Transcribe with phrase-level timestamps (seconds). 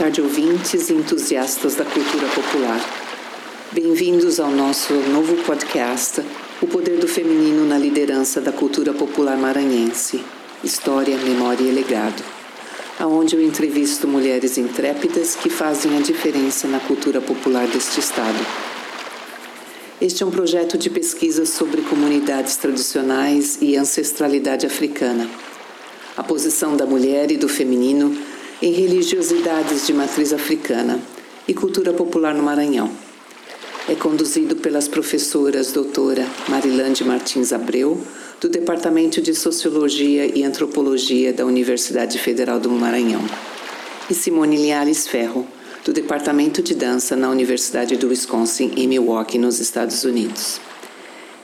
[0.00, 2.80] Tarde, ouvintes e entusiastas da cultura popular.
[3.70, 6.22] Bem-vindos ao nosso novo podcast,
[6.62, 10.24] O Poder do Feminino na Liderança da Cultura Popular Maranhense
[10.64, 12.24] História, Memória e Legado,
[12.98, 18.38] aonde eu entrevisto mulheres intrépidas que fazem a diferença na cultura popular deste Estado.
[20.00, 25.28] Este é um projeto de pesquisa sobre comunidades tradicionais e ancestralidade africana.
[26.16, 28.29] A posição da mulher e do feminino
[28.62, 31.00] em religiosidades de matriz africana
[31.48, 32.90] e cultura popular no Maranhão.
[33.88, 37.98] É conduzido pelas professoras doutora Marilande Martins Abreu,
[38.38, 43.22] do Departamento de Sociologia e Antropologia da Universidade Federal do Maranhão,
[44.10, 45.46] e Simone Linhares Ferro,
[45.82, 50.60] do Departamento de Dança na Universidade do Wisconsin, em Milwaukee, nos Estados Unidos.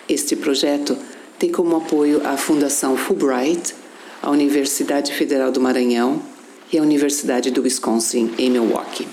[0.07, 0.97] Este projeto
[1.39, 3.75] tem como apoio a Fundação Fulbright,
[4.23, 6.36] a Universidade Federal do Maranhão
[6.73, 9.09] e a Universidade do Wisconsin, em Milwaukee.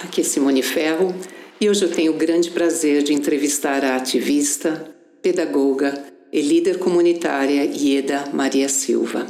[0.00, 1.14] Aqui é Simone Ferro
[1.60, 7.64] e hoje eu tenho o grande prazer de entrevistar a ativista, pedagoga e líder comunitária
[7.64, 9.26] Ieda Maria Silva.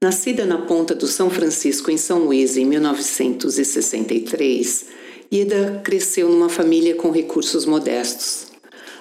[0.00, 4.86] Nascida na ponta do São Francisco, em São Luís, em 1963,
[5.32, 8.46] Ieda cresceu numa família com recursos modestos.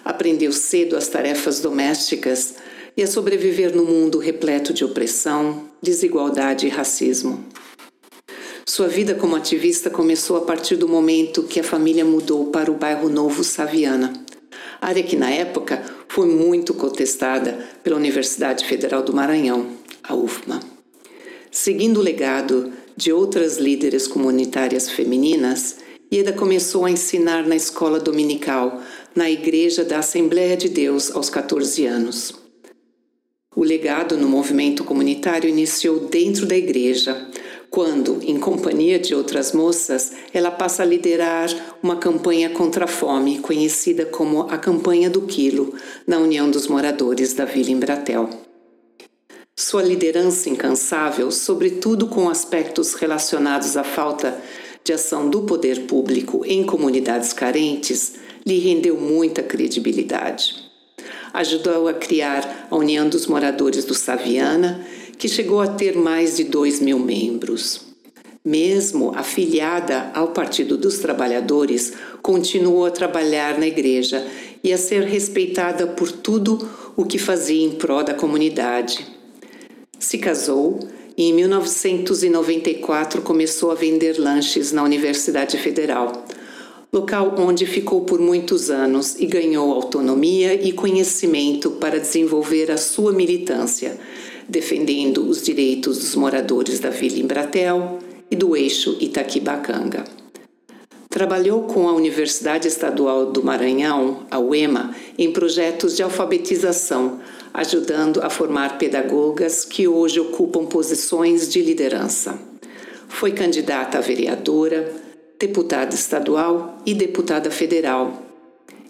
[0.03, 2.55] Aprendeu cedo as tarefas domésticas
[2.97, 7.45] e a sobreviver no mundo repleto de opressão, desigualdade e racismo.
[8.65, 12.75] Sua vida como ativista começou a partir do momento que a família mudou para o
[12.75, 14.13] bairro Novo Saviana,
[14.81, 19.67] área que na época foi muito contestada pela Universidade Federal do Maranhão,
[20.03, 20.59] a UFMA.
[21.51, 25.77] Seguindo o legado de outras líderes comunitárias femininas,
[26.11, 28.81] Ieda começou a ensinar na escola dominical,
[29.15, 32.46] na Igreja da Assembleia de Deus, aos 14 anos.
[33.57, 37.27] O legado no movimento comunitário iniciou dentro da igreja,
[37.71, 41.49] quando, em companhia de outras moças, ela passa a liderar
[41.81, 45.73] uma campanha contra a fome, conhecida como a Campanha do Quilo,
[46.05, 48.29] na União dos Moradores da Vila Embratel.
[49.55, 54.39] Sua liderança incansável, sobretudo com aspectos relacionados à falta
[54.83, 60.66] de ação do poder público em comunidades carentes, lhe rendeu muita credibilidade.
[61.37, 64.83] Ajudou a criar a União dos Moradores do Saviana,
[65.19, 67.81] que chegou a ter mais de 2 mil membros.
[68.43, 71.93] Mesmo afiliada ao Partido dos Trabalhadores,
[72.23, 74.25] continuou a trabalhar na igreja
[74.63, 79.05] e a ser respeitada por tudo o que fazia em prol da comunidade.
[79.99, 80.79] Se casou
[81.15, 86.25] e em 1994 começou a vender lanches na Universidade Federal,
[86.91, 93.11] local onde ficou por muitos anos e ganhou autonomia e conhecimento para desenvolver a sua
[93.11, 93.97] militância,
[94.47, 97.99] defendendo os direitos dos moradores da Vila Embratel
[98.31, 100.05] e do eixo Itaquibacanga.
[101.09, 107.19] Trabalhou com a Universidade Estadual do Maranhão, a UEMA, em projetos de alfabetização,
[107.53, 112.37] ajudando a formar pedagogas que hoje ocupam posições de liderança.
[113.07, 114.93] Foi candidata a vereadora,
[115.39, 118.23] deputada estadual e deputada federal.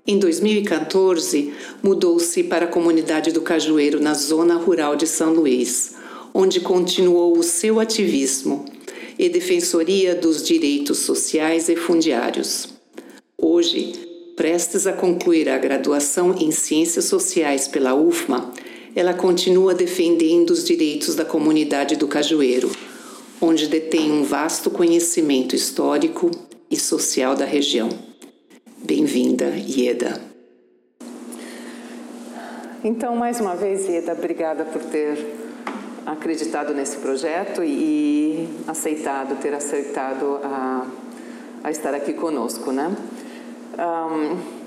[0.06, 1.54] Em 2014,
[1.84, 5.96] mudou-se para a comunidade do Cajueiro, na zona rural de São Luís,
[6.34, 8.66] onde continuou o seu ativismo
[9.20, 12.70] e defensoria dos direitos sociais e fundiários.
[13.38, 13.94] Hoje,
[14.38, 18.54] prestes a concluir a graduação em Ciências Sociais pela UFMA,
[18.96, 22.72] ela continua defendendo os direitos da comunidade do Cajueiro,
[23.42, 26.32] onde detém um vasto conhecimento histórico
[26.70, 27.90] e social da região.
[28.84, 30.22] Bem-vinda, Ieda.
[32.84, 35.18] Então, mais uma vez, Ieda, obrigada por ter
[36.06, 40.88] acreditado nesse projeto e aceitado, ter aceitado a,
[41.64, 42.96] a estar aqui conosco, né?
[43.78, 44.58] Um,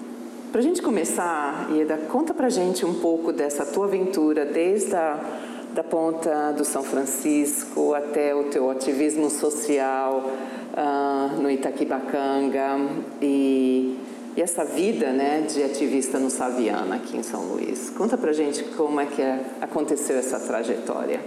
[0.53, 5.50] para a gente começar, Ieda, conta para gente um pouco dessa tua aventura, desde a
[5.75, 10.31] da ponta do São Francisco até o teu ativismo social
[10.73, 12.79] uh, no Itaquibacanga
[13.23, 13.97] e,
[14.37, 17.91] e, essa vida né, de ativista no Saviana, aqui em São Luís.
[17.91, 21.21] Conta pra gente como é que é, aconteceu essa trajetória.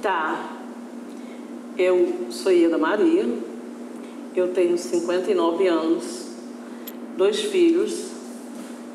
[0.00, 0.58] Tá.
[1.76, 3.26] Eu sou Ieda Maria,
[4.34, 6.28] eu tenho 59 anos,
[7.16, 8.10] dois filhos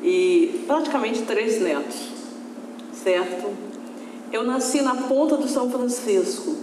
[0.02, 2.08] e praticamente três netos,
[2.92, 3.69] certo?
[4.32, 6.54] Eu nasci na ponta do São Francisco,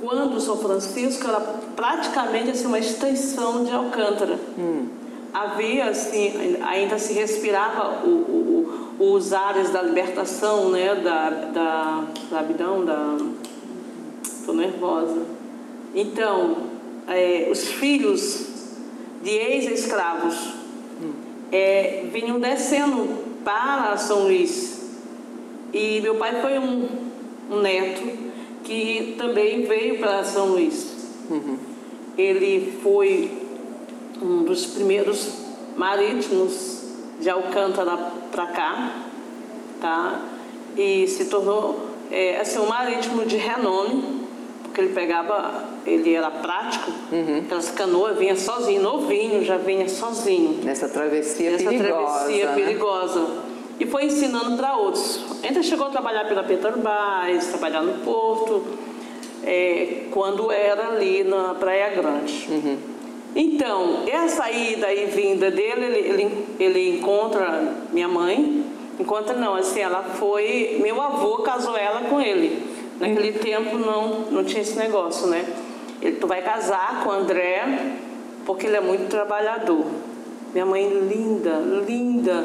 [0.00, 1.40] quando o São Francisco era
[1.76, 4.38] praticamente assim, uma extensão de Alcântara.
[4.58, 4.88] Hum.
[5.32, 12.40] Havia, assim, ainda se respirava o, o, os ares da libertação, né, da, da, da
[12.40, 13.16] abidão, da...
[14.22, 15.22] Estou nervosa.
[15.94, 16.56] Então,
[17.08, 18.46] é, os filhos
[19.22, 20.54] de ex-escravos
[21.50, 23.08] é, vinham descendo
[23.44, 24.82] para São Luís.
[25.72, 26.88] E meu pai foi um,
[27.50, 28.02] um neto
[28.64, 30.94] que também veio para São Luís.
[31.30, 31.58] Uhum.
[32.16, 33.30] Ele foi
[34.22, 35.44] um dos primeiros
[35.76, 36.82] marítimos
[37.20, 37.96] de Alcântara
[38.30, 38.92] para cá,
[39.80, 40.22] tá?
[40.76, 44.24] E se tornou é, assim, um marítimo de renome,
[44.62, 47.42] porque ele pegava, ele era prático, uhum.
[47.44, 50.60] aquelas canoas, vinha sozinho, novinho, já vinha sozinho.
[50.64, 52.18] Nessa travessia Nessa perigosa.
[52.18, 52.54] travessia né?
[52.54, 53.26] perigosa.
[53.78, 55.20] E foi ensinando para outros.
[55.42, 58.64] Ainda chegou a trabalhar pela Petrobras, trabalhar no porto,
[59.42, 62.46] é, quando era ali na Praia Grande.
[62.48, 62.78] Uhum.
[63.36, 68.64] Então, essa ida e vinda dele, ele, ele, ele encontra minha mãe,
[68.98, 72.62] encontra não, assim, ela foi, meu avô casou ela com ele.
[73.00, 73.38] Naquele uhum.
[73.38, 75.44] tempo não, não tinha esse negócio, né?
[76.00, 77.96] Ele, tu vai casar com o André
[78.46, 79.84] porque ele é muito trabalhador.
[80.52, 82.44] Minha mãe linda, linda.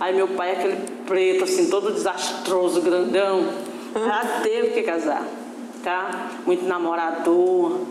[0.00, 0.76] Aí meu pai aquele
[1.06, 3.46] preto, assim, todo desastroso, grandão.
[3.94, 5.24] Já teve que casar
[5.84, 6.30] tá?
[6.46, 7.82] Muito namorador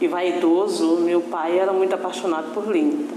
[0.00, 0.98] e vaidoso.
[0.98, 3.14] Meu pai era muito apaixonado por Linda.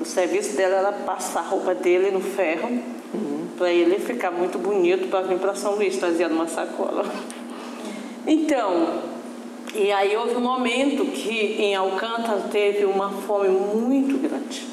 [0.00, 2.68] O serviço dela era passar a roupa dele no ferro
[3.12, 3.46] uhum.
[3.58, 7.04] para ele ficar muito bonito para vir para São Luís, trazia numa sacola.
[8.26, 9.00] Então,
[9.74, 14.66] e aí houve um momento que em Alcântara teve uma fome muito grande.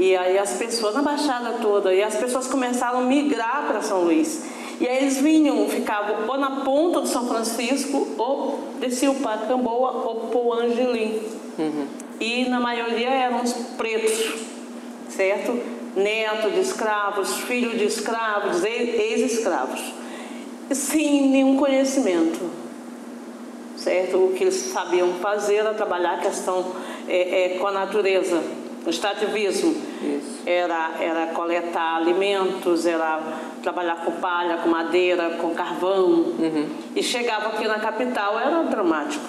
[0.00, 4.04] E aí as pessoas, na Baixada toda, e as pessoas começaram a migrar para São
[4.04, 4.46] Luís.
[4.80, 9.90] E aí eles vinham, ficavam ou na ponta do São Francisco, ou desciam para Camboa
[10.06, 11.20] ou para o Angelim.
[11.58, 11.86] Uhum.
[12.18, 14.36] E na maioria eram os pretos,
[15.10, 15.60] certo?
[15.94, 19.82] Neto de escravos, filho de escravos, ex-escravos.
[20.70, 22.40] Sem nenhum conhecimento,
[23.76, 24.16] certo?
[24.16, 26.72] O que eles sabiam fazer era trabalhar a questão
[27.06, 29.74] é, é, com a natureza o extrativismo
[30.46, 33.20] era, era coletar alimentos, era
[33.62, 36.06] trabalhar com palha, com madeira, com carvão.
[36.08, 36.68] Uhum.
[36.96, 39.24] E chegava aqui na capital, era dramático.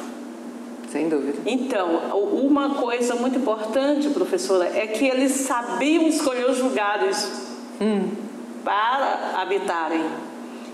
[0.90, 1.40] Sem dúvida.
[1.46, 1.88] Então,
[2.34, 7.50] uma coisa muito importante, professora, é que eles sabiam escolher os lugares
[7.80, 8.10] hum.
[8.64, 10.04] para habitarem.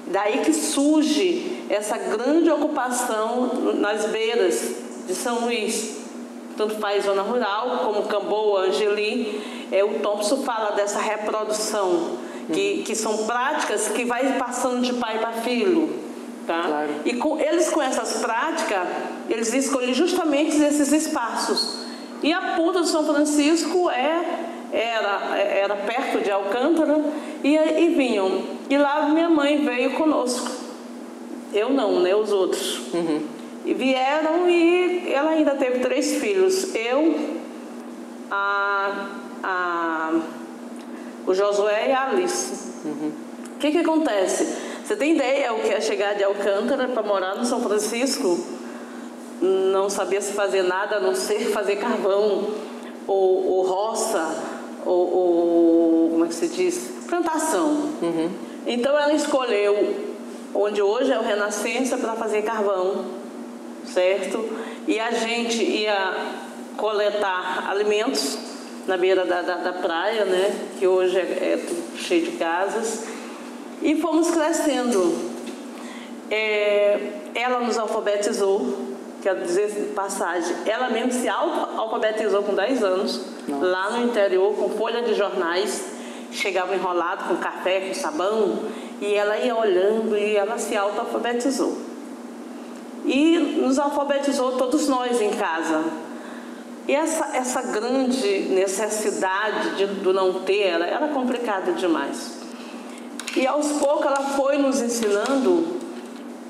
[0.08, 4.76] Daí que surge essa grande ocupação nas beiras
[5.08, 6.07] de São Luís
[6.58, 9.42] tanto faz zona rural como Camboa, Angeli.
[9.72, 12.18] É, o Thompson fala dessa reprodução,
[12.52, 15.90] que, que são práticas que vai passando de pai para filho.
[16.48, 16.64] Tá?
[16.64, 16.90] Claro.
[17.06, 18.88] E com, eles com essas práticas,
[19.30, 21.86] eles escolhem justamente esses espaços.
[22.24, 24.26] E a Punta do São Francisco é,
[24.72, 27.00] era, era perto de Alcântara
[27.44, 28.44] e, e vinham.
[28.70, 30.50] E lá minha mãe veio conosco.
[31.54, 32.16] Eu não, né?
[32.16, 32.80] Os outros.
[32.94, 33.37] Uhum.
[33.68, 36.74] E vieram e ela ainda teve três filhos.
[36.74, 37.20] Eu,
[38.32, 39.08] a,
[39.44, 40.20] a,
[41.26, 42.72] o Josué e a Alice.
[42.86, 43.12] O uhum.
[43.60, 44.56] que, que acontece?
[44.86, 48.40] Você tem ideia o que é chegar de Alcântara para morar no São Francisco?
[49.42, 52.48] Não sabia se fazer nada a não ser fazer carvão,
[53.06, 54.34] ou, ou roça,
[54.86, 56.90] ou, ou, como é que se diz?
[57.06, 57.68] Plantação.
[58.02, 58.32] Uhum.
[58.66, 59.94] Então ela escolheu
[60.56, 63.17] onde hoje é o Renascença para fazer carvão
[63.88, 64.48] certo?
[64.88, 66.16] E a gente ia
[66.78, 68.38] coletar alimentos
[68.86, 70.56] na beira da, da, da praia, né?
[70.80, 71.66] Que hoje é, é
[71.98, 73.06] cheio de casas.
[73.82, 75.36] E fomos crescendo.
[76.30, 78.78] É, ela nos alfabetizou,
[79.22, 83.66] quero dizer passagem, ela mesmo se alfabetizou com 10 anos, Nossa.
[83.66, 85.86] lá no interior, com folha de jornais,
[86.32, 88.60] chegava enrolado com café, com sabão,
[89.00, 91.97] e ela ia olhando e ela se alfabetizou
[93.08, 95.84] e nos alfabetizou todos nós em casa.
[96.88, 102.38] E essa, essa grande necessidade de, do não ter era, era complicada demais.
[103.36, 105.78] E aos poucos ela foi nos ensinando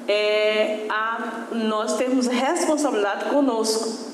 [0.08, 4.08] é, a nós termos responsabilidade conosco.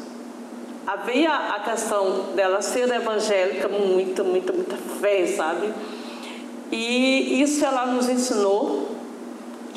[0.85, 5.73] Havia a questão dela ser evangélica, muita, muita, muita fé, sabe?
[6.71, 8.82] E isso ela nos ensinou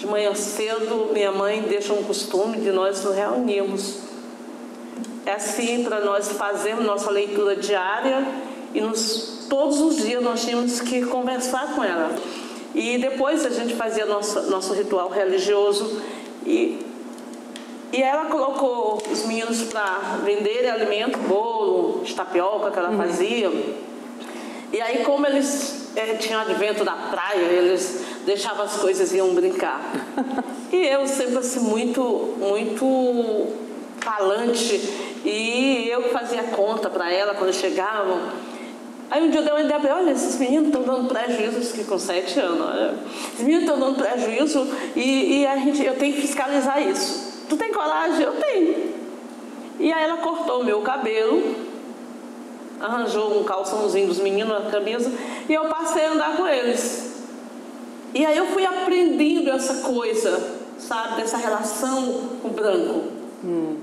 [0.07, 3.99] de manhã cedo, minha mãe deixa um costume de nós nos reunirmos.
[5.27, 8.25] É assim para nós fazermos nossa leitura diária
[8.73, 12.15] e nos, todos os dias nós tínhamos que conversar com ela.
[12.73, 16.01] E depois a gente fazia nosso, nosso ritual religioso
[16.45, 16.79] e,
[17.93, 22.99] e ela colocou os meninos para venderem alimento, bolo, de tapioca que ela uhum.
[22.99, 23.51] fazia.
[24.73, 29.33] E aí como eles é, tinham advento da praia, eles deixava as coisas e iam
[29.33, 29.81] brincar.
[30.73, 33.47] e eu sempre assim, muito, muito
[34.01, 34.75] falante.
[35.25, 38.21] E eu fazia conta para ela quando chegavam.
[39.09, 41.85] Aí um dia eu dei uma ideia para olha, esses meninos estão dando prejuízo, que
[41.85, 42.95] com sete anos, olha.
[43.33, 44.67] Esses meninos estão dando prejuízo
[44.97, 47.45] e, e, a gente, eu tenho que fiscalizar isso.
[47.49, 48.23] Tu tem coragem?
[48.23, 48.97] Eu tenho.
[49.79, 51.55] E aí ela cortou o meu cabelo,
[52.81, 55.13] arranjou um calçãozinho dos meninos, uma camisa,
[55.49, 57.16] e eu passei a andar com eles.
[58.17, 60.43] E aí eu fui aprendendo essa coisa,
[60.79, 63.03] sabe, dessa relação com o branco.
[63.45, 63.77] Hum.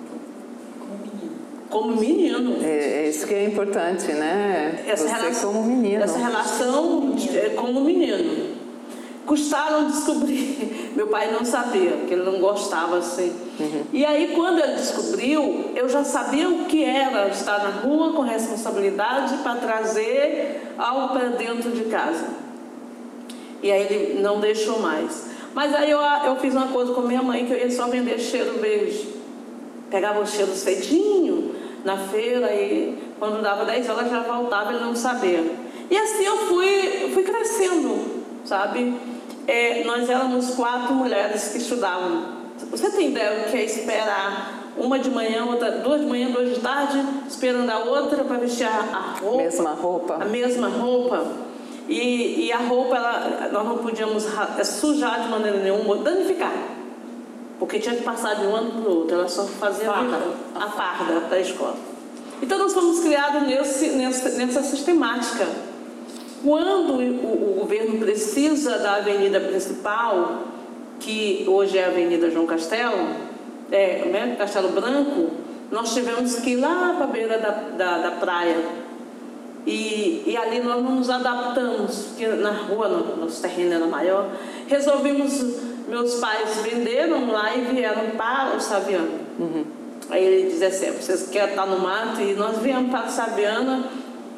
[1.70, 2.58] Como menino.
[2.64, 4.86] É, é, isso que é importante, né?
[4.88, 6.04] Essa Você relação, como menino.
[6.04, 8.56] Essa relação é, como menino.
[9.24, 10.94] Custaram descobrir.
[10.98, 13.32] Meu pai não sabia, que ele não gostava assim.
[13.60, 13.84] Uhum.
[13.94, 18.24] E aí, quando ele descobriu, eu já sabia o que era estar na rua com
[18.24, 22.42] responsabilidade para trazer algo para dentro de casa.
[23.64, 25.32] E aí ele não deixou mais.
[25.56, 28.20] Mas aí eu, eu fiz uma coisa com minha mãe, que eu ia só vender
[28.20, 29.08] cheiro verde.
[29.90, 31.56] Pegava o cheiro cedinho
[31.86, 35.44] na feira e quando dava 10 horas já voltava, ele não sabia.
[35.90, 38.98] E assim eu fui, fui crescendo, sabe?
[39.48, 42.44] É, nós éramos quatro mulheres que estudavam.
[42.72, 46.56] Você tem ideia do que é esperar uma de manhã, outra, duas de manhã, duas
[46.56, 49.38] de tarde, esperando a outra para vestir a, roupa?
[49.38, 50.16] Mesma roupa.
[50.16, 51.24] A mesma roupa.
[51.88, 54.26] E, e a roupa, ela, nós não podíamos
[54.58, 56.54] é, sujar de maneira nenhuma, danificar.
[57.60, 61.22] Porque tinha que passar de um ano para o outro, ela só fazia a farda
[61.30, 61.76] da escola.
[62.42, 65.48] Então nós fomos criados nesse, nessa, nessa sistemática.
[66.44, 70.44] Quando o, o governo precisa da avenida principal,
[71.00, 73.08] que hoje é a Avenida João Castelo,
[73.72, 75.32] é, né, Castelo Branco,
[75.72, 78.58] nós tivemos que ir lá para a beira da, da, da praia.
[79.66, 84.30] E, e, ali nós não nos adaptamos, porque na rua, no, nosso terreno era maior.
[84.68, 85.42] Resolvimos,
[85.88, 89.20] meus pais venderam lá e vieram para o Saviano.
[89.40, 89.64] Uhum.
[90.10, 92.20] Aí ele dizia assim: vocês querem estar no mato?
[92.20, 93.86] E nós viemos para o Saviana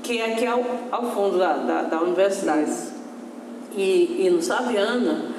[0.04, 2.72] que é aqui ao, ao fundo da, da, da universidade.
[3.76, 5.32] E, e no Saviana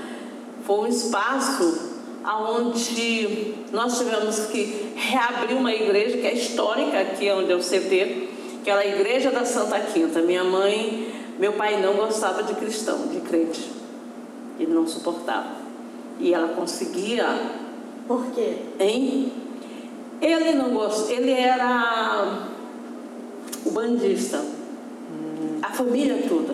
[0.64, 7.52] foi um espaço onde nós tivemos que reabrir uma igreja que é histórica aqui onde
[7.52, 8.28] é o CT,
[8.66, 10.20] que era a igreja da Santa Quinta.
[10.20, 13.70] Minha mãe, meu pai não gostava de cristão, de crente.
[14.58, 15.52] Ele não suportava.
[16.18, 17.25] E ela conseguia.
[18.08, 18.56] Por quê?
[18.80, 19.32] Hein?
[20.20, 21.12] Ele não gostava.
[21.12, 22.49] Ele era
[23.64, 24.44] o bandista.
[25.62, 26.52] A família toda,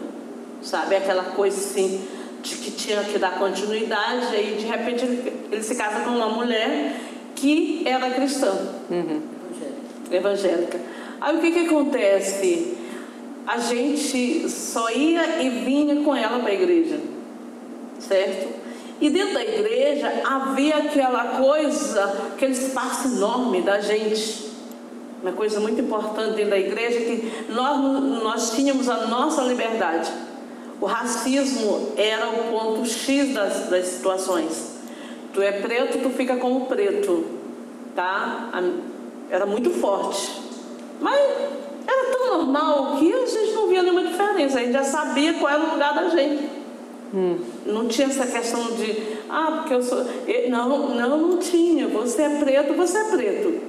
[0.60, 0.96] sabe?
[0.96, 2.06] Aquela coisa assim,
[2.42, 6.28] de que tinha que dar continuidade, aí de repente ele, ele se casa com uma
[6.28, 6.94] mulher
[7.34, 8.52] que era cristã,
[8.90, 9.22] uhum.
[10.10, 10.78] evangélica.
[11.22, 12.76] Aí o que, que acontece?
[13.46, 17.00] A gente só ia e vinha com ela para a igreja,
[17.98, 18.48] certo?
[19.00, 24.52] E dentro da igreja havia aquela coisa, aquele espaço enorme da gente
[25.22, 27.80] uma coisa muito importante dentro da igreja é que nós,
[28.24, 30.10] nós tínhamos a nossa liberdade.
[30.80, 34.80] O racismo era o ponto X das, das situações.
[35.32, 37.24] Tu é preto, tu fica como preto,
[37.94, 38.50] tá?
[39.30, 40.41] Era muito forte.
[41.02, 41.20] Mas
[41.86, 44.58] era tão normal que a gente não via nenhuma diferença.
[44.58, 46.48] A gente já sabia qual era o lugar da gente.
[47.14, 47.38] Hum.
[47.66, 48.96] Não tinha essa questão de,
[49.28, 50.04] ah, porque eu sou.
[50.48, 51.88] Não, não, não tinha.
[51.88, 53.60] Você é preto, você é preto.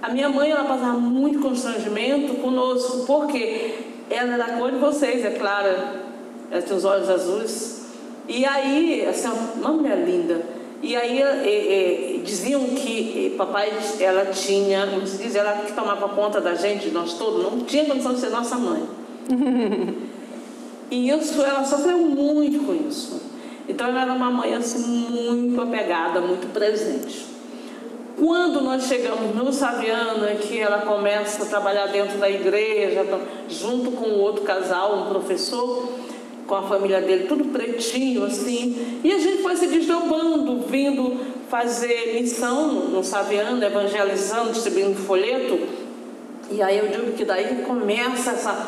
[0.00, 3.74] A minha mãe, ela passava muito constrangimento conosco, porque
[4.08, 6.04] ela era da cor de vocês, é clara.
[6.50, 7.86] Ela tinha os olhos azuis.
[8.28, 10.55] E aí, assim, uma mulher linda.
[10.86, 16.08] E aí é, é, diziam que papai, ela tinha, como se diz, ela que tomava
[16.10, 18.84] conta da gente, nós todos, não tinha condição de ser nossa mãe.
[20.88, 23.20] e isso, ela sofreu muito com isso.
[23.68, 27.26] Então ela era uma mãe assim, muito apegada, muito presente.
[28.16, 33.04] Quando nós chegamos no Saviana, que ela começa a trabalhar dentro da igreja,
[33.48, 35.92] junto com o outro casal, um professor,
[36.46, 42.14] com a família dele, tudo pretinho assim, e a gente foi se desdobrando, vindo fazer
[42.20, 45.58] missão no Saviana, evangelizando, distribuindo folheto.
[46.50, 48.66] E aí eu digo que daí começa essa,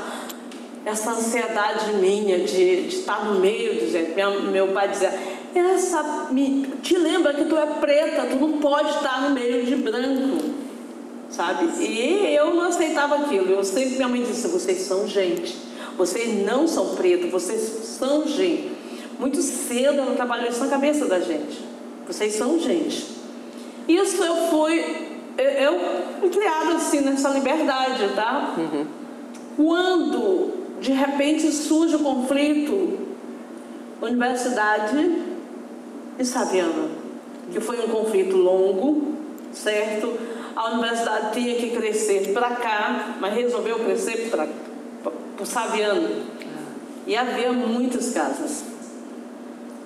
[0.85, 4.15] essa ansiedade minha de, de estar no meio, dizer,
[4.51, 5.13] meu pai dizia,
[5.55, 6.29] essa
[6.83, 10.45] te lembra que tu é preta, tu não pode estar no meio de branco,
[11.31, 11.69] sabe?
[11.83, 13.53] E eu não aceitava aquilo.
[13.53, 15.57] Eu sempre minha mãe disse: vocês são gente,
[15.99, 18.71] vocês não são pretos, vocês são gente.
[19.19, 21.61] Muito cedo ela trabalhou isso na cabeça da gente.
[22.07, 23.05] Vocês são gente.
[23.89, 24.81] Isso eu fui,
[25.37, 25.81] eu
[26.21, 28.55] fui criada assim nessa liberdade, tá?
[28.57, 28.87] Uhum.
[29.57, 32.99] Quando de repente surge o conflito,
[34.01, 35.17] universidade
[36.17, 36.91] e Saviano,
[37.51, 39.15] que foi um conflito longo,
[39.53, 40.17] certo?
[40.55, 44.68] A universidade tinha que crescer para cá, mas resolveu crescer para o
[45.47, 46.27] Saviano.
[47.07, 48.65] E havia muitas casas.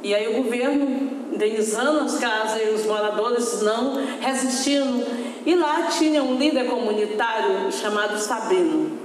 [0.03, 5.05] E aí o governo indenizando as casas e os moradores não resistindo.
[5.47, 8.99] E lá tinha um líder comunitário chamado Sabino.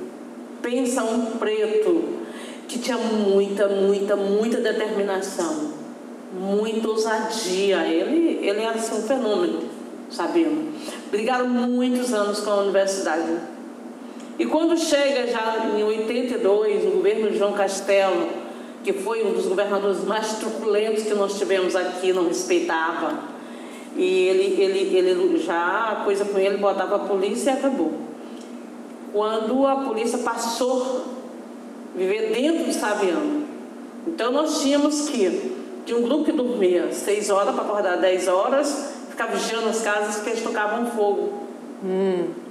[0.61, 2.17] Pensa um preto
[2.67, 5.71] que tinha muita, muita, muita determinação,
[6.33, 7.87] muita ousadia.
[7.87, 9.61] Ele, ele era assim, um fenômeno,
[10.09, 10.73] Sabino.
[11.09, 13.56] Brigaram muitos anos com a universidade.
[14.39, 18.29] E quando chega já em 82, o governo de João Castelo,
[18.83, 23.19] que foi um dos governadores mais truculentos que nós tivemos aqui, não respeitava.
[23.95, 27.93] E ele, ele, ele já, a coisa com ele, botava a polícia e acabou.
[29.11, 31.05] Quando a polícia passou
[31.95, 33.47] a viver dentro de Saviano.
[34.05, 35.51] Então nós tínhamos que,
[35.83, 40.17] de um grupo que dormia seis horas para acordar dez horas, ficar vigiando as casas
[40.17, 41.33] porque eles tocavam fogo.
[41.83, 42.46] Hum.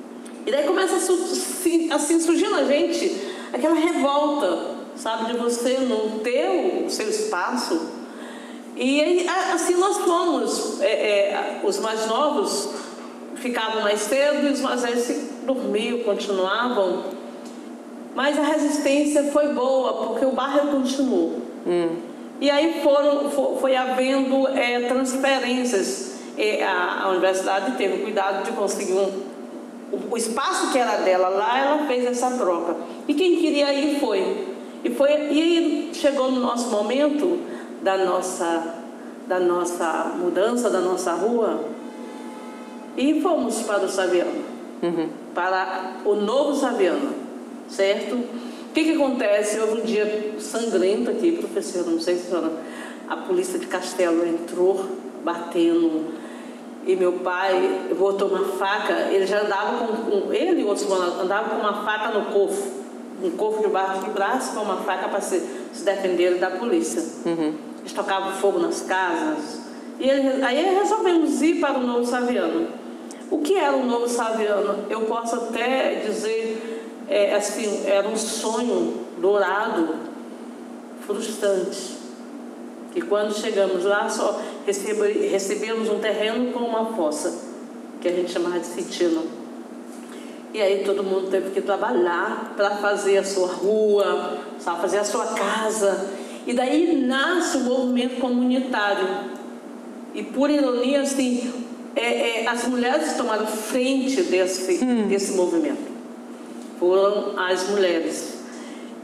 [0.47, 3.13] E daí começa a, assim, surgir na gente
[3.53, 5.33] aquela revolta sabe?
[5.33, 7.93] De você não ter o seu espaço.
[8.77, 10.81] E assim nós fomos.
[10.81, 12.71] É, é, os mais novos
[13.37, 15.07] ficavam mais cedo e os mais velhos
[15.45, 17.05] dormiam, continuavam.
[18.15, 21.43] Mas a resistência foi boa, porque o bairro continuou.
[21.67, 21.97] Hum.
[22.41, 26.17] E aí foram, foi, foi havendo é, transferências.
[26.63, 29.23] A, a, universidade teve cuidado de conseguir um,
[29.93, 32.77] o, o espaço que era dela lá, ela fez essa troca.
[33.07, 34.57] E quem queria ir foi.
[34.85, 37.41] E, foi, e chegou no nosso momento
[37.83, 38.75] da nossa,
[39.27, 41.65] da nossa mudança, da nossa rua,
[42.97, 44.45] e fomos para o Saviano,
[44.83, 45.09] uhum.
[45.35, 47.13] para o novo Saviano,
[47.69, 48.15] certo?
[48.15, 49.59] O que, que acontece?
[49.59, 52.53] Houve um dia sangrento aqui, professor, não sei se a senhora,
[53.09, 54.87] a polícia de Castelo entrou
[55.25, 56.13] batendo
[56.87, 61.67] e meu pai botou uma faca, ele já andava com, ele e outros andavam com
[61.67, 62.87] uma faca no cofre
[63.23, 67.03] um corpo debaixo do braço com uma faca para se, se defender da polícia.
[67.25, 67.55] Uhum.
[67.81, 69.61] Eles tocavam fogo nas casas.
[69.99, 72.69] E ele, aí resolvemos ir para o Novo Saviano.
[73.31, 74.85] O que era o Novo Saviano?
[74.91, 79.95] Eu posso até dizer, é, assim, era um sonho dourado,
[81.07, 81.97] frustrante.
[82.97, 87.39] E quando chegamos lá, só recebe, recebemos um terreno com uma fossa,
[88.01, 89.23] que a gente chamava de sitino.
[90.55, 95.05] E aí todo mundo teve que trabalhar para fazer a sua rua, sabe, fazer a
[95.05, 96.09] sua casa.
[96.47, 99.07] E daí nasce o movimento comunitário.
[100.15, 101.53] E por ironia, assim,
[101.95, 105.07] é, é, as mulheres tomaram frente desse, hum.
[105.07, 105.97] desse movimento
[106.79, 108.39] foram as mulheres.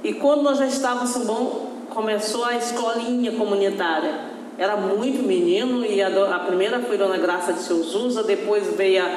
[0.02, 4.32] E quando nós já estávamos bom, começou a escolinha comunitária.
[4.58, 9.08] Era muito menino e a, a primeira foi Dona Graça de Souza, depois veio a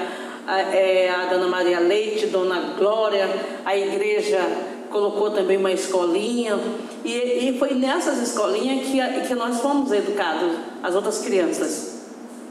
[0.47, 3.27] a, é, a Dona Maria Leite, Dona Glória,
[3.65, 4.39] a igreja
[4.91, 6.59] colocou também uma escolinha.
[7.03, 11.95] E, e foi nessas escolinhas que, que nós fomos educados, as outras crianças.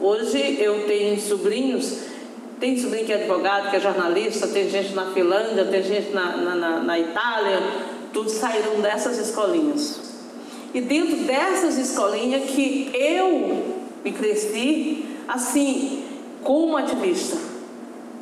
[0.01, 2.01] Hoje eu tenho sobrinhos,
[2.59, 6.37] tem sobrinho que é advogado, que é jornalista, tem gente na Finlândia, tem gente na,
[6.37, 7.61] na, na Itália,
[8.13, 10.14] todos saíram dessas escolinhas.
[10.75, 16.05] E dentro dessas escolinhas que eu me cresci, assim,
[16.43, 17.55] como ativista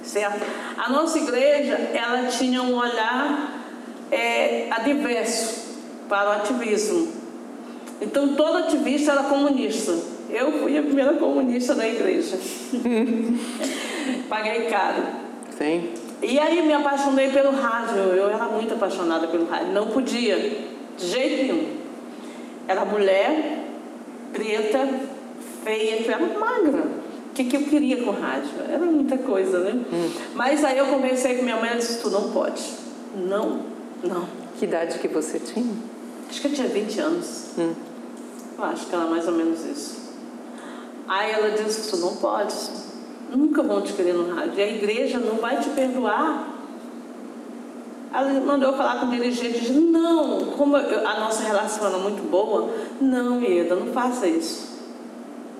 [0.03, 0.45] certo?
[0.77, 3.65] A nossa igreja, ela tinha um olhar
[4.11, 7.09] é, adverso para o ativismo.
[8.01, 9.97] Então, todo ativista era comunista.
[10.29, 12.37] Eu fui a primeira comunista da igreja.
[14.29, 15.03] Paguei caro.
[15.57, 15.91] Sim.
[16.23, 17.97] E aí me apaixonei pelo rádio.
[17.97, 19.73] Eu era muito apaixonada pelo rádio.
[19.73, 20.39] Não podia,
[20.97, 21.82] de jeito nenhum.
[22.69, 23.65] Era mulher,
[24.33, 24.89] preta,
[25.65, 28.51] feia, era magra o que, que eu queria com rádio.
[28.69, 29.83] Era muita coisa, né?
[29.91, 30.11] Hum.
[30.35, 32.63] Mas aí eu conversei com minha mãe e disse, tu não pode.
[33.17, 33.61] Não,
[34.05, 34.29] não.
[34.59, 35.75] Que idade que você tinha?
[36.29, 37.47] Acho que eu tinha 20 anos.
[37.59, 37.73] Hum.
[38.59, 40.13] Eu acho que era mais ou menos isso.
[41.09, 42.55] Aí ela disse, tu não pode.
[43.35, 44.59] Nunca vão te querer no rádio.
[44.59, 46.52] E a igreja não vai te perdoar.
[48.15, 51.87] Ela mandou eu falar com o dirigente e disse, não, como eu, a nossa relação
[51.87, 52.71] era muito boa,
[53.01, 54.73] não, Ieda, não faça isso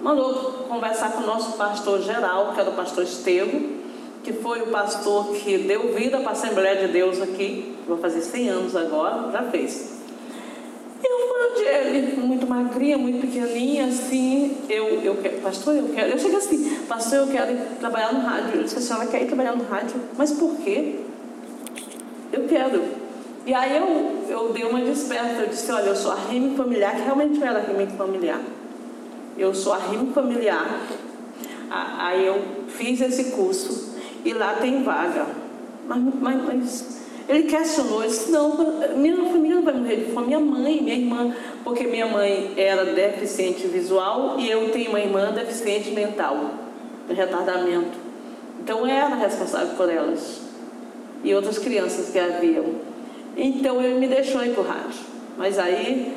[0.03, 0.35] mandou
[0.69, 3.83] conversar com o nosso pastor geral, que era o pastor Estevo,
[4.25, 8.21] que foi o pastor que deu vida para a Assembleia de Deus aqui, vou fazer
[8.21, 10.03] 100 anos agora, já fez.
[11.05, 11.19] Eu
[11.55, 16.13] fui ele, muito magrinha, muito pequenininha, assim, eu, eu quero, pastor, eu quero.
[16.13, 18.55] Eu cheguei assim, pastor, eu quero trabalhar no rádio.
[18.55, 20.01] Ele disse, a senhora quer ir trabalhar no rádio?
[20.17, 21.01] Mas por quê?
[22.33, 22.83] Eu quero.
[23.45, 26.95] E aí eu, eu dei uma desperta, eu disse, olha, eu sou a rime familiar,
[26.95, 28.41] que realmente eu era rime familiar.
[29.37, 30.81] Eu sou a rima familiar.
[31.71, 35.27] Aí eu fiz esse curso e lá tem vaga.
[35.87, 38.57] Mas, mas, mas ele questionou, disse, não,
[38.97, 42.85] minha família não vai morrer de fome, minha mãe, minha irmã, porque minha mãe era
[42.85, 46.51] deficiente visual e eu tenho uma irmã deficiente mental,
[47.09, 47.99] de retardamento.
[48.61, 50.42] Então eu era responsável por elas
[51.23, 52.65] e outras crianças que haviam.
[53.37, 55.01] Então ele me deixou ir para o rádio.
[55.39, 56.15] Mas aí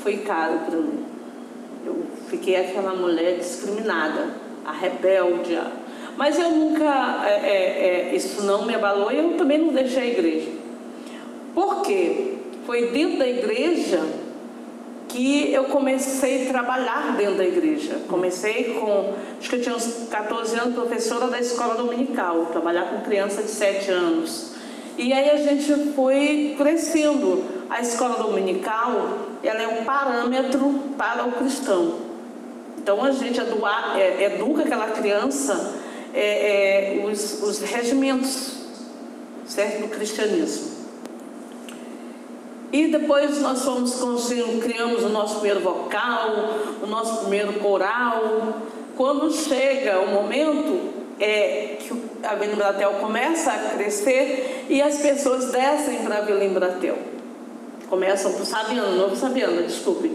[0.00, 1.04] foi caro para mim.
[1.84, 4.28] Eu fiquei aquela mulher discriminada,
[4.64, 5.58] a rebelde.
[6.16, 10.02] Mas eu nunca, é, é, é, isso não me abalou e eu também não deixei
[10.02, 10.50] a igreja.
[11.54, 12.34] Por quê?
[12.66, 14.00] Foi dentro da igreja
[15.10, 18.00] que eu comecei a trabalhar dentro da igreja.
[18.08, 23.00] Comecei com, acho que eu tinha uns 14 anos, professora da escola dominical, trabalhar com
[23.00, 24.52] criança de 7 anos.
[24.96, 27.44] E aí a gente foi crescendo.
[27.68, 31.94] A escola dominical, ela é um parâmetro para o cristão.
[32.78, 35.74] Então a gente educa, é, educa aquela criança
[36.14, 38.60] é, é, os, os regimentos
[39.44, 39.82] certo?
[39.82, 40.79] do cristianismo.
[42.72, 43.98] E depois nós fomos
[44.62, 46.30] criamos o nosso primeiro vocal,
[46.82, 48.54] o nosso primeiro coral.
[48.96, 55.50] Quando chega o momento é, que a Vila Embratel começa a crescer e as pessoas
[55.50, 56.98] descem para a Vila Embratel.
[57.88, 60.12] Começam o Sabiano, novo Sabiano, desculpe.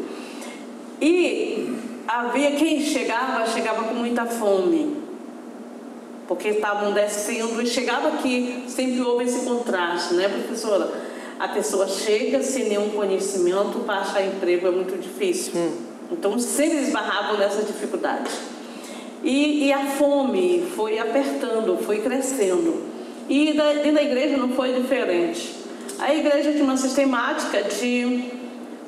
[1.02, 1.76] E
[2.08, 5.04] havia quem chegava, chegava com muita fome.
[6.26, 11.14] Porque estavam descendo e chegava aqui, sempre houve esse contraste, né, professora?
[11.39, 15.54] A pessoa chega sem nenhum conhecimento, para achar emprego é muito difícil.
[15.56, 15.71] Hum.
[16.12, 18.32] Então sempre esbarravam nessa dificuldade.
[19.24, 22.84] E, e, a fome foi apertando, foi crescendo.
[23.28, 25.52] E da, da igreja não foi diferente.
[25.98, 28.30] A igreja tinha uma sistemática de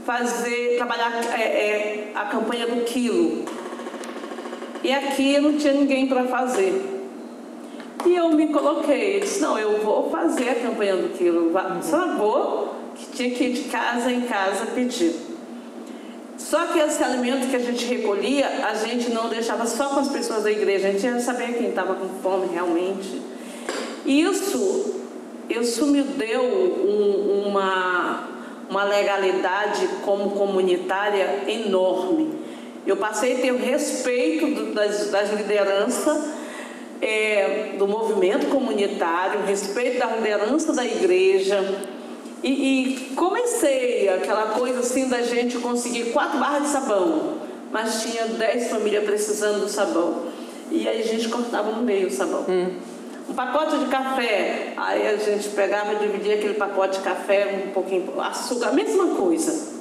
[0.05, 3.45] fazer, trabalhar é, é, a campanha do quilo.
[4.83, 6.96] E aqui não tinha ninguém para fazer.
[8.05, 11.51] E eu me coloquei, disse, não, eu vou fazer a campanha do quilo.
[11.81, 15.15] Só vou, que tinha que ir de casa em casa pedir.
[16.37, 20.09] Só que esse alimento que a gente recolhia, a gente não deixava só com as
[20.09, 23.21] pessoas da igreja, a gente ia saber quem estava com fome realmente.
[24.05, 24.95] Isso,
[25.49, 28.29] isso me deu um, uma,
[28.69, 32.31] uma legalidade como comunitária enorme.
[32.85, 36.37] Eu passei a ter o respeito das, das lideranças
[37.01, 41.75] é, do movimento comunitário, respeito da liderança da igreja.
[42.43, 47.35] E, e, comecei aquela coisa assim da gente conseguir quatro barras de sabão,
[47.71, 50.27] mas tinha dez famílias precisando do sabão.
[50.69, 52.45] E aí a gente cortava no meio o sabão.
[52.47, 52.71] Hum.
[53.29, 57.71] Um pacote de café, aí a gente pegava e dividia aquele pacote de café, um
[57.71, 59.75] pouquinho açúcar, a mesma coisa.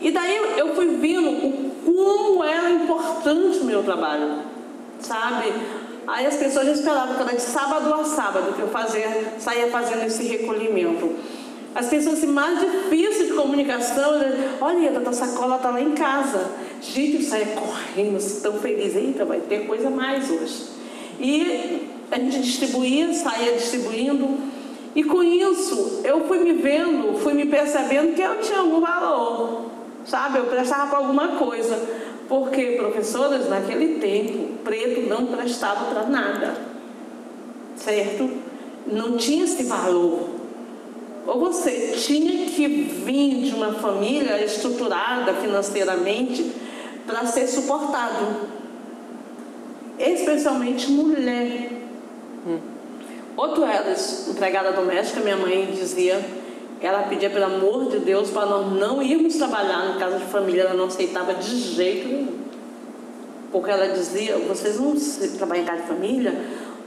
[0.00, 4.42] E daí eu fui vendo o como era importante o meu trabalho,
[5.00, 5.52] sabe?
[6.06, 10.04] Aí as pessoas esperavam que era de sábado a sábado que eu fazia, saía fazendo
[10.04, 11.14] esse recolhimento.
[11.74, 14.56] As pessoas assim, mais difíceis de comunicação, né?
[14.60, 16.50] olha, a tua sacola está lá em casa.
[16.80, 18.94] Gente, eu saía correndo, assim, tão feliz.
[18.94, 20.68] Eita, vai ter coisa mais hoje.
[21.20, 24.38] E a gente distribuía, saía distribuindo.
[24.94, 29.66] E com isso, eu fui me vendo, fui me percebendo que eu tinha algum valor.
[30.06, 30.38] Sabe?
[30.38, 31.78] Eu prestava para alguma coisa.
[32.28, 36.56] Porque professoras naquele tempo, preto não prestava para nada,
[37.76, 38.28] certo?
[38.86, 40.30] Não tinha esse valor.
[41.26, 46.52] Ou você tinha que vir de uma família estruturada financeiramente
[47.06, 48.48] para ser suportado,
[49.98, 51.70] especialmente mulher.
[52.46, 52.58] Hum.
[53.36, 56.24] Outro elas, empregada doméstica, minha mãe dizia
[56.80, 60.62] ela pedia pelo amor de Deus para nós não irmos trabalhar na casa de família,
[60.62, 62.46] ela não aceitava de jeito nenhum.
[63.50, 64.94] Porque ela dizia, vocês vão
[65.38, 66.34] trabalhar em casa de família,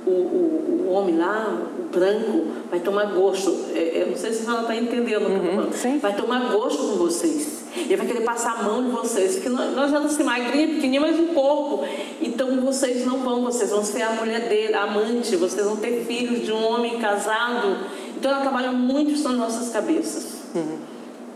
[0.05, 3.65] o, o, o homem lá, o branco, vai tomar gosto.
[3.73, 6.97] É, eu não sei se ela está entendendo o que eu Vai tomar gosto com
[6.97, 7.59] vocês.
[7.75, 9.35] Ele vai querer passar a mão em vocês.
[9.35, 11.85] Porque nós, já assim, magrinha, pequenininha, mas um pouco.
[12.21, 16.05] Então vocês não vão, vocês vão ser a mulher dele, a amante, vocês vão ter
[16.05, 17.77] filhos de um homem casado.
[18.19, 20.39] Então ela trabalha muito nas nossas cabeças.
[20.53, 20.77] Uhum.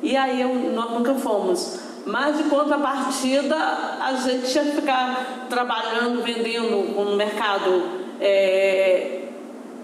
[0.02, 1.80] E aí eu, nós nunca fomos.
[2.06, 7.84] Mas de contrapartida, a gente tinha que ficar trabalhando, vendendo no mercado
[8.20, 9.22] é,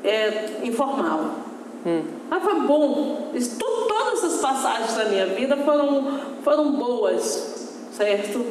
[0.04, 1.36] é, informal.
[1.86, 2.04] Hum.
[2.30, 3.32] Mas foi bom.
[3.34, 8.46] Isso, todas essas passagens da minha vida foram, foram boas, certo?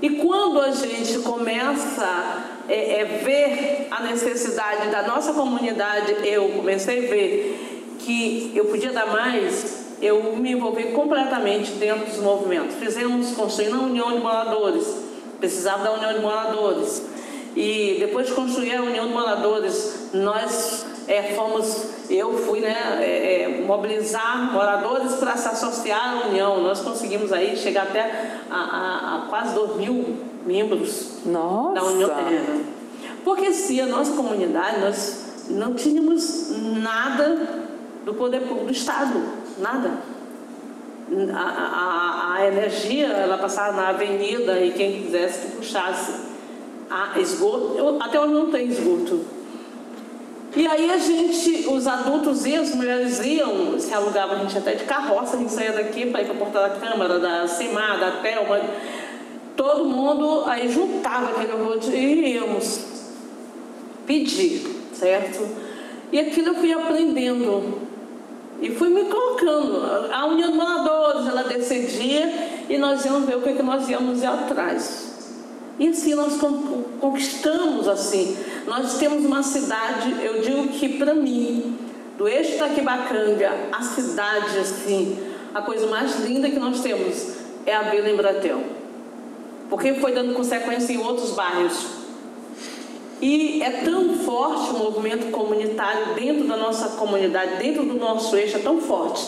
[0.00, 7.06] E quando a gente começa é, é, ver a necessidade da nossa comunidade, eu comecei
[7.06, 7.73] a ver
[8.04, 12.76] que eu podia dar mais, eu me envolvi completamente dentro dos movimentos.
[12.76, 14.86] Fizemos, construindo a união de moradores,
[15.38, 17.02] precisava da união de moradores.
[17.56, 23.42] E depois de construir a União de Moradores, nós é, fomos, eu fui né, é,
[23.42, 26.60] é, mobilizar moradores para se associar à União.
[26.62, 31.74] Nós conseguimos aí chegar até a, a, a quase 2 mil membros Nossa.
[31.74, 32.10] da União.
[32.10, 32.60] É,
[33.24, 37.63] porque se a nossa comunidade, nós não tínhamos nada
[38.04, 39.22] do poder público do Estado,
[39.58, 39.98] nada.
[41.34, 46.12] A, a, a, energia ela passava na avenida e quem quisesse que puxasse
[46.90, 49.20] a esgoto, eu, até hoje não tem esgoto.
[50.56, 54.74] E aí a gente, os adultos e as mulheres iam, se alugava a gente até
[54.74, 57.98] de carroça, a gente saía daqui para ir para a porta da Câmara, da CEMAR,
[57.98, 58.60] da Telma,
[59.56, 62.84] todo mundo aí juntava aquele rodo e íamos
[64.06, 65.48] pedir, certo?
[66.12, 67.82] E aquilo eu fui aprendendo
[68.64, 70.10] e fui me colocando.
[70.10, 73.86] A União de Moradores, ela decidia e nós íamos ver o que, é que nós
[73.90, 75.34] íamos ir atrás.
[75.78, 76.38] E assim nós
[76.98, 78.34] conquistamos assim.
[78.66, 81.76] Nós temos uma cidade, eu digo que para mim,
[82.16, 85.18] do eixo Taquibacanga, a cidade assim,
[85.54, 87.34] a coisa mais linda que nós temos
[87.66, 88.62] é a Vila Embratel.
[89.68, 92.03] Porque foi dando consequência em outros bairros.
[93.20, 98.56] E é tão forte o movimento comunitário dentro da nossa comunidade, dentro do nosso eixo,
[98.56, 99.26] é tão forte,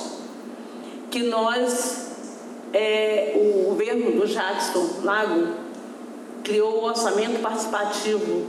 [1.10, 2.10] que nós,
[2.72, 5.48] é, o governo do Jackson Lago,
[6.42, 8.46] criou o orçamento participativo.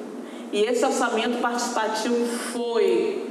[0.51, 3.25] E esse orçamento participativo foi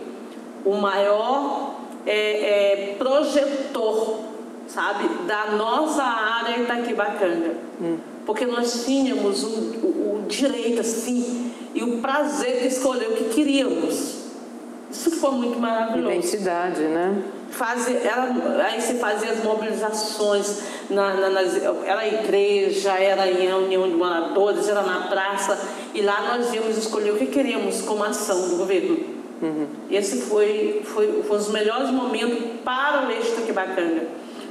[0.65, 4.21] o maior é, é, projetor,
[4.67, 7.55] sabe, da nossa área Itaquibacanga.
[7.81, 7.99] Hum.
[8.25, 13.25] Porque nós tínhamos o, o, o direito, assim, e o prazer de escolher o que
[13.35, 14.17] queríamos.
[14.91, 16.11] Isso foi muito maravilhoso.
[16.11, 17.23] Identidade, né?
[17.51, 23.89] Fazer, ela, aí se fazia as mobilizações, na, na, nas, era igreja, era em união
[23.89, 25.59] de moradores, era na praça,
[25.93, 28.97] e lá nós íamos escolher o que queríamos como ação do governo.
[29.43, 29.67] Uhum.
[29.91, 34.05] Esse foi, foi, foi um dos melhores momentos para o eixo Taquibacanga.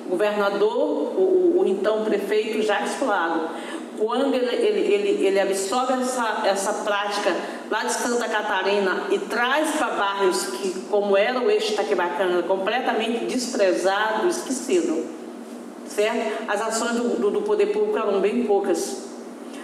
[0.05, 3.49] O governador, o, o, o então prefeito Jacques Flávio,
[3.97, 7.35] quando ele, ele, ele, ele absorve essa, essa prática
[7.69, 13.25] lá de Santa Catarina e traz para bairros que, como era o eixo Taquibacana, completamente
[13.25, 15.05] desprezado, esquecido,
[15.87, 16.43] certo?
[16.47, 19.05] As ações do, do, do poder público eram bem poucas.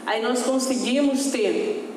[0.06, 1.91] Aí nós conseguimos ter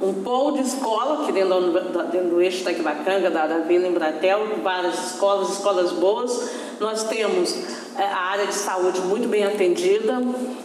[0.00, 4.46] um polo de escola, que dentro do, dentro do eixo Taquibacanga, da, da Vila Embratel,
[4.62, 6.50] várias escolas, escolas boas.
[6.78, 7.56] Nós temos
[7.96, 10.20] é, a área de saúde muito bem atendida.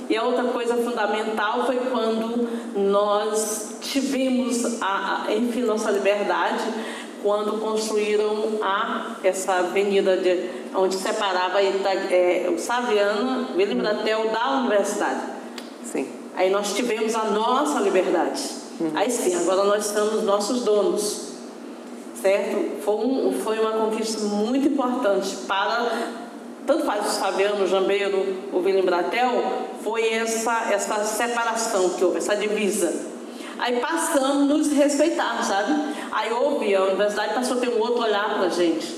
[0.09, 6.63] E a outra coisa fundamental foi quando nós tivemos, a, a enfim, nossa liberdade,
[7.23, 14.57] quando construíram a, essa avenida de, onde separava Ita, é, o Saviana, Vila Embratel, da
[14.57, 15.21] universidade.
[15.85, 16.09] Sim.
[16.35, 18.60] Aí nós tivemos a nossa liberdade.
[18.81, 18.91] Uhum.
[18.95, 21.31] Aí sim, agora nós estamos nossos donos
[22.21, 22.81] certo?
[22.83, 25.89] Foi, um, foi uma conquista muito importante para
[26.65, 29.43] tanto faz o Saviano, o Jambeiro, o Vila Bratel,
[29.83, 32.93] foi essa, essa separação que houve, essa divisa.
[33.57, 35.73] Aí passamos nos respeitar, sabe?
[36.11, 38.95] Aí houve, a universidade passou a ter um outro olhar para a gente,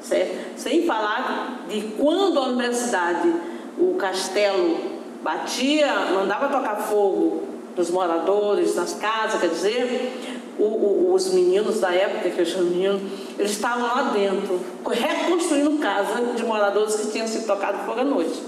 [0.00, 0.58] certo?
[0.58, 3.32] Sem falar de quando a universidade,
[3.78, 4.78] o castelo
[5.22, 10.12] batia, mandava tocar fogo nos moradores, nas casas, quer dizer,
[10.58, 13.00] o, o, os meninos da época, que eu chamo menino,
[13.38, 18.42] eles estavam lá dentro, reconstruindo casa de moradores que tinham sido tocados fogo à noite.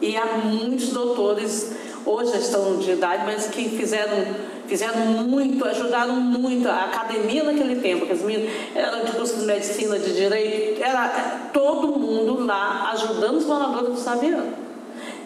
[0.00, 1.72] E há muitos doutores,
[2.06, 4.26] hoje estão de idade, mas que fizeram,
[4.66, 9.44] fizeram muito, ajudaram muito a academia naquele tempo, que as meninas eram de curso de
[9.44, 14.67] medicina, de direito, era todo mundo lá ajudando os moradores do Sabiano.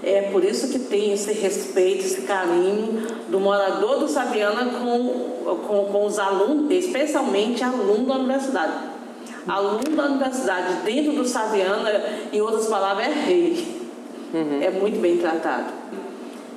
[0.04, 5.84] É por isso que tem esse respeito, esse carinho do morador do Sabiana com, com,
[5.92, 8.72] com os alunos, especialmente aluno da universidade.
[9.46, 11.88] Aluno da universidade dentro do Sabiana,
[12.32, 13.80] em outras palavras, é rei.
[14.34, 14.60] Uhum.
[14.60, 15.72] É muito bem tratado.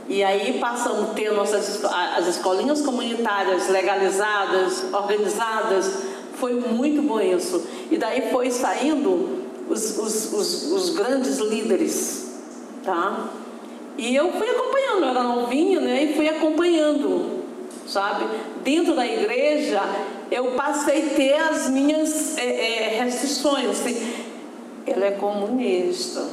[0.10, 1.84] E aí passamos a ter nossas,
[2.18, 6.04] as escolinhas comunitárias legalizadas, organizadas.
[6.36, 7.64] Foi muito bom isso.
[7.92, 12.26] E daí foi saindo os, os, os, os grandes líderes
[12.86, 13.30] tá?
[13.98, 16.04] E eu fui acompanhando, eu era novinha, né?
[16.04, 17.44] E fui acompanhando,
[17.88, 18.26] sabe?
[18.64, 19.82] Dentro da igreja,
[20.32, 23.70] eu passei a ter as minhas é, é, restrições.
[23.70, 24.14] Assim,
[24.86, 26.28] ela é comunista,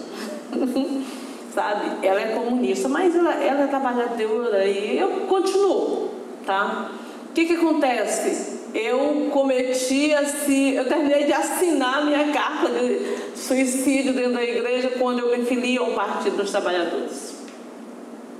[1.54, 2.06] sabe?
[2.06, 6.10] Ela é comunista, mas ela, ela é trabalhadora e eu continuo,
[6.44, 6.90] tá?
[7.30, 8.61] O que que acontece?
[8.74, 15.18] Eu cometi assim, eu terminei de assinar minha carta de suicídio dentro da igreja quando
[15.18, 17.34] eu me filio ao Partido dos Trabalhadores.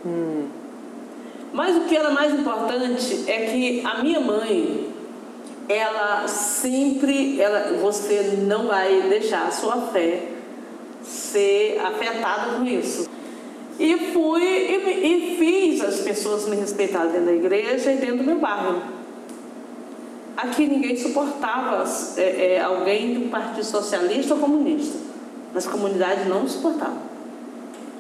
[0.07, 0.49] Hum.
[1.53, 4.89] Mas o que era mais importante é que a minha mãe,
[5.69, 10.29] ela sempre, ela, você não vai deixar a sua fé
[11.03, 13.09] ser afetada com isso.
[13.79, 18.25] E fui e, e fiz as pessoas me respeitarem dentro da igreja e dentro do
[18.25, 19.02] meu bairro.
[20.37, 21.85] Aqui ninguém suportava
[22.17, 24.99] é, é, alguém do Partido Socialista ou comunista.
[25.55, 27.13] Nas comunidades não suportava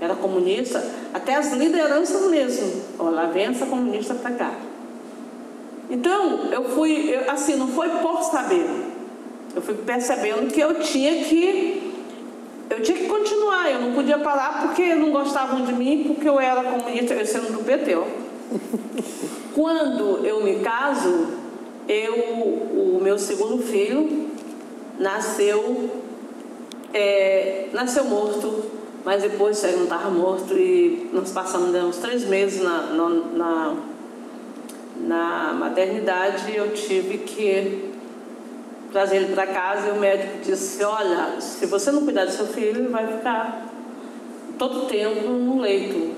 [0.05, 2.83] era comunista, até as lideranças mesmo.
[2.99, 4.53] Ó, lá vem essa comunista para cá.
[5.88, 8.66] Então, eu fui, eu, assim, não foi por saber.
[9.55, 11.92] Eu fui percebendo que eu tinha que
[12.68, 16.40] eu tinha que continuar, eu não podia parar porque não gostavam de mim, porque eu
[16.40, 17.95] era comunista, eu sendo do PT.
[17.95, 18.05] Ó.
[19.55, 21.29] Quando eu me caso,
[21.88, 24.29] eu, o meu segundo filho
[24.99, 25.90] nasceu,
[26.92, 32.62] é, nasceu morto mas depois ele não estava morto e nós passamos uns três meses
[32.62, 33.75] na, na, na,
[35.01, 37.90] na maternidade e eu tive que
[38.92, 42.47] trazer ele para casa e o médico disse, olha, se você não cuidar do seu
[42.47, 43.66] filho, ele vai ficar
[44.59, 46.14] todo tempo no leito.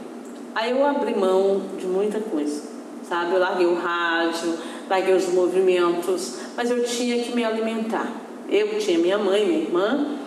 [0.54, 2.62] Aí eu abri mão de muita coisa,
[3.08, 3.32] sabe?
[3.32, 8.12] Eu larguei o rádio, larguei os movimentos, mas eu tinha que me alimentar.
[8.48, 10.18] Eu tinha minha mãe, minha irmã,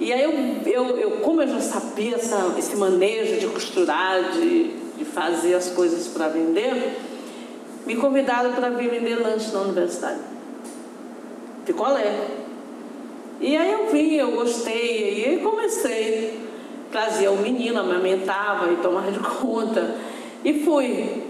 [0.00, 0.32] e aí eu,
[0.72, 5.70] eu, eu como eu já sabia essa, esse manejo de costurar, de, de fazer as
[5.70, 6.96] coisas para vender,
[7.84, 10.20] me convidaram para vir vender lanche na universidade.
[11.66, 12.28] Picolé.
[13.40, 16.46] E aí eu vim, eu gostei, e aí comecei.
[16.92, 19.96] Trazia o menino, amamentava e tomava de conta.
[20.44, 21.27] E fui.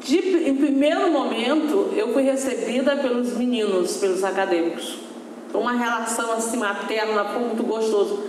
[0.00, 5.10] De, em primeiro momento, eu fui recebida pelos meninos, pelos acadêmicos
[5.58, 8.24] uma relação assim materna muito gostoso.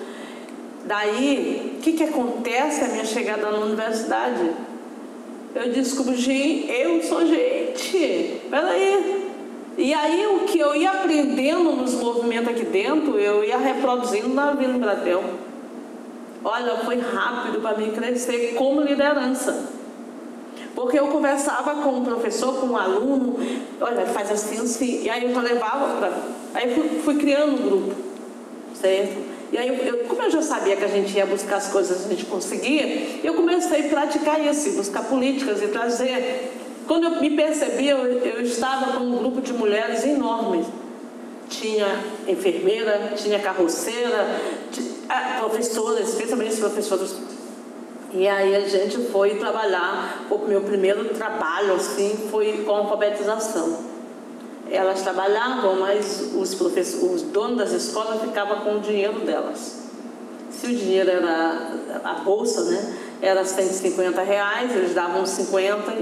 [0.86, 4.51] Daí, o que, que acontece a minha chegada na universidade?
[5.53, 9.29] Eu descobri, eu sou gente, peraí.
[9.77, 14.53] E aí o que eu ia aprendendo nos movimentos aqui dentro, eu ia reproduzindo na
[14.53, 15.23] Vila Embratel.
[16.43, 19.80] Olha, foi rápido para mim crescer como liderança.
[20.75, 23.38] Porque eu conversava com um professor, com um aluno,
[23.79, 26.12] olha, faz assim, assim, e aí eu já levava para.
[26.53, 27.95] Aí fui, fui criando um grupo,
[28.79, 29.31] certo?
[29.51, 32.10] E aí, eu, como eu já sabia que a gente ia buscar as coisas, a
[32.10, 36.53] gente conseguia, eu comecei a praticar isso, buscar políticas e trazer.
[36.88, 40.65] Quando eu me percebi, eu, eu estava com um grupo de mulheres enormes.
[41.49, 41.86] Tinha
[42.29, 44.39] enfermeira, tinha carroceira,
[44.71, 44.89] tinha,
[45.39, 47.13] professoras, especialmente professoras
[48.13, 53.91] e aí a gente foi trabalhar, o meu primeiro trabalho assim foi com alfabetização.
[54.69, 59.82] Elas trabalhavam, mas os, professores, os donos das escolas ficavam com o dinheiro delas.
[60.50, 65.93] Se o dinheiro era a bolsa, né, era 150 reais, eles davam 50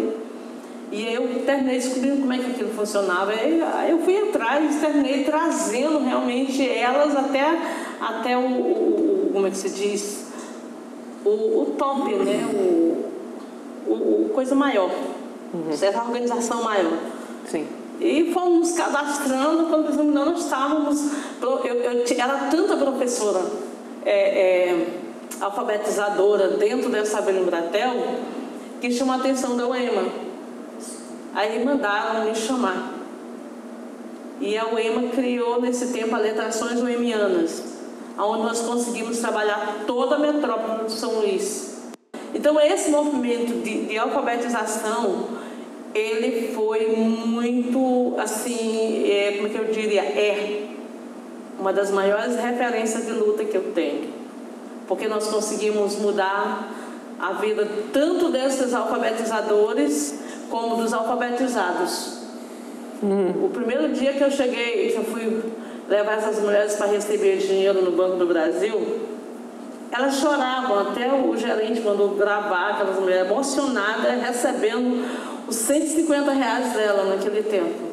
[0.92, 3.32] e, eu terminei descobrindo como é que aquilo funcionava.
[3.32, 7.60] Aí eu fui atrás terminei trazendo realmente elas até,
[8.02, 10.29] até o, o como é que se diz,
[11.26, 12.48] o, o top, né?
[12.54, 14.90] O, o, o coisa maior,
[15.54, 15.72] uhum.
[15.74, 16.94] certa organização maior.
[17.46, 17.68] Sim.
[18.00, 21.12] E fomos cadastrando, quando nós estávamos.
[21.42, 23.42] Eu, eu, era tanta professora
[24.06, 24.88] é, é,
[25.42, 27.96] alfabetizadora dentro dessa Avenida Bratel
[28.80, 30.06] que chamou a atenção da UEMA.
[31.34, 32.94] Aí mandaram me chamar.
[34.40, 37.69] E a UEMA criou nesse tempo a letrações uemianas
[38.26, 41.78] onde nós conseguimos trabalhar toda a metrópole de São Luís.
[42.34, 45.28] Então esse movimento de, de alfabetização,
[45.94, 50.68] ele foi muito, assim, é, como é que eu diria, é
[51.60, 54.14] uma das maiores referências de luta que eu tenho.
[54.88, 56.70] Porque nós conseguimos mudar
[57.20, 62.20] a vida tanto desses alfabetizadores como dos alfabetizados.
[63.04, 63.46] Hum.
[63.46, 65.44] O primeiro dia que eu cheguei, que eu fui
[65.90, 69.00] levar essas mulheres para receber dinheiro no Banco do Brasil,
[69.92, 75.04] elas choravam, até o gerente mandou gravar aquelas mulheres emocionadas recebendo
[75.48, 77.90] os 150 reais dela naquele tempo.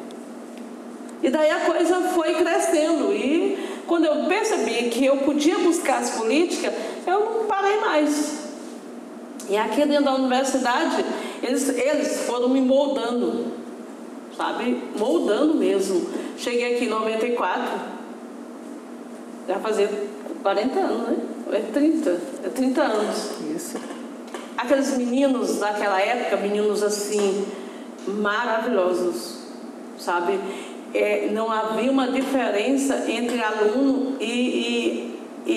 [1.23, 3.11] E daí a coisa foi crescendo.
[3.11, 6.71] E quando eu percebi que eu podia buscar as políticas,
[7.07, 8.47] eu não parei mais.
[9.49, 11.03] E aqui dentro da universidade,
[11.41, 13.53] eles, eles foram me moldando,
[14.37, 14.83] sabe?
[14.95, 16.07] Moldando mesmo.
[16.37, 17.65] Cheguei aqui em 94,
[19.47, 19.89] já fazer
[20.43, 21.17] 40 anos, né?
[21.51, 22.09] É 30,
[22.45, 23.31] é 30 anos.
[23.55, 23.77] Isso.
[24.57, 27.45] Aqueles meninos daquela época, meninos assim,
[28.07, 29.39] maravilhosos,
[29.97, 30.39] sabe?
[30.93, 35.53] É, não havia uma diferença entre aluno e, e, e,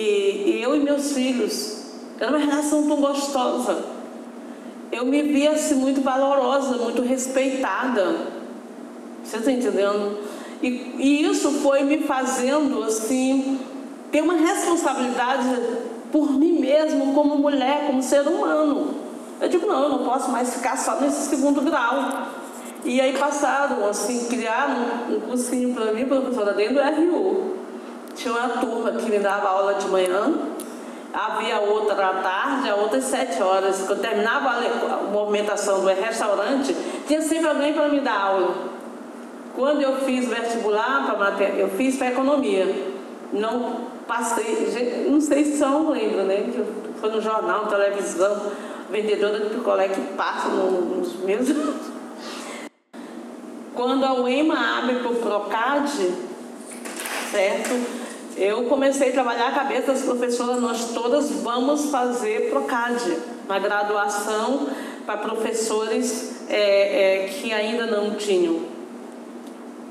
[0.50, 1.80] e eu e meus filhos.
[2.18, 3.84] Era uma relação tão gostosa.
[4.92, 8.39] eu me via assim, muito valorosa, muito respeitada.
[9.24, 10.18] Você está entendendo?
[10.62, 10.68] E,
[10.98, 13.60] e isso foi me fazendo assim
[14.10, 15.48] ter uma responsabilidade
[16.10, 18.94] por mim mesmo, como mulher, como ser humano.
[19.40, 22.28] Eu digo, não, eu não posso mais ficar só nesse segundo grau.
[22.84, 24.74] E aí passaram, assim, criaram
[25.10, 27.56] um cursinho para mim, professora, dentro do RU.
[28.14, 30.32] Tinha uma turma que me dava aula de manhã,
[31.12, 33.84] havia outra à tarde, a outra às sete horas.
[33.86, 36.74] Quando terminava a movimentação do restaurante,
[37.06, 38.69] tinha sempre alguém para me dar aula.
[39.54, 43.00] Quando eu fiz vestibular, para eu fiz para economia.
[43.32, 46.50] Não passei, não sei se são lembram, né?
[46.52, 46.64] Que
[47.00, 48.52] foi no jornal, televisão,
[48.90, 51.48] vendedora de picolé que passa nos meus.
[53.74, 55.88] Quando a UEMA abre para o Procad,
[57.30, 58.00] certo?
[58.36, 64.68] Eu comecei a trabalhar a cabeça das professoras, nós todas vamos fazer PROCAD, uma graduação
[65.04, 68.69] para professores é, é, que ainda não tinham.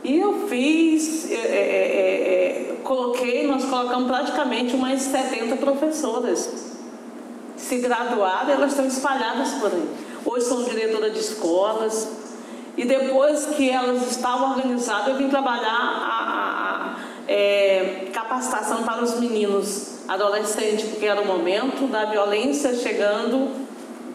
[0.04, 6.78] E eu fiz, é, é, é, é coloquei, nós colocamos praticamente umas 70 professoras.
[7.58, 9.90] Se graduaram, elas estão espalhadas por aí.
[10.26, 12.08] Hoje são diretoras de escolas.
[12.78, 19.20] E depois que elas estavam organizadas, eu vim trabalhar a, a é, capacitação para os
[19.20, 23.50] meninos adolescentes, porque era o momento da violência chegando,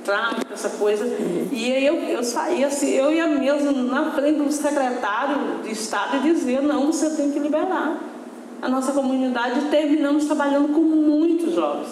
[0.04, 1.04] tráfico, essa coisa.
[1.50, 6.16] E aí eu, eu saía assim, eu ia mesmo na frente do secretário de Estado
[6.18, 7.98] e dizia, não, você tem que liberar.
[8.62, 11.88] A nossa comunidade terminamos trabalhando com muitos jovens.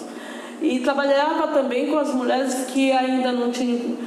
[0.61, 3.97] E trabalhava também com as mulheres que ainda não tinham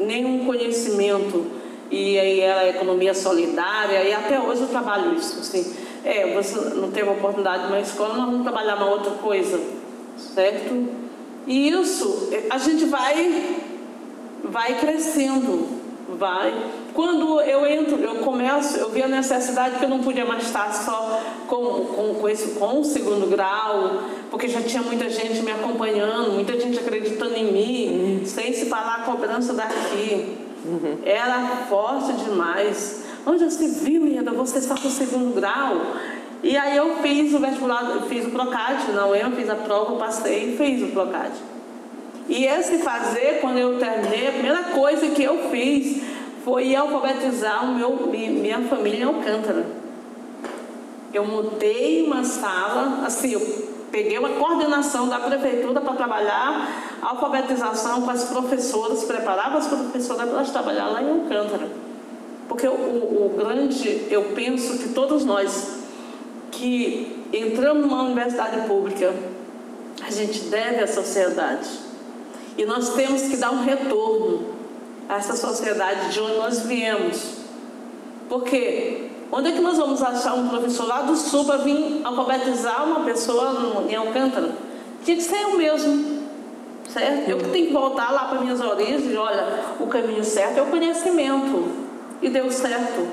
[0.00, 1.46] nenhum conhecimento.
[1.90, 5.40] E aí era a economia solidária, e até hoje eu trabalho isso.
[5.40, 9.60] Assim é, você não teve oportunidade na escola, nós vamos trabalhar uma outra coisa,
[10.16, 11.07] certo?
[11.48, 13.56] E isso, a gente vai,
[14.44, 15.66] vai crescendo,
[16.18, 16.54] vai.
[16.92, 20.70] Quando eu entro, eu começo, eu vi a necessidade que eu não podia mais estar
[20.74, 25.50] só com, com, com, esse, com o segundo grau, porque já tinha muita gente me
[25.50, 28.26] acompanhando, muita gente acreditando em mim, uhum.
[28.26, 30.36] sem se falar a cobrança daqui.
[30.66, 30.98] Uhum.
[31.02, 33.04] Era forte demais.
[33.24, 35.80] Onde se viu, Ieda, você está com o segundo grau?
[36.42, 40.54] E aí eu fiz o vestibular, fiz o PROCAD, não eu fiz a prova, passei
[40.54, 41.32] e fiz o PROCAD.
[42.28, 46.02] E esse fazer, quando eu terminei, a primeira coisa que eu fiz
[46.44, 49.66] foi alfabetizar o meu, minha família em Alcântara.
[51.12, 53.40] Eu montei uma sala, assim, eu
[53.90, 60.44] peguei uma coordenação da prefeitura para trabalhar alfabetização com as professoras, preparava as professoras para
[60.44, 61.68] trabalhar lá em Alcântara.
[62.48, 65.77] Porque o, o, grande, eu penso que todos nós
[66.50, 69.14] que entramos numa universidade pública,
[70.06, 71.68] a gente deve à sociedade.
[72.56, 74.46] E nós temos que dar um retorno
[75.08, 77.38] a essa sociedade de onde nós viemos.
[78.28, 82.84] Porque onde é que nós vamos achar um professor lá do sul para vir alfabetizar
[82.84, 84.50] uma pessoa em Alcântara?
[85.04, 86.18] Tinha que ser eu mesmo.
[86.88, 87.28] Certo?
[87.28, 90.66] Eu que tenho que voltar lá para minhas origens, olha, o caminho certo é o
[90.66, 91.68] conhecimento.
[92.20, 93.06] E deu certo,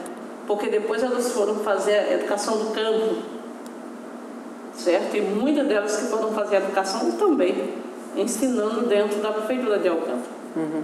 [0.47, 3.15] porque depois elas foram fazer a educação do campo,
[4.73, 5.15] certo?
[5.15, 7.73] E muitas delas que foram fazer a educação também,
[8.15, 10.35] ensinando dentro da prefeitura de Alcântara.
[10.55, 10.83] Uhum.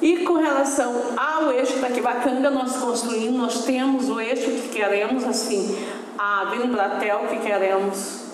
[0.00, 5.24] E com relação ao eixo da Quibacanga, nós construímos, nós temos o eixo que queremos,
[5.24, 5.76] assim,
[6.18, 8.24] a Avenida Bratel que queremos,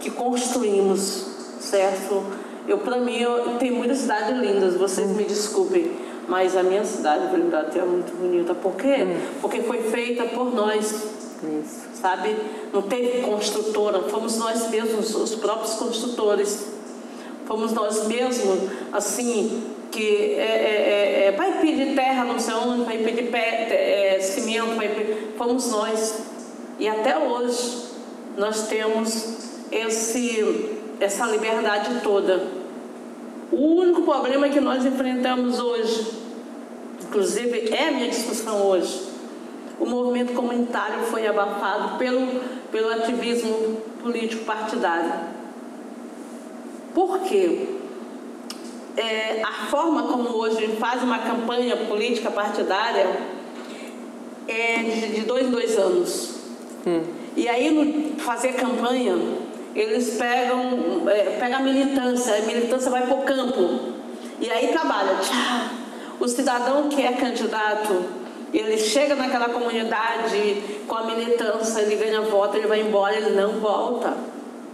[0.00, 1.26] que construímos,
[1.60, 2.24] certo?
[2.66, 5.90] Eu, para mim, eu, tem muitas cidades lindas, vocês me desculpem
[6.28, 8.54] mas a minha cidade, Valindaté, é muito bonita.
[8.54, 8.98] Por quê?
[9.02, 9.20] Hum.
[9.40, 10.92] Porque foi feita por nós.
[11.42, 11.88] Isso.
[11.94, 12.36] Sabe?
[12.72, 16.66] Não teve construtora, fomos nós mesmos, os próprios construtores.
[17.46, 18.58] Fomos nós mesmos,
[18.92, 24.18] assim, que é, é, é, é vai pedir terra não sei onde, vai pedir pé,
[24.20, 25.32] cimento, vai pedir...
[25.38, 26.24] fomos nós.
[26.78, 27.84] E até hoje
[28.36, 29.38] nós temos
[29.72, 32.57] esse, essa liberdade toda
[33.50, 36.12] o único problema que nós enfrentamos hoje,
[37.02, 39.08] inclusive é a minha discussão hoje,
[39.80, 42.40] o movimento comunitário foi abafado pelo,
[42.70, 45.12] pelo ativismo político partidário.
[46.94, 47.68] Por quê?
[48.96, 53.06] É, a forma como hoje faz uma campanha política partidária
[54.48, 56.34] é de, de dois em dois anos.
[56.86, 57.02] Hum.
[57.36, 59.16] E aí, no fazer campanha,
[59.80, 63.92] eles pegam, é, pegam a militância, a militância vai para o campo
[64.40, 65.16] e aí trabalha.
[66.18, 68.04] O cidadão que é candidato,
[68.52, 73.60] ele chega naquela comunidade com a militância, ele ganha voto, ele vai embora, ele não
[73.60, 74.16] volta.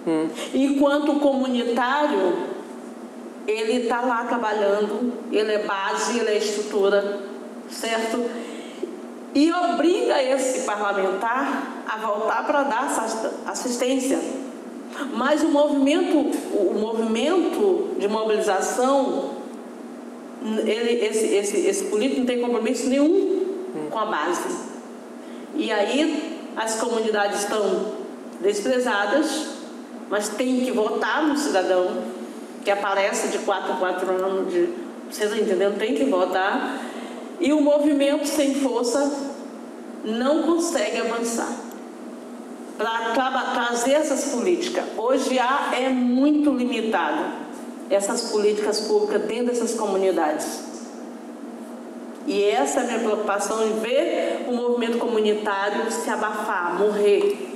[0.07, 0.29] Hum.
[0.55, 2.55] Enquanto o comunitário,
[3.47, 7.21] ele está lá trabalhando, ele é base, ele é estrutura,
[7.69, 8.25] certo?
[9.35, 12.89] E obriga esse parlamentar a voltar para dar
[13.47, 14.44] assistência.
[15.13, 16.19] Mas o movimento,
[16.53, 19.31] o movimento de mobilização,
[20.65, 23.45] ele, esse, esse, esse político não tem compromisso nenhum
[23.91, 24.57] com a base.
[25.55, 27.93] E aí as comunidades estão
[28.41, 29.49] desprezadas,
[30.11, 32.03] mas tem que votar no cidadão
[32.65, 34.69] que aparece de 4 a 4 anos, de,
[35.11, 36.81] vocês entendendo, tem que votar.
[37.41, 39.13] E o movimento sem força
[40.05, 41.53] não consegue avançar.
[42.77, 44.85] Para trazer essas políticas.
[44.97, 47.25] Hoje há é muito limitado
[47.89, 50.75] essas políticas públicas dentro dessas comunidades.
[52.27, 57.51] E essa é a minha preocupação em ver o movimento comunitário se abafar, morrer.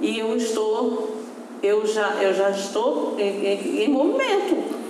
[0.00, 1.16] E eu estou,
[1.62, 4.80] eu já, eu já estou em, em, em movimento.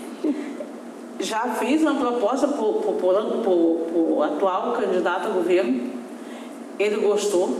[1.21, 5.91] Já fiz uma proposta para o atual candidato a governo.
[6.79, 7.57] Ele gostou,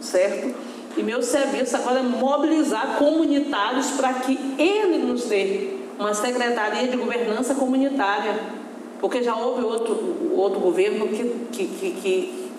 [0.00, 0.54] certo?
[0.96, 6.96] E meu serviço agora é mobilizar comunitários para que ele nos dê uma secretaria de
[6.96, 8.58] governança comunitária
[9.00, 12.50] porque já houve outro, outro governo que, que, que, que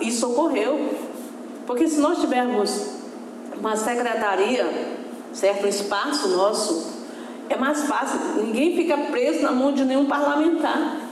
[0.00, 0.94] isso ocorreu.
[1.66, 2.94] Porque se nós tivermos
[3.58, 4.96] uma secretaria,
[5.32, 7.00] certo, um espaço nosso,
[7.48, 11.08] é mais fácil, ninguém fica preso na mão de nenhum parlamentar.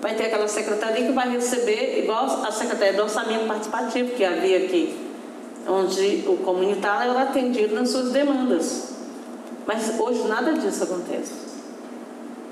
[0.00, 4.58] Vai ter aquela secretaria que vai receber, igual a Secretaria do Orçamento Participativo que havia
[4.58, 4.94] aqui,
[5.68, 8.94] onde o comunitário era atendido nas suas demandas.
[9.66, 11.32] Mas hoje nada disso acontece.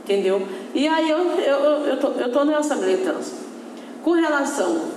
[0.03, 0.47] Entendeu?
[0.75, 3.37] E aí eu, eu, eu, tô, eu nessa militância.
[4.03, 4.91] Com relação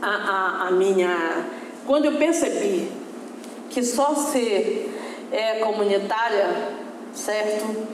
[0.00, 1.46] a, a, a minha.
[1.86, 2.90] Quando eu percebi
[3.70, 4.94] que só ser
[5.32, 6.68] é, comunitária,
[7.12, 7.88] certo?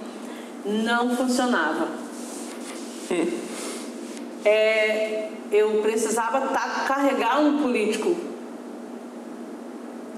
[0.64, 1.88] Não funcionava.
[4.44, 8.29] É, eu precisava tá, carregar um político.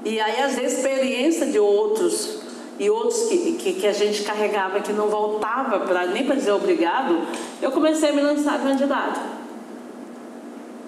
[0.05, 2.43] E aí, às vezes, experiência de outros
[2.79, 6.53] e outros que, que, que, a gente carregava que não voltava para nem para dizer
[6.53, 7.21] obrigado,
[7.61, 9.21] eu comecei a me lançar candidata.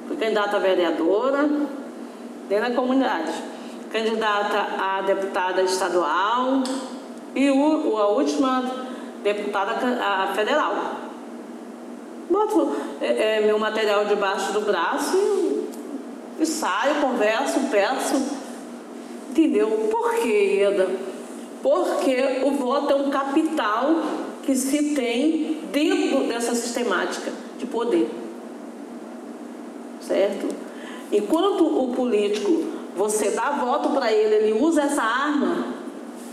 [0.09, 1.49] Fui candidata a vereadora
[2.49, 3.33] dentro da comunidade,
[3.93, 6.63] candidata a deputada estadual
[7.35, 8.65] e o, a última
[9.23, 10.75] deputada a federal.
[12.29, 18.44] Boto é, é, meu material debaixo do braço e, e saio, converso, peço.
[19.35, 19.89] Entendeu?
[19.91, 20.89] Por que, Ieda?
[21.65, 23.95] porque o voto é um capital
[24.43, 28.07] que se tem dentro dessa sistemática de poder.
[29.99, 30.47] Certo?
[31.11, 32.65] Enquanto o político,
[32.95, 35.69] você dá voto para ele, ele usa essa arma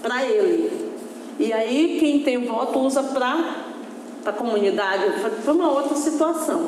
[0.01, 0.91] para ele.
[1.39, 3.55] E aí quem tem voto usa para
[4.25, 5.05] a comunidade,
[5.45, 6.67] para uma outra situação.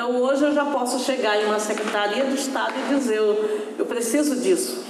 [0.00, 3.84] Então hoje eu já posso chegar em uma secretaria do Estado e dizer, eu, eu
[3.84, 4.82] preciso disso.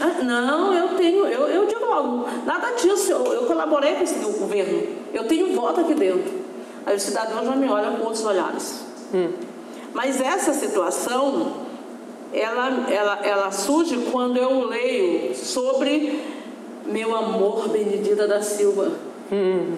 [0.00, 4.16] Ah, não, eu tenho, eu, eu digo logo, nada disso, eu, eu colaborei com esse
[4.16, 4.82] governo,
[5.14, 6.28] eu tenho voto aqui dentro.
[6.84, 8.84] Aí o cidadão já me olha com outros olhares.
[9.14, 9.30] Hum.
[9.94, 11.52] Mas essa situação,
[12.32, 16.20] ela, ela, ela surge quando eu leio sobre
[16.84, 18.90] meu amor Benedita da Silva.
[19.30, 19.76] Hum.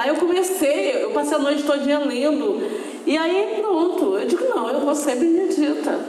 [0.00, 2.93] Aí eu comecei, eu passei a noite todinha lendo.
[3.06, 6.00] E aí pronto, eu digo, não, eu vou ser Benedita.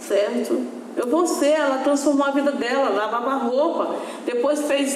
[0.00, 0.78] Certo?
[0.98, 3.94] Eu vou ser, ela transformou a vida dela, lavava roupa,
[4.26, 4.94] depois fez,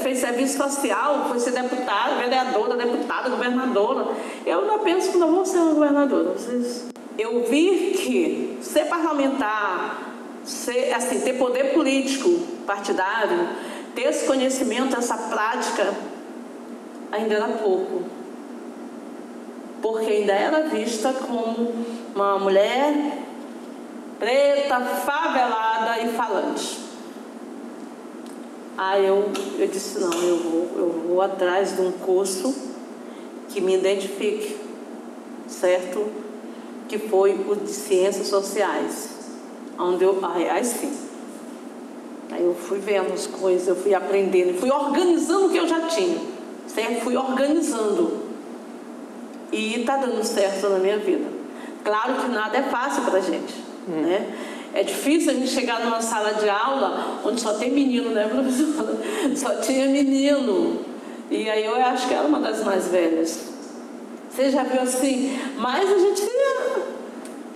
[0.00, 4.06] fez serviço social, foi ser deputada, vereadora, deputada, governadora.
[4.46, 6.30] Eu não penso que não vou ser uma governadora.
[6.30, 6.86] Vocês...
[7.18, 12.30] Eu vi que ser parlamentar, ser, assim, ter poder político
[12.64, 13.48] partidário,
[13.94, 15.92] ter esse conhecimento, essa prática,
[17.10, 18.19] ainda era pouco.
[19.80, 21.72] Porque ainda era vista como
[22.14, 23.18] uma mulher
[24.18, 26.78] preta, favelada e falante.
[28.76, 32.54] Aí eu, eu disse, não, eu vou, eu vou atrás de um curso
[33.48, 34.56] que me identifique,
[35.46, 36.06] certo?
[36.88, 39.10] Que foi o de Ciências Sociais,
[39.78, 40.92] onde eu, aí sim.
[42.30, 45.88] Aí eu fui vendo as coisas, eu fui aprendendo, fui organizando o que eu já
[45.88, 46.18] tinha,
[46.66, 47.02] certo?
[47.02, 48.29] Fui organizando.
[49.52, 51.26] E está dando certo na minha vida.
[51.84, 53.54] Claro que nada é fácil para gente.
[53.88, 54.02] Hum.
[54.02, 54.34] Né?
[54.72, 58.96] É difícil a gente chegar numa sala de aula onde só tem menino, né, professora?
[59.34, 60.84] Só tinha menino.
[61.28, 63.50] E aí eu acho que era uma das mais velhas.
[64.30, 65.38] Você já viu assim?
[65.56, 66.22] Mas a gente,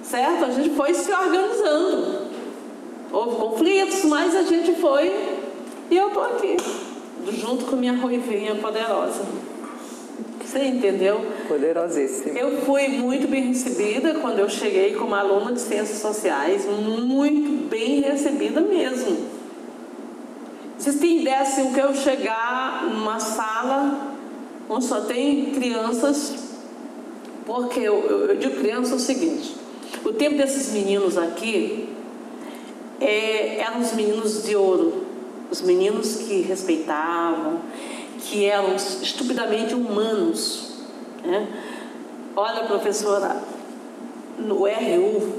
[0.03, 0.45] certo?
[0.45, 2.25] A gente foi se organizando.
[3.13, 5.39] Houve conflitos, mas a gente foi
[5.89, 6.57] E eu tô aqui,
[7.31, 9.23] junto com minha ruivinha poderosa.
[10.41, 11.25] Você entendeu?
[11.49, 12.39] Poderosíssima.
[12.39, 18.01] Eu fui muito bem recebida quando eu cheguei como aluna de Ciências Sociais, muito bem
[18.01, 19.17] recebida mesmo.
[20.79, 24.15] Vocês têm ideia assim, que eu chegar numa sala
[24.69, 26.35] onde só tem crianças,
[27.47, 29.55] porque eu, eu, eu digo criança é o seguinte,
[30.05, 31.89] o tempo desses meninos aqui
[33.01, 35.05] é, eram os meninos de ouro,
[35.51, 37.61] os meninos que respeitavam,
[38.21, 40.73] que eram estupidamente humanos.
[41.25, 41.49] Né?
[42.37, 43.37] Olha, professora,
[44.39, 45.33] no RU,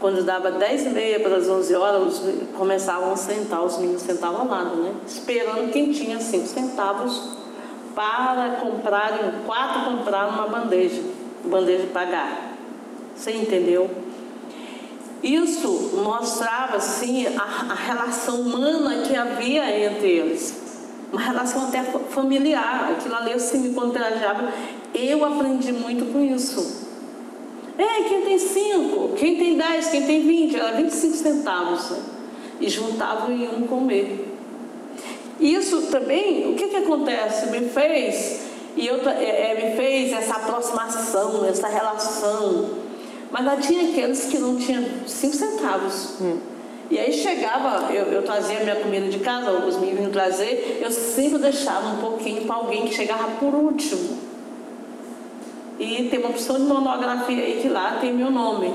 [0.00, 2.22] quando dava 10 e meia para as 11 horas,
[2.56, 4.94] começavam a sentar, os meninos sentavam lado, né?
[5.06, 7.36] esperando quem tinha 5 centavos
[7.94, 11.02] para comprar, quatro comprar uma bandeja,
[11.44, 12.52] bandeja de pagar.
[13.14, 13.90] Você entendeu?
[15.22, 20.65] Isso mostrava assim a, a relação humana que havia entre eles
[21.12, 24.52] uma relação até familiar, aquilo ali assim me contagiava.
[24.94, 26.86] Eu aprendi muito com isso.
[27.78, 31.90] Ei, quem tem cinco, quem tem dez, quem tem vinte, era 25 centavos.
[31.90, 31.98] Né?
[32.60, 34.34] E juntavam e iam comer.
[35.38, 37.50] Isso também, o que, que acontece?
[37.50, 38.40] Me fez,
[38.74, 42.70] e eu, é, é, me fez essa aproximação, essa relação.
[43.30, 46.14] Mas lá tinha aqueles que não tinham cinco centavos.
[46.20, 46.38] Hum.
[46.88, 51.38] E aí chegava, eu, eu trazia minha comida de casa, os meninos trazer, eu sempre
[51.38, 54.18] deixava um pouquinho para alguém que chegava por último.
[55.78, 58.72] E tem uma opção de monografia aí que lá tem meu nome.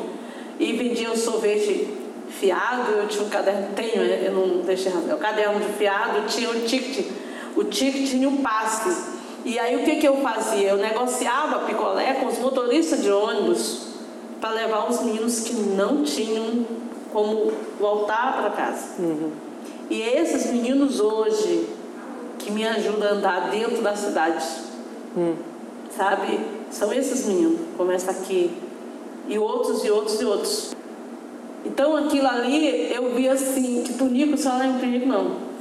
[0.60, 1.88] E vendia o sorvete
[2.30, 4.24] fiado, eu tinha um caderno, tenho, né?
[4.26, 7.08] eu não deixei errado, o caderno de fiado, tinha o ticket,
[7.56, 9.12] o ticket tinha o passe.
[9.44, 10.70] E aí o que, que eu fazia?
[10.70, 13.88] Eu negociava picolé com os motoristas de ônibus
[14.40, 16.66] para levar os meninos que não tinham
[17.12, 18.88] como voltar para casa.
[19.00, 19.32] Uhum.
[19.90, 21.68] E esses meninos hoje
[22.40, 24.46] que me ajudam a andar dentro da cidade,
[25.16, 25.36] uhum.
[25.96, 26.40] sabe?
[26.72, 28.52] São esses meninos, começa aqui,
[29.28, 30.76] e outros, e outros, e outros.
[31.66, 35.52] Então aquilo ali eu vi assim, que Tunico, só não é Tunico não.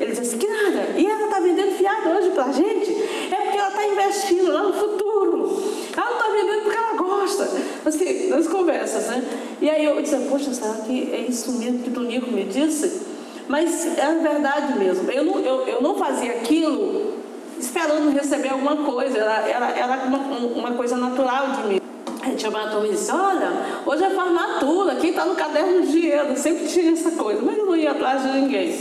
[0.00, 2.90] Ele disse assim, que nada, e ela está vendendo fiado hoje para a gente?
[3.30, 5.62] É porque ela está investindo lá no futuro.
[5.94, 6.76] Ela não está vendendo porque
[7.22, 7.48] gosta.
[7.84, 9.24] Assim, nas conversas, né?
[9.60, 13.02] E aí eu disse, poxa, será que é isso mesmo que o Tonico me disse?
[13.48, 15.10] Mas é verdade mesmo.
[15.10, 17.14] Eu não, eu, eu não fazia aquilo
[17.58, 19.18] esperando receber alguma coisa.
[19.18, 21.80] Era, era, era uma, uma coisa natural de mim.
[22.22, 23.50] A tia Batom me disse, olha,
[23.84, 27.66] hoje é formatura, quem está no caderno de dinheiro, sempre tinha essa coisa, mas eu
[27.66, 28.78] não ia atrás de ninguém.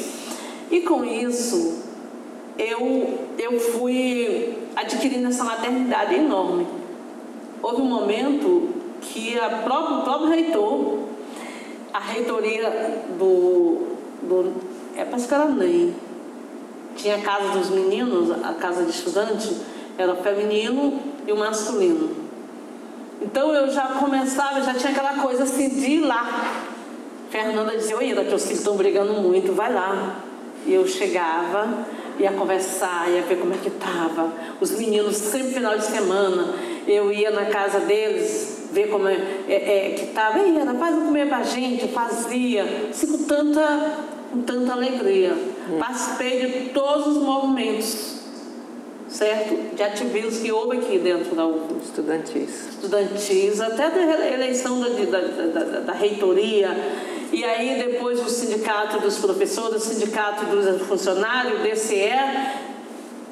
[0.69, 1.81] E com isso,
[2.55, 6.67] eu, eu fui adquirindo essa maternidade enorme.
[7.61, 8.69] Houve um momento
[9.01, 10.99] que a própria, o próprio reitor,
[11.93, 14.53] a reitoria do, do
[14.95, 15.93] é parece que NEM,
[16.95, 19.55] tinha a casa dos meninos, a casa de estudante,
[19.97, 22.09] era feminino e o masculino.
[23.21, 26.67] Então eu já começava, já tinha aquela coisa assim de ir lá.
[27.29, 30.17] Fernanda dizia, oi, teus filhos estão brigando muito, vai lá.
[30.65, 31.85] E eu chegava,
[32.19, 34.31] ia conversar, ia ver como é que estava.
[34.59, 36.53] Os meninos, sempre final de semana,
[36.87, 39.17] eu ia na casa deles, ver como é,
[39.47, 40.39] é, é que estava.
[40.39, 42.63] Ei, Ana, faz um comer pra gente, fazia.
[42.89, 43.97] Assim, com tanta,
[44.31, 45.33] com tanta alegria.
[45.33, 45.77] Hum.
[45.79, 48.19] Participei de todos os movimentos,
[49.07, 49.75] certo?
[49.75, 51.77] De ativismos que houve aqui dentro da UFO.
[51.83, 52.67] Estudantis.
[52.69, 56.69] Estudantis, até da eleição da, da, da, da reitoria.
[57.31, 62.11] E aí depois o sindicato dos professores, o sindicato dos funcionários, o DCE,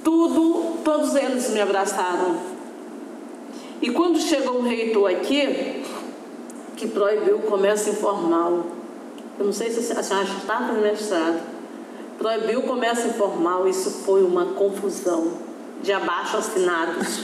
[0.03, 2.58] tudo, todos eles me abraçaram
[3.81, 5.85] e quando chegou o reitor aqui,
[6.75, 8.65] que proibiu o comércio informal,
[9.37, 11.39] eu não sei se a senhora estava no mestrado,
[12.17, 15.31] proibiu o comércio informal, isso foi uma confusão
[15.81, 17.23] de abaixo assinados.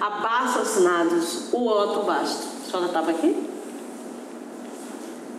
[0.00, 2.46] abaixo assinados, o Otto Basto.
[2.66, 3.50] A senhora estava aqui?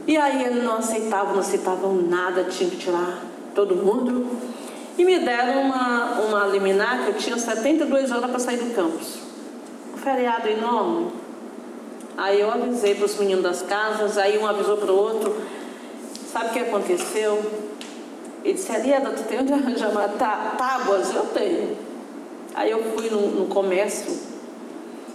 [0.06, 3.24] E aí ele não aceitava, não aceitavam nada, tinha que tirar
[3.56, 4.38] todo mundo.
[4.98, 9.27] E me deram uma, uma liminar que eu tinha 72 horas para sair do campus
[10.08, 11.12] feriado enorme.
[12.16, 15.36] Aí eu avisei para os meninos das casas, aí um avisou para o outro.
[16.32, 17.44] Sabe o que aconteceu?
[18.44, 21.14] Ele disse, Ariada, tu tem onde arranjar tá, tábuas?
[21.14, 21.78] Eu tenho.
[22.56, 24.18] Aí eu fui no, no comércio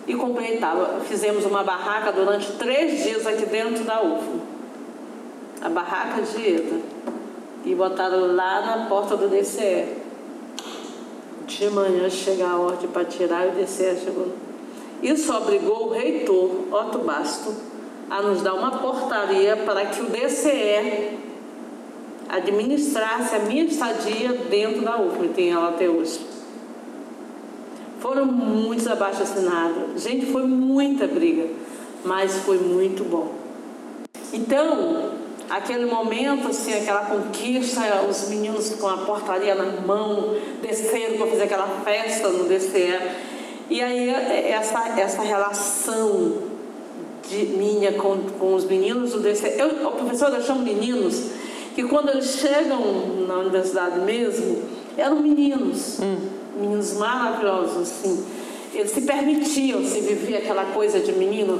[0.06, 1.00] e comprei tábua.
[1.08, 4.40] Fizemos uma barraca durante três dias aqui dentro da UFO.
[5.62, 6.80] A barraca de Eda.
[7.64, 10.02] E botaram lá na porta do DCE.
[11.46, 14.51] De manhã chega a ordem para tirar e o DCE chegou
[15.02, 17.54] isso obrigou o reitor Otto Basto
[18.08, 21.18] a nos dar uma portaria para que o DCE
[22.28, 26.20] administrasse a minha estadia dentro da UFM, tem ela até hoje.
[28.00, 30.02] Foram muitos abaixo assinados.
[30.02, 31.48] Gente, foi muita briga,
[32.04, 33.32] mas foi muito bom.
[34.32, 35.10] Então,
[35.48, 41.42] aquele momento, assim, aquela conquista, os meninos com a portaria na mão, desceram para fazer
[41.42, 42.98] aquela festa no DCE.
[43.72, 44.10] E aí
[44.50, 46.42] essa, essa relação
[47.26, 49.58] de minha com, com os meninos do DCE.
[49.58, 51.30] Eu, o professor, eu chamo meninos,
[51.74, 54.62] que quando eles chegam na universidade mesmo,
[54.94, 56.18] eram meninos, hum.
[56.60, 58.26] meninos maravilhosos, assim.
[58.74, 61.58] Eles se permitiam se viver aquela coisa de menino.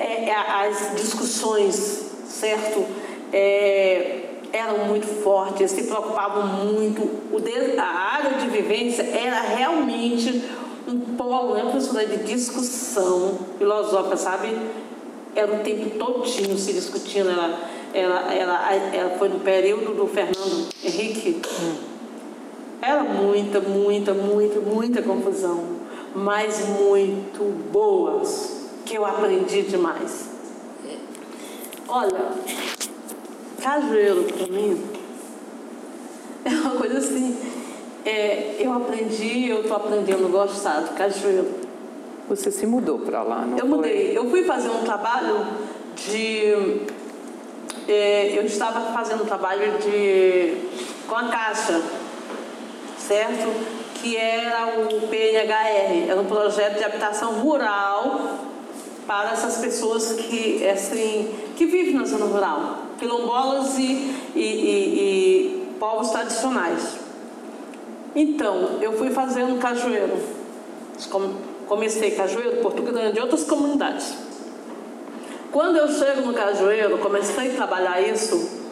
[0.00, 2.84] É, é, as discussões, certo?
[3.32, 4.22] É,
[4.52, 7.08] eram muito fortes, se preocupavam muito.
[7.32, 10.42] O de, a área de vivência era realmente
[10.86, 14.56] um polo, né, professora, de discussão filosófica, sabe?
[15.34, 17.28] Era o tempo todinho se discutindo.
[17.30, 17.58] Ela,
[17.92, 21.42] ela, ela, ela foi no período do Fernando Henrique.
[22.80, 25.64] Era muita, muita, muita, muita confusão,
[26.14, 30.30] mas muito boas, que eu aprendi demais.
[31.88, 32.32] Olha,
[33.60, 34.80] cajueiro para mim
[36.44, 37.55] é uma coisa assim.
[38.06, 41.44] É, eu aprendi, eu estou aprendendo a gostar do cajueiro.
[42.28, 43.76] Você se mudou para lá, não Eu foi?
[43.76, 44.16] mudei.
[44.16, 45.44] Eu fui fazer um trabalho
[45.96, 46.82] de.
[47.88, 50.56] É, eu estava fazendo um trabalho de
[51.08, 51.82] com a Caixa,
[52.96, 53.48] certo?
[54.00, 58.38] Que era o PNHR, era um projeto de habitação rural
[59.04, 63.82] para essas pessoas que, assim, que vivem na zona rural, quilombolas e,
[64.34, 67.05] e, e, e povos tradicionais.
[68.16, 70.16] Então, eu fui fazendo cajueiro.
[71.68, 74.16] Comecei cajueiro, Porto Grande e outras comunidades.
[75.52, 78.62] Quando eu chego no cajueiro, comecei a trabalhar isso,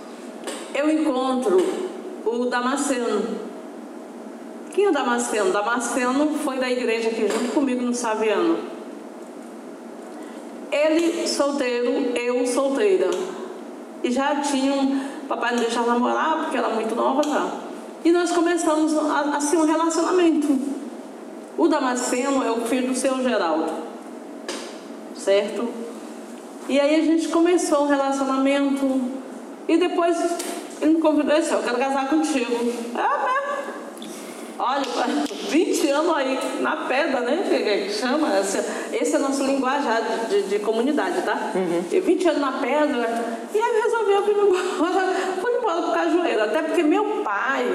[0.74, 1.59] eu encontro
[2.24, 3.22] o Damasceno.
[4.72, 5.53] Quem é Damasceno?
[5.53, 8.59] Damasceno foi da igreja aqui junto comigo no Saviano.
[10.72, 13.11] Ele solteiro, eu solteira.
[14.03, 17.74] E já tinham, papai não deixava namorar porque era muito nova já.
[18.05, 18.92] E nós começamos
[19.34, 20.59] assim um relacionamento.
[21.57, 23.72] O Damasceno é o filho do seu Geraldo.
[25.16, 25.68] Certo?
[26.68, 29.00] E aí a gente começou um relacionamento.
[29.66, 30.18] E depois
[30.82, 32.72] ele me convidou e disse, eu quero casar contigo.
[32.94, 33.24] Ah,
[34.59, 34.84] Olha,
[35.50, 37.44] 20 anos aí na pedra, né?
[37.48, 38.28] Que, chama.
[38.92, 41.52] Esse, é nosso linguajar de, de, de comunidade, tá?
[41.55, 42.00] Uhum.
[42.00, 43.24] 20 anos na pedra.
[43.52, 45.14] E aí resolveu vir embora.
[45.40, 46.42] Fui embora pro Cajueiro.
[46.44, 47.66] Até porque meu pai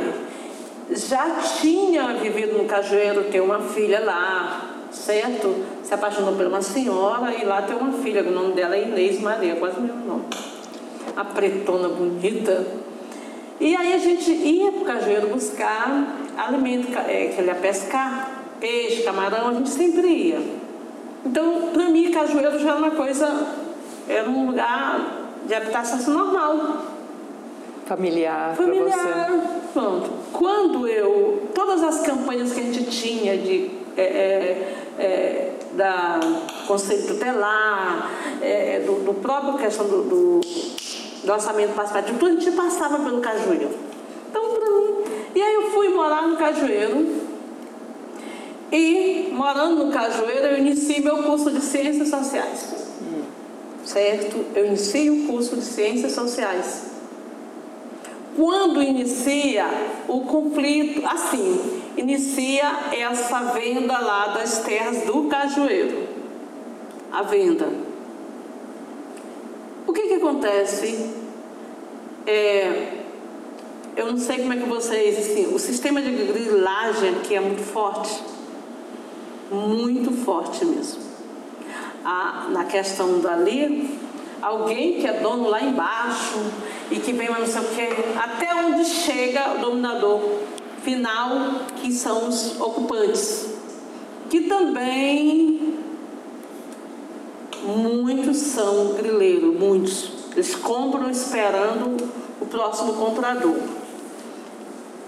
[1.07, 5.63] já tinha vivido no Cajueiro, tem uma filha lá, certo?
[5.83, 9.19] Se apaixonou por uma senhora e lá tem uma filha, o nome dela é Inês
[9.21, 10.25] Maria, quase o mesmo nome.
[11.15, 12.65] A pretona bonita.
[13.59, 18.31] E aí a gente ia para o cajueiro buscar alimento, é, que ele ia pescar,
[18.59, 20.41] peixe, camarão, a gente sempre ia.
[21.25, 23.47] Então, para mim, cajueiro já era uma coisa,
[24.07, 26.85] era um lugar de habitação normal.
[27.85, 29.31] Familiar, Familiar,
[29.73, 30.09] pronto.
[30.31, 36.19] Quando eu, todas as campanhas que a gente tinha de é, é, é, da
[36.67, 38.09] Conselho Tutelar,
[38.41, 40.41] é, do, do próprio questão do, do
[41.23, 43.69] do orçamento participativo, tudo a gente passava pelo Cajueiro.
[44.29, 45.03] Então, para mim.
[45.35, 47.29] E aí eu fui morar no Cajueiro.
[48.71, 52.87] E morando no Cajueiro, eu iniciei meu curso de Ciências Sociais.
[53.83, 54.45] Certo?
[54.55, 56.83] Eu iniciei o curso de Ciências Sociais.
[58.35, 59.65] Quando inicia
[60.07, 66.07] o conflito, assim, inicia essa venda lá das terras do Cajueiro.
[67.11, 67.67] A venda.
[69.87, 71.13] O que, que acontece?
[72.25, 72.99] É,
[73.95, 77.63] eu não sei como é que vocês, assim, o sistema de grilagem aqui é muito
[77.63, 78.23] forte,
[79.51, 81.01] muito forte mesmo.
[82.05, 83.99] Ah, na questão dali,
[84.41, 86.39] alguém que é dono lá embaixo
[86.91, 90.21] e que vem, mas não sei o que, até onde chega o dominador
[90.83, 91.29] final,
[91.75, 93.47] que são os ocupantes,
[94.29, 95.59] que também
[97.63, 100.11] Muitos são grileiros, muitos.
[100.33, 101.97] Eles compram esperando
[102.39, 103.57] o próximo comprador.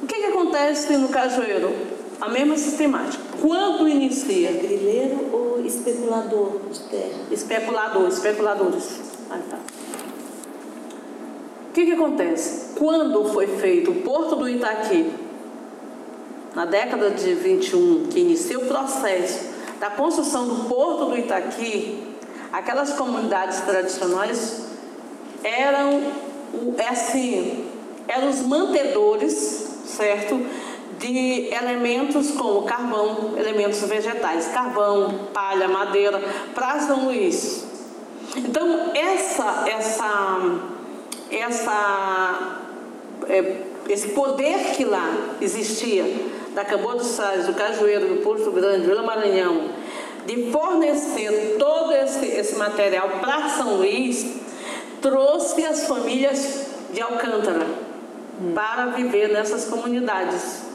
[0.02, 1.74] O que, que acontece no cajueiro?
[2.20, 3.24] A mesma sistemática.
[3.42, 4.50] Quando inicia?
[4.50, 7.20] É grileiro ou especulador de terra?
[7.32, 9.11] Especulador, especuladores.
[11.70, 12.74] O que, que acontece?
[12.78, 15.14] Quando foi feito o Porto do Itaqui,
[16.54, 22.04] na década de 21, que inicia o processo da construção do Porto do Itaqui,
[22.52, 24.68] aquelas comunidades tradicionais
[25.44, 26.02] eram
[26.78, 27.72] é assim
[28.08, 29.34] eram os mantedores,
[29.86, 30.46] certo?
[31.00, 36.22] De elementos como carvão, elementos vegetais, carvão, palha, madeira,
[36.54, 37.71] para São Luís.
[38.36, 40.60] Então, essa, essa,
[41.30, 42.58] essa,
[43.28, 43.56] é,
[43.90, 46.06] esse poder que lá existia,
[46.56, 49.70] da Cambô dos Sais, do Cajueiro, do Porto Grande, Vila Maranhão,
[50.26, 54.38] de fornecer todo esse, esse material para São Luís,
[55.02, 57.66] trouxe as famílias de Alcântara
[58.40, 58.54] hum.
[58.54, 60.72] para viver nessas comunidades.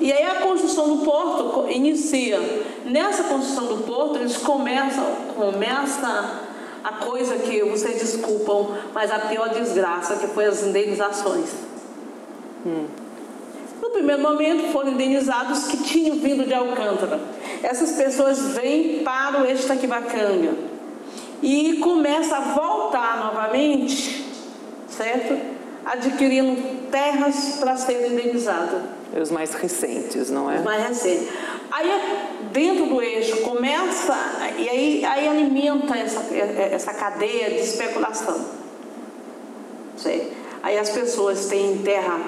[0.00, 2.40] E aí a construção do porto inicia.
[2.84, 5.04] Nessa construção do porto, eles começam,
[5.36, 6.41] começa
[6.84, 11.50] a coisa que vocês desculpam, mas a pior desgraça que foi as indenizações.
[12.66, 12.86] Hum.
[13.80, 17.20] No primeiro momento foram indenizados que tinham vindo de Alcântara.
[17.62, 20.54] Essas pessoas vêm para o Estaquibacanga
[21.42, 24.24] e começam a voltar novamente,
[24.88, 25.36] certo?
[25.84, 28.82] Adquirindo terras para serem indenizadas.
[29.20, 30.58] Os mais recentes, não é?
[30.58, 31.28] Os mais recentes.
[31.72, 31.90] Aí,
[32.52, 34.14] dentro do eixo, começa,
[34.58, 38.44] e aí, aí alimenta essa, essa cadeia de especulação.
[39.96, 40.32] Certo?
[40.62, 42.20] Aí as pessoas têm terra,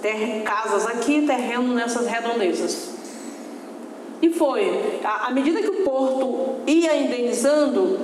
[0.00, 2.88] terra casas aqui, terreno nessas redondezas.
[4.22, 4.98] E foi.
[5.04, 7.98] À medida que o porto ia indenizando,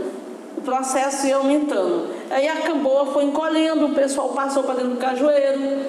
[0.59, 2.09] o processo ia aumentando.
[2.31, 5.87] Aí a Camboa foi encolhendo, o pessoal passou para dentro do cajueiro.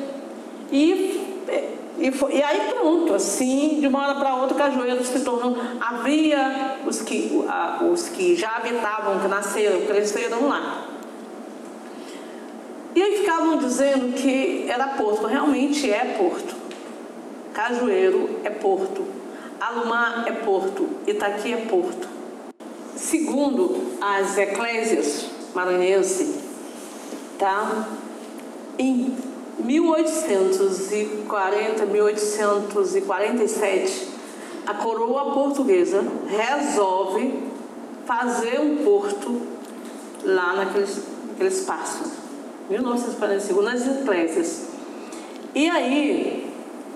[0.72, 1.38] E,
[2.00, 5.58] e, foi, e aí pronto, assim, de uma hora para outra, o cajueiro se tornou.
[5.80, 7.44] Havia os que,
[7.92, 10.86] os que já habitavam, que nasceram, cresceram lá.
[12.96, 16.56] E aí ficavam dizendo que era porto, realmente é porto.
[17.54, 19.06] Cajueiro é porto.
[19.60, 22.08] Alumar é porto, Itaqui é porto.
[22.96, 26.40] Segundo as eclésias maranhenses,
[27.40, 27.88] tá?
[29.60, 34.08] 1840, 1847,
[34.66, 37.44] a coroa portuguesa resolve
[38.06, 39.42] fazer um porto
[40.24, 40.88] lá naquele,
[41.30, 42.18] naquele espaço.
[42.70, 44.68] 1945, nas eclésias.
[45.56, 46.54] E aí,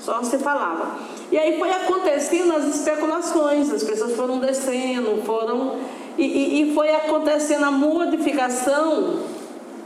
[0.00, 0.98] Só se falava.
[1.30, 5.76] E aí foi acontecendo as especulações, as pessoas foram descendo, foram.
[6.16, 9.20] E, e, e foi acontecendo a modificação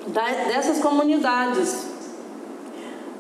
[0.08, 1.86] da, dessas comunidades.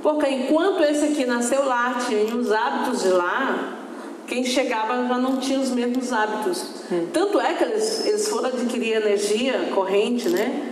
[0.02, 3.78] Porque enquanto esse aqui nasceu lá, tinha os hábitos de lá,
[4.26, 6.64] quem chegava já não tinha os mesmos hábitos.
[6.92, 7.06] Hum.
[7.12, 10.67] Tanto é que eles, eles foram adquirir energia corrente, né?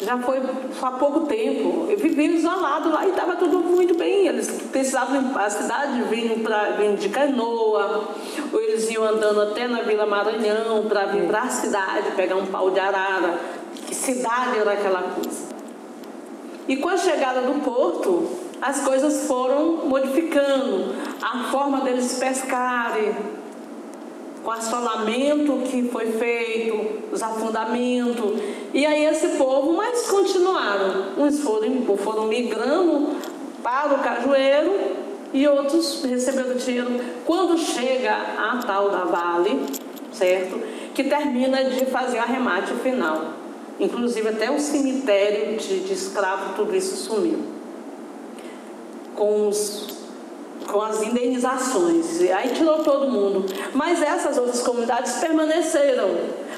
[0.00, 0.40] Já foi
[0.80, 1.86] há pouco tempo.
[1.88, 4.28] Eu vivia isolado lá e estava tudo muito bem.
[4.28, 8.08] Eles precisavam ir para a cidade, vinham, pra, vinham de canoa,
[8.52, 12.46] ou eles iam andando até na Vila Maranhão para vir para a cidade, pegar um
[12.46, 13.38] pau de arara.
[13.86, 15.48] Que cidade era aquela coisa?
[16.68, 18.28] E com a chegada do porto,
[18.60, 23.16] as coisas foram modificando a forma deles pescarem,
[24.48, 28.40] o assolamento que foi feito, os afundamentos.
[28.72, 31.12] E aí esse povo, mas continuaram.
[31.18, 33.14] Uns foram, foram migrando
[33.62, 34.72] para o cajueiro
[35.34, 36.98] e outros receberam dinheiro.
[37.26, 39.66] Quando chega a tal da Vale,
[40.12, 40.58] certo?
[40.94, 43.34] que termina de fazer o arremate final.
[43.78, 47.38] Inclusive até o cemitério de, de escravo, tudo isso sumiu.
[49.14, 49.97] Com, os,
[50.68, 52.20] com as indenizações.
[52.30, 53.46] Aí tirou todo mundo.
[53.74, 56.10] Mas essas outras comunidades permaneceram.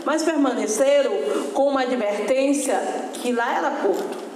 [0.04, 1.12] Mas permaneceram
[1.54, 2.78] com uma advertência
[3.14, 4.28] que lá era porto.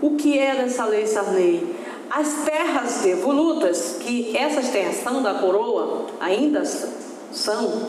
[0.00, 1.64] O que era essa Lei Sarney?
[2.14, 7.88] As terras devolutas, que essas terras são da coroa, ainda são,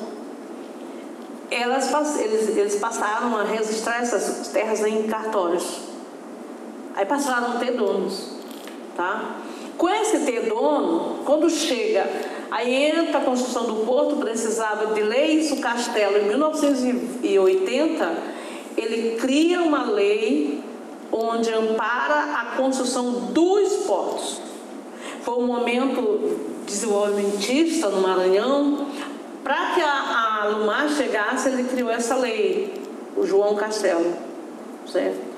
[1.52, 5.82] elas, eles, eles passaram a registrar essas terras em cartórios.
[6.96, 8.38] Aí passaram a ter donos.
[8.96, 9.36] Tá?
[9.78, 12.10] Com esse ter dono, quando chega,
[12.50, 18.18] aí entra a construção do porto, precisava de leis, o castelo em 1980,
[18.78, 20.64] ele cria uma lei
[21.14, 24.42] onde ampara a construção dos portos.
[25.22, 28.88] Foi um momento desenvolvimentista no Maranhão.
[29.44, 32.82] Para que a, a Lumar chegasse, ele criou essa lei,
[33.16, 34.14] o João Castelo.
[34.88, 35.34] Certo?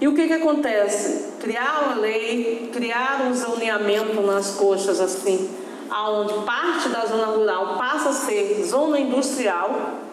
[0.00, 1.32] E o que, que acontece?
[1.40, 5.50] Criaram a lei, criaram um zoneamento nas coxas assim,
[5.90, 10.05] aonde parte da zona rural passa a ser zona industrial.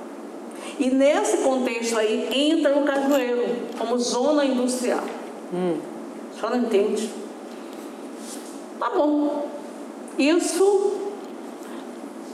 [0.80, 3.44] E nesse contexto aí entra o cajueiro
[3.78, 5.04] como zona industrial.
[5.54, 5.78] Hum.
[6.32, 7.10] A senhora entende?
[8.80, 9.48] Tá bom.
[10.18, 10.94] Isso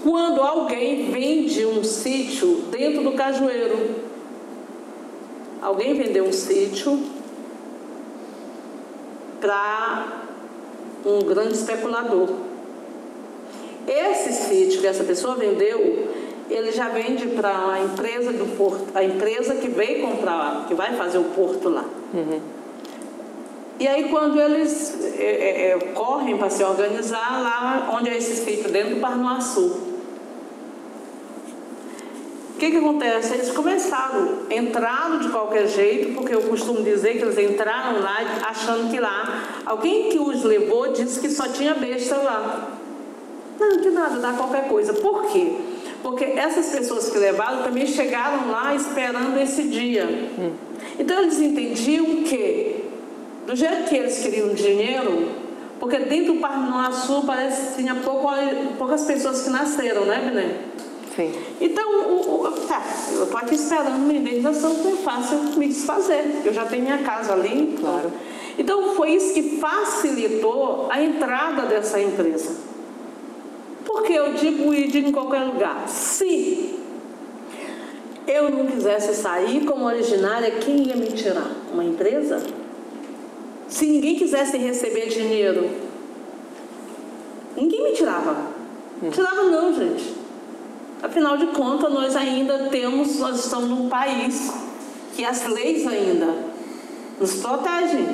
[0.04, 4.10] quando alguém vende um sítio dentro do cajueiro.
[5.62, 7.00] Alguém vendeu um sítio
[9.42, 10.24] para
[11.06, 12.30] um grande especulador.
[13.88, 16.09] Esse sítio que essa pessoa vendeu,
[16.50, 20.96] ele já vende para a empresa do porto, a empresa que veio comprar, que vai
[20.96, 21.86] fazer o porto lá.
[22.14, 22.42] Uhum.
[23.80, 28.36] E aí quando eles é, é, é correm para se organizar lá onde é esse
[28.44, 29.90] sítio, dentro do Parnoaçu
[32.60, 33.34] que, que acontece?
[33.34, 38.92] Eles começaram, entraram de qualquer jeito, porque eu costumo dizer que eles entraram lá achando
[38.92, 42.70] que lá, alguém que os levou disse que só tinha besta lá.
[43.58, 44.94] Não, que nada, dá qualquer coisa.
[44.94, 45.56] Por quê?
[46.02, 50.08] Porque essas pessoas que levaram também chegaram lá esperando esse dia.
[50.98, 52.84] Então eles entendiam que,
[53.46, 55.30] do jeito que eles queriam dinheiro,
[55.80, 58.28] porque dentro do Parnaçu parece que tinha pouco,
[58.78, 60.56] poucas pessoas que nasceram, né, Bené?
[61.16, 61.32] Sim.
[61.60, 62.82] Então, o, o, tá,
[63.14, 66.42] eu estou aqui esperando uma indenização que é fácil me desfazer.
[66.46, 67.76] Eu já tenho minha casa ali.
[67.80, 68.12] Claro.
[68.58, 72.69] Então, foi isso que facilitou a entrada dessa empresa.
[73.90, 75.90] Porque eu digo digo em qualquer lugar.
[75.90, 76.76] Se
[78.28, 81.50] eu não quisesse sair como originária, quem ia me tirar?
[81.74, 82.40] Uma empresa?
[83.68, 85.68] Se ninguém quisesse receber dinheiro,
[87.58, 88.38] ninguém me tirava.
[89.02, 89.10] Hum.
[89.10, 90.14] Tirava não, gente.
[91.02, 94.54] Afinal de contas, nós ainda temos, nós estamos num país
[95.16, 96.36] que as leis ainda
[97.20, 98.06] nos protegem.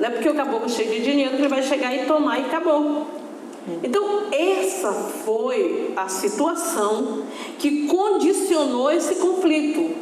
[0.00, 2.46] Não é porque o caboclo chega de dinheiro que ele vai chegar e tomar e
[2.46, 3.21] acabou.
[3.82, 7.24] Então, essa foi a situação
[7.58, 9.94] que condicionou esse conflito.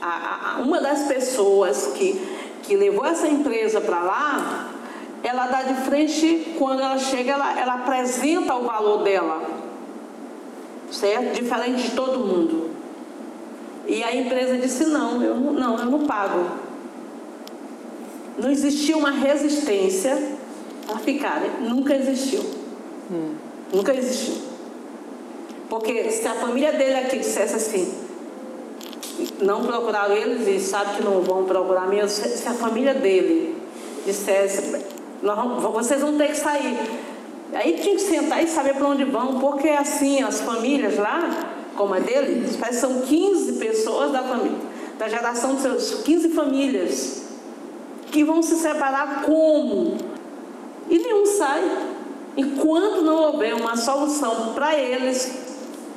[0.00, 2.20] A, a, uma das pessoas que,
[2.62, 4.70] que levou essa empresa para lá,
[5.22, 9.56] ela dá de frente, quando ela chega, ela, ela apresenta o valor dela
[10.90, 11.34] certo?
[11.34, 12.70] Diferente de todo mundo.
[13.86, 16.46] E a empresa disse: não, eu não, eu não pago.
[18.38, 20.35] Não existia uma resistência
[20.88, 22.40] a ficar, nunca existiu.
[23.10, 23.34] Hum.
[23.72, 24.34] Nunca existiu.
[25.68, 27.92] Porque se a família dele aqui dissesse assim,
[29.40, 33.56] não procuraram eles e sabe que não vão procurar mesmo, se a família dele
[34.04, 34.84] dissesse,
[35.60, 36.78] vocês vão ter que sair.
[37.52, 41.94] Aí tinha que sentar e saber para onde vão, porque assim, as famílias lá, como
[41.94, 44.58] a dele, são 15 pessoas da família,
[44.98, 47.22] da geração de seus 15 famílias,
[48.10, 49.96] que vão se separar como?
[50.88, 51.62] E nenhum sai.
[52.36, 55.32] Enquanto não houver uma solução para eles,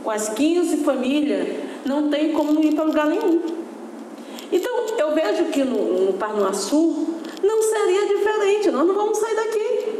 [0.03, 1.47] com as 15 famílias,
[1.85, 3.41] não tem como ir para lugar nenhum.
[4.51, 7.07] Então, eu vejo que no, no Parnoaçu
[7.43, 9.99] não seria diferente, nós não vamos sair daqui.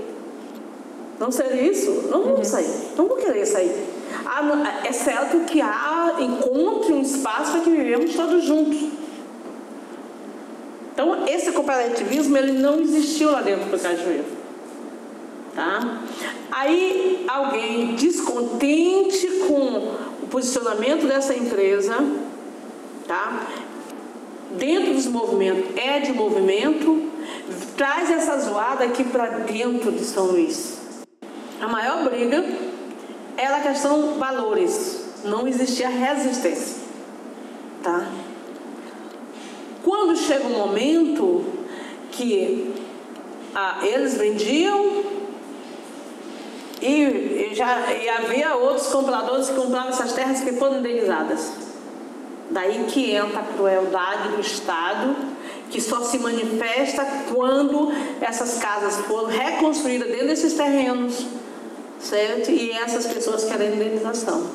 [1.19, 2.07] Não seria isso?
[2.09, 2.45] Não vamos uhum.
[2.45, 2.69] sair.
[2.97, 3.75] Não vou querer sair.
[4.25, 8.77] Ah, é certo que há, encontre um espaço para que vivemos todos juntos.
[10.93, 14.38] Então, esse cooperativismo, ele não existiu lá dentro do Cajueiro.
[15.59, 16.03] Tá?
[16.49, 19.93] Aí, alguém descontente com
[20.23, 21.97] o posicionamento dessa empresa,
[23.05, 23.45] tá?
[24.51, 27.11] Dentro desse movimento, é de movimento,
[27.75, 30.79] traz essa zoada aqui para dentro de São Luís.
[31.59, 32.41] A maior briga
[33.35, 36.77] era a questão valores, não existia resistência,
[37.83, 38.07] tá?
[39.83, 41.43] Quando chega um momento
[42.11, 42.73] que
[43.53, 45.08] ah, eles vendiam
[46.81, 51.51] e, e, já e havia outros compradores que compravam essas terras que foram indenizadas.
[52.51, 55.15] Daí que entra a crueldade do Estado,
[55.69, 61.25] que só se manifesta quando essas casas foram reconstruídas dentro desses terrenos,
[61.99, 62.49] certo?
[62.49, 64.47] E essas pessoas querem indenização.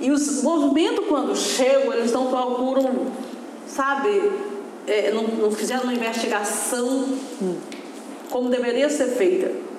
[0.00, 3.06] E os movimentos, quando chegam, eles não procuram,
[3.66, 4.30] sabe,
[4.86, 7.06] é, não, não fizeram uma investigação
[8.30, 9.69] como deveria ser feita.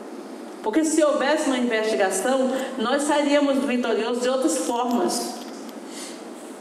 [0.63, 5.41] Porque se houvesse uma investigação, nós sairíamos vitoriosos de outras formas.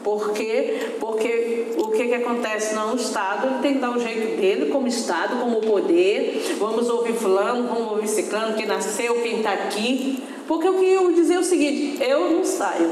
[0.02, 0.94] Por quê?
[0.98, 2.74] Porque o que, que acontece?
[2.74, 6.56] Não, o Estado ele tem que dar o jeito dele, como Estado, como poder.
[6.58, 10.22] Vamos ouvir fulano, vamos ouvir ciclano, quem nasceu, quem está aqui.
[10.48, 12.90] Porque o que eu dizer é o seguinte, eu não saio.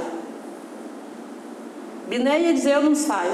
[2.09, 3.33] Biné ia dizer eu não saio.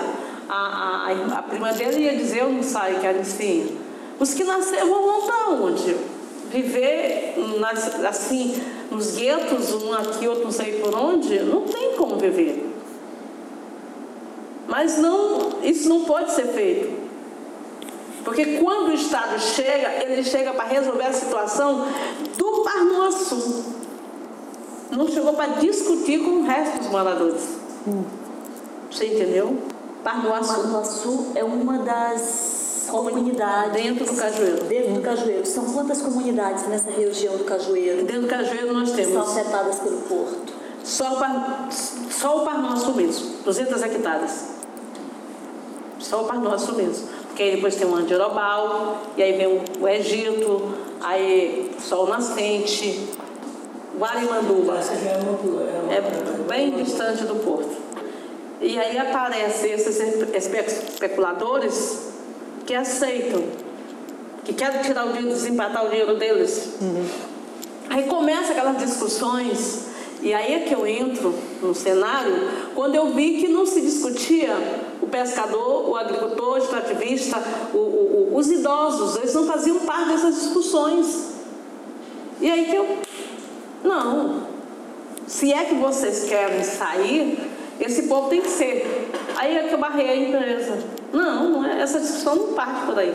[0.48, 3.76] A, a, a prima dele ia dizer eu não saio, que era assim.
[4.20, 6.13] Os que nasceram vão voltar onde?
[6.54, 11.40] Viver nas, assim, nos guetos, um aqui, outro não sei por onde?
[11.40, 12.64] Não tem como viver.
[14.68, 16.96] Mas não, isso não pode ser feito.
[18.24, 21.86] Porque quando o Estado chega, ele chega para resolver a situação
[22.38, 23.64] do Parnoaçu.
[24.92, 27.48] Não chegou para discutir com o resto dos moradores.
[27.84, 28.04] Hum.
[28.92, 29.58] Você entendeu?
[30.04, 30.54] Parnoaçu.
[30.54, 33.72] Parnoaçu é uma das comunidades.
[33.72, 34.64] Dentro do Cajueiro.
[34.64, 35.46] Dentro do Cajueiro.
[35.46, 38.04] São quantas comunidades nessa região do Cajueiro?
[38.04, 39.12] Dentro do Cajueiro nós temos.
[39.12, 40.54] São afetadas pelo porto.
[40.84, 44.50] Só o, par, só o Parnosso mesmo, 200 hectares.
[45.98, 47.08] Só o Parnosso mesmo.
[47.26, 53.08] Porque aí depois tem o Andirobal, e aí vem o, Egito, aí Sol Nascente,
[53.98, 54.78] Guarimanduba.
[55.90, 57.74] É, é bem distante do porto.
[58.60, 59.98] E aí aparecem esses
[60.34, 62.12] especuladores
[62.66, 63.42] que aceitam,
[64.44, 66.74] que querem tirar o dinheiro, desempatar o dinheiro deles.
[66.80, 67.06] Uhum.
[67.90, 69.86] Aí começa aquelas discussões,
[70.22, 74.56] e aí é que eu entro no cenário, quando eu vi que não se discutia
[75.02, 77.42] o pescador, o agricultor, o extrativista,
[77.74, 81.34] o, o, o, os idosos, eles não faziam parte dessas discussões.
[82.40, 82.98] E aí que eu.
[83.82, 84.42] Não.
[85.26, 87.38] Se é que vocês querem sair,
[87.80, 89.10] esse povo tem que ser.
[89.36, 90.78] Aí é que eu barrei a empresa.
[91.12, 93.14] Não, não é, essa discussão não parte por aí.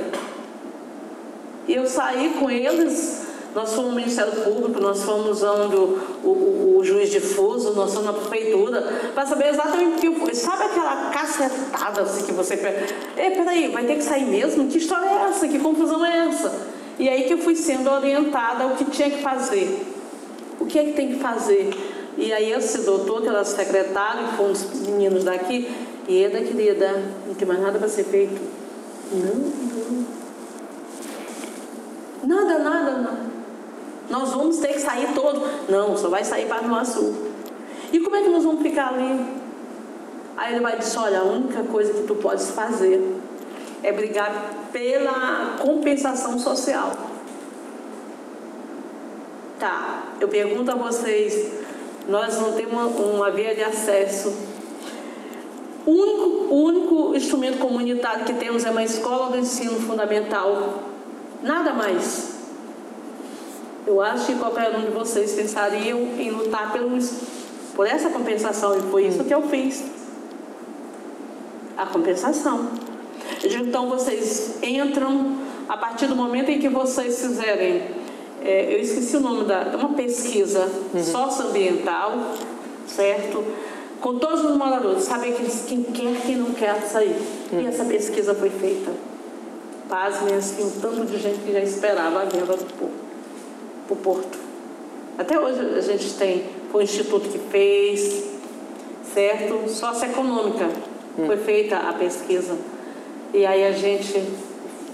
[1.67, 6.77] E eu saí com eles, nós fomos no Ministério Público, nós fomos onde o, o,
[6.77, 8.81] o juiz difuso, nós fomos na prefeitura,
[9.13, 10.33] para saber exatamente o que foi.
[10.33, 12.87] Sabe aquela cacetada assim que você pega?
[13.15, 14.67] É, peraí, vai ter que sair mesmo?
[14.67, 15.47] Que história é essa?
[15.47, 16.51] Que confusão é essa?
[16.97, 19.85] E aí que eu fui sendo orientada o que tinha que fazer.
[20.59, 21.69] O que é que tem que fazer?
[22.17, 25.69] E aí esse doutor, que era secretário, foi um dos meninos daqui,
[26.07, 28.41] Ieda, querida, não tem mais nada para ser feito.
[29.11, 30.19] Não, não.
[32.23, 33.29] Nada, nada, nada.
[34.09, 35.41] Nós vamos ter que sair todo.
[35.69, 37.13] Não, só vai sair para o Sul.
[37.91, 39.25] E como é que nós vamos ficar ali?
[40.35, 43.15] Aí ele vai dizer, olha, a única coisa que tu podes fazer
[43.83, 46.91] é brigar pela compensação social.
[49.59, 51.51] Tá, eu pergunto a vocês,
[52.09, 54.33] nós não temos uma, via de acesso
[55.89, 60.83] o único, único instrumento comunitário que temos é uma escola do ensino fundamental.
[61.41, 62.37] Nada mais.
[63.87, 66.95] Eu acho que qualquer um de vocês pensariam em lutar pelo,
[67.75, 69.83] por essa compensação, e foi isso que eu fiz.
[71.75, 72.69] A compensação.
[73.43, 75.37] Então vocês entram
[75.67, 77.83] a partir do momento em que vocês fizerem,
[78.43, 81.03] é, eu esqueci o nome da, uma pesquisa uhum.
[81.03, 82.35] socioambiental,
[82.87, 83.43] certo?
[84.01, 85.35] com todos os moradores, saber
[85.67, 87.15] quem quer quem não quer sair.
[87.51, 87.61] Hum.
[87.61, 88.91] E essa pesquisa foi feita.
[89.87, 92.87] Pasmem, assim, um tanto de gente que já esperava a venda para
[93.89, 94.37] o porto.
[95.17, 98.23] Até hoje a gente tem, foi o instituto que fez,
[99.13, 99.67] certo?
[99.67, 100.69] Socioeconômica
[101.17, 101.25] hum.
[101.25, 102.55] foi feita a pesquisa.
[103.33, 104.23] E aí a gente,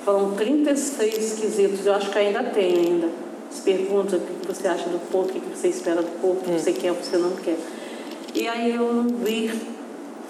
[0.04, 3.25] foram 36 quesitos, eu acho que ainda tem ainda.
[3.56, 6.60] As perguntas, o que você acha do porto, o que você espera do porto, hum.
[6.60, 7.58] você quer ou você não quer.
[8.34, 9.50] E aí eu vi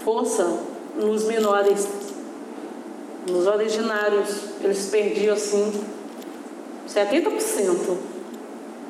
[0.04, 0.60] força
[0.96, 1.88] nos menores,
[3.28, 4.30] nos originários.
[4.64, 5.74] Eles perdiam assim
[6.88, 7.98] 70%.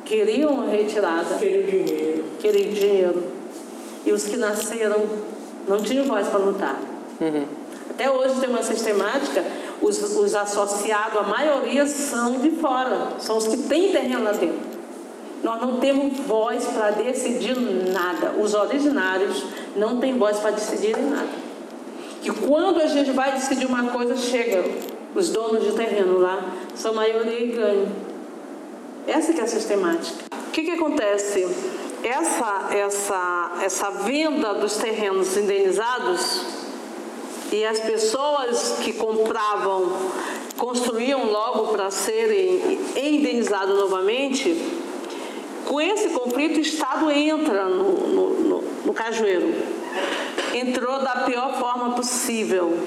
[0.03, 1.36] Queriam a retirada.
[1.36, 2.24] Queriam dinheiro.
[2.40, 3.24] Queriam dinheiro.
[4.06, 5.02] e os que nasceram
[5.66, 6.78] não tinham voz para lutar.
[7.22, 7.45] Uhum.
[7.90, 9.41] Até hoje tem uma sistemática,
[9.86, 14.76] os, os associados, a maioria são de fora, são os que têm terreno lá dentro.
[15.44, 18.34] Nós não temos voz para decidir nada.
[18.41, 19.45] Os originários
[19.76, 21.30] não têm voz para decidir nada.
[22.24, 24.64] Que quando a gente vai decidir uma coisa, chega
[25.14, 26.44] os donos de terreno lá,
[26.74, 27.88] são maioria e ganham.
[29.06, 30.26] Essa que é a sistemática.
[30.48, 31.48] O que, que acontece?
[32.03, 36.65] Essa, essa, essa venda dos terrenos indenizados
[37.51, 39.91] e as pessoas que compravam
[40.57, 44.55] construíam logo para serem indenizados novamente,
[45.65, 49.53] com esse conflito o Estado entra no, no, no, no cajueiro.
[50.53, 52.77] Entrou da pior forma possível.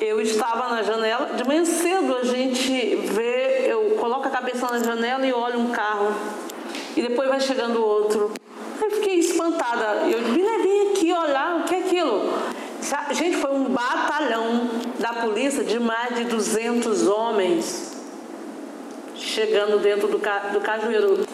[0.00, 4.80] Eu estava na janela, de manhã cedo a gente vê, eu coloco a cabeça na
[4.80, 6.12] janela e olho um carro.
[6.96, 8.32] E depois vai chegando outro.
[8.82, 10.08] Aí fiquei espantada.
[10.10, 12.51] Eu disse, vem aqui olhar, o que é aquilo?
[13.12, 14.68] Gente, foi um batalhão
[14.98, 17.92] da polícia de mais de 200 homens
[19.14, 21.24] chegando dentro do, do cajueiro.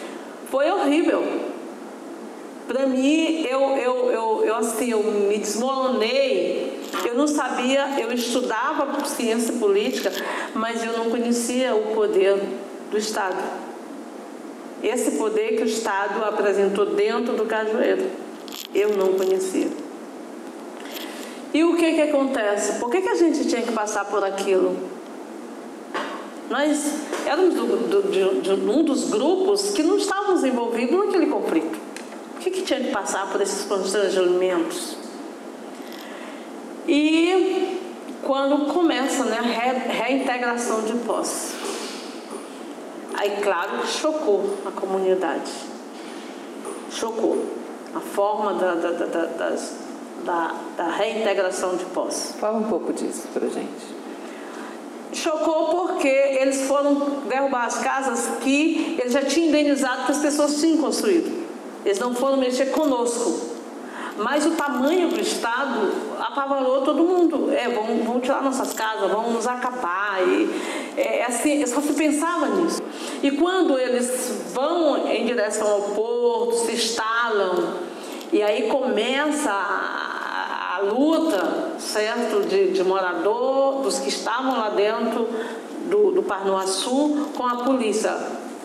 [0.49, 1.23] Foi horrível.
[2.67, 6.79] Para mim, eu, eu, eu, eu, assim, eu me desmoronei.
[7.03, 10.11] Eu não sabia, eu estudava ciência política,
[10.53, 12.39] mas eu não conhecia o poder
[12.91, 13.41] do Estado.
[14.83, 18.05] Esse poder que o Estado apresentou dentro do cajueiro,
[18.73, 19.88] eu não conhecia.
[21.53, 22.79] E o que que acontece?
[22.79, 24.77] Por que, que a gente tinha que passar por aquilo?
[26.49, 26.95] Nós
[27.25, 31.79] éramos do, do, de, de, um dos grupos que não estávamos envolvidos naquele conflito.
[32.33, 34.95] Por que, que tinha que passar por esses constrangimentos?
[36.87, 37.79] E
[38.23, 41.55] quando começa né, a re, reintegração de posse.
[43.15, 45.51] Aí, claro, chocou a comunidade.
[46.91, 47.45] Chocou.
[47.93, 49.75] A forma da, da, da, das,
[50.23, 52.33] da, da reintegração de posse.
[52.33, 53.99] Fala um pouco disso para gente.
[55.11, 60.59] Chocou porque eles foram derrubar as casas que eles já tinham indenizado que as pessoas
[60.59, 61.47] tinham construído.
[61.83, 63.49] Eles não foram mexer conosco.
[64.17, 67.51] Mas o tamanho do Estado apavorou todo mundo.
[67.53, 70.21] É, vamos, vamos tirar nossas casas, vamos nos acabar.
[70.27, 70.49] E,
[70.97, 72.83] é, é assim, eu só se pensava nisso.
[73.23, 77.75] E quando eles vão em direção ao porto, se instalam,
[78.31, 80.08] e aí começa a,
[80.79, 85.27] a luta, certo, de, de, morador, dos que estavam lá dentro
[85.89, 88.15] do, do Parnoaçu com a polícia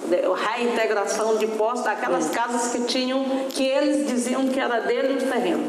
[0.04, 5.28] a reintegração de posse daquelas casas que tinham, que eles diziam que era dele o
[5.30, 5.66] terreno.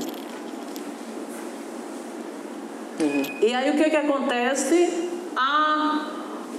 [3.00, 3.24] Uhum.
[3.42, 5.10] E aí o que, que acontece?
[5.38, 6.08] A,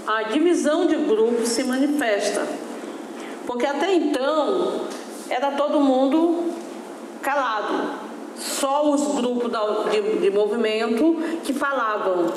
[0.06, 2.46] a divisão de grupos se manifesta.
[3.46, 4.86] Porque até então
[5.28, 6.52] era todo mundo
[7.20, 8.05] calado.
[8.38, 9.50] Só os grupos
[9.90, 12.32] de, de movimento que falavam.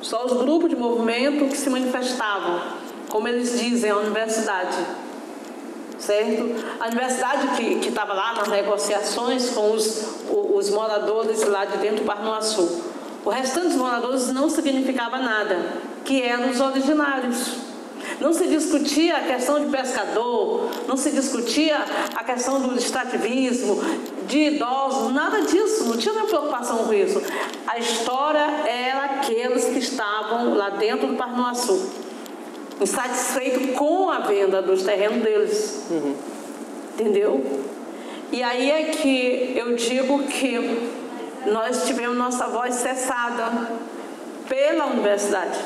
[0.00, 2.60] Só os grupos de movimento que se manifestavam
[3.08, 4.76] como eles dizem, a universidade.
[5.98, 6.54] Certo?
[6.78, 12.04] A universidade que estava lá nas negociações com os, os, moradores lá de dentro do
[12.04, 12.82] Parnoaçu.
[13.24, 15.58] O restante dos moradores não significava nada,
[16.04, 17.56] que eram os originários.
[18.20, 21.76] Não se discutia a questão de pescador, não se discutia
[22.14, 23.80] a questão do extrativismo,
[24.26, 27.22] de idosos, nada disso, não tinha nenhuma preocupação com isso.
[27.66, 32.06] A história era aqueles que estavam lá dentro do Parnoaçu
[32.80, 35.86] insatisfeito com a venda dos terrenos deles.
[35.90, 36.14] Uhum.
[36.94, 37.44] Entendeu?
[38.32, 40.90] E aí é que eu digo que
[41.46, 43.70] nós tivemos nossa voz cessada
[44.48, 45.58] pela universidade.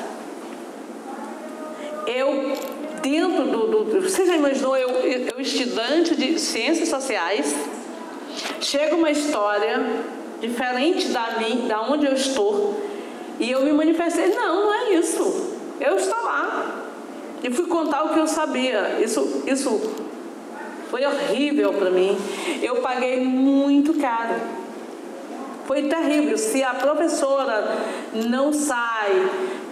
[2.07, 2.53] Eu,
[3.03, 3.85] dentro do.
[3.85, 7.55] do você já imaginou, eu, eu estudante de ciências sociais,
[8.61, 9.81] chega uma história
[10.41, 12.81] diferente da mim, da onde eu estou,
[13.39, 15.59] e eu me manifestei, não, não é isso.
[15.81, 16.85] Eu estou lá.
[17.43, 18.99] E fui contar o que eu sabia.
[19.01, 19.81] Isso, isso
[20.91, 22.19] foi horrível para mim.
[22.63, 24.35] Eu paguei muito caro.
[25.67, 26.37] Foi terrível.
[26.37, 27.79] Se a professora
[28.13, 29.31] não sai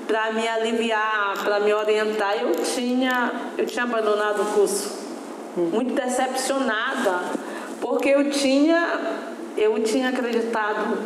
[0.08, 5.06] para me aliviar, para me orientar, eu tinha, eu tinha abandonado o curso.
[5.56, 7.20] Muito decepcionada,
[7.80, 9.20] porque eu tinha,
[9.56, 10.98] eu tinha acreditado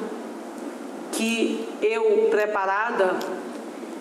[1.12, 3.16] que eu preparada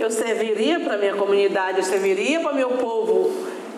[0.01, 3.31] eu serviria para minha comunidade, eu serviria para meu povo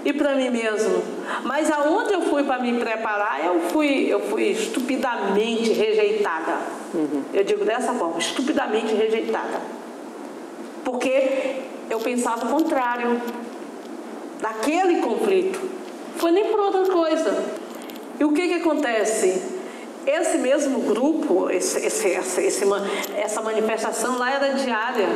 [0.05, 1.03] e para mim mesmo.
[1.43, 6.59] Mas aonde eu fui para me preparar, eu fui, eu fui estupidamente rejeitada.
[6.93, 7.23] Uhum.
[7.33, 9.82] Eu digo dessa forma, estupidamente rejeitada.
[10.93, 11.55] Porque
[11.89, 13.19] eu pensava o contrário
[14.39, 15.59] daquele conflito.
[16.17, 17.35] Foi nem por outra coisa.
[18.19, 19.41] E o que que acontece?
[20.05, 22.63] Esse mesmo grupo, esse, esse, essa, esse,
[23.15, 25.09] essa manifestação lá era diária,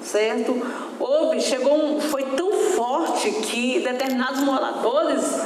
[0.00, 0.64] certo?
[1.00, 5.40] Houve, chegou um, foi tão forte que determinados moradores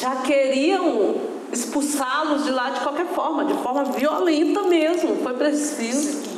[0.00, 1.16] já queriam
[1.52, 5.16] expulsá-los de lá de qualquer forma, de forma violenta mesmo.
[5.16, 6.35] Foi preciso.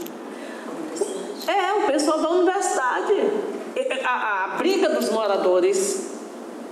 [1.49, 3.15] É, o pessoal da universidade.
[4.05, 6.11] A, a briga dos moradores,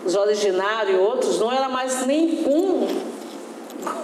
[0.05, 2.87] os originários e outros, não era mais nem com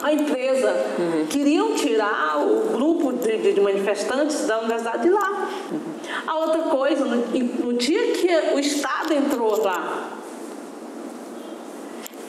[0.03, 0.75] a empresa.
[0.99, 1.27] Uhum.
[1.27, 5.49] Queriam tirar o grupo de, de, manifestantes da universidade de lá.
[5.71, 5.81] Uhum.
[6.27, 10.11] A outra coisa, no, no dia que o Estado entrou lá,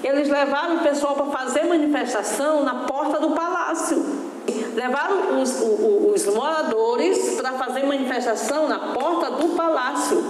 [0.04, 4.33] eles levaram o pessoal para fazer manifestação na porta do palácio.
[4.76, 10.24] Levaram os, os, os moradores para fazer manifestação na porta do palácio.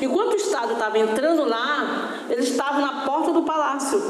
[0.00, 4.02] Enquanto o Estado estava entrando lá, eles estavam na porta do palácio.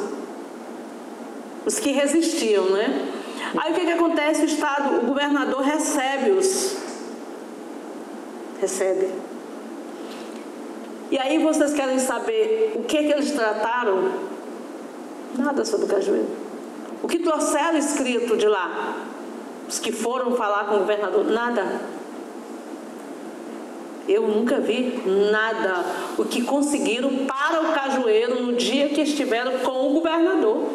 [1.65, 3.09] Os que resistiam, né?
[3.57, 4.43] Aí o que, que acontece?
[4.43, 6.77] O Estado, o governador recebe-os.
[8.61, 9.11] Recebe.
[11.11, 14.13] E aí vocês querem saber o que, que eles trataram?
[15.37, 16.29] Nada sobre o cajueiro.
[17.03, 18.97] O que trouxeram escrito de lá?
[19.71, 21.25] Os que foram falar com o governador?
[21.27, 21.81] Nada.
[24.09, 25.85] Eu nunca vi nada.
[26.19, 30.67] O que conseguiram para o cajueiro no dia que estiveram com o governador.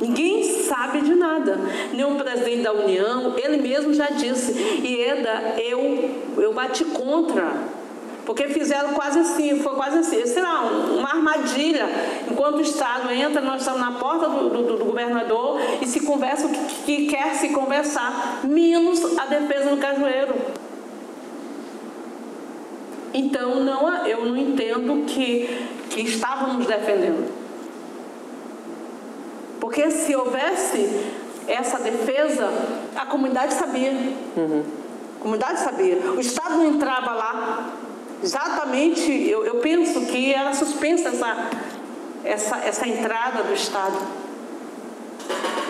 [0.00, 1.58] Ninguém sabe de nada.
[1.92, 4.52] Nem o presidente da União, ele mesmo já disse.
[4.86, 7.52] Ieda, eu, eu bati contra
[8.28, 11.86] porque fizeram quase assim, foi quase assim, sei lá, uma armadilha.
[12.30, 16.46] Enquanto o Estado entra, nós estamos na porta do, do, do governador e se conversa
[16.46, 20.34] o que, que quer se conversar, menos a defesa do cajueiro.
[23.14, 27.32] Então não, eu não entendo que, que estávamos defendendo.
[29.58, 31.00] Porque se houvesse
[31.46, 32.50] essa defesa,
[32.94, 33.92] a comunidade sabia.
[34.36, 34.64] Uhum.
[35.16, 35.96] A comunidade sabia.
[36.10, 37.87] O Estado não entrava lá
[38.22, 41.50] Exatamente, eu, eu penso que era suspensa essa,
[42.24, 43.96] essa, essa entrada do Estado.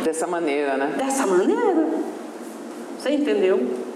[0.03, 0.95] Dessa maneira, né?
[0.97, 1.89] Dessa maneira.
[2.99, 3.89] Você entendeu?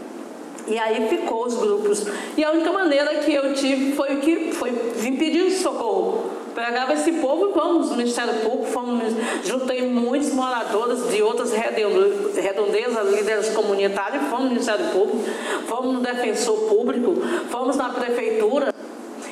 [0.66, 2.06] E aí ficou os grupos.
[2.36, 6.31] E a única maneira que eu tive foi que foi vim pedir socorro.
[6.54, 9.02] Pegava esse povo e vamos no Ministério Público, fomos,
[9.44, 15.24] juntei muitos moradores de outras redondezas, líderes comunitários, fomos no Ministério Público,
[15.66, 17.14] fomos no Defensor Público,
[17.50, 18.72] fomos na Prefeitura.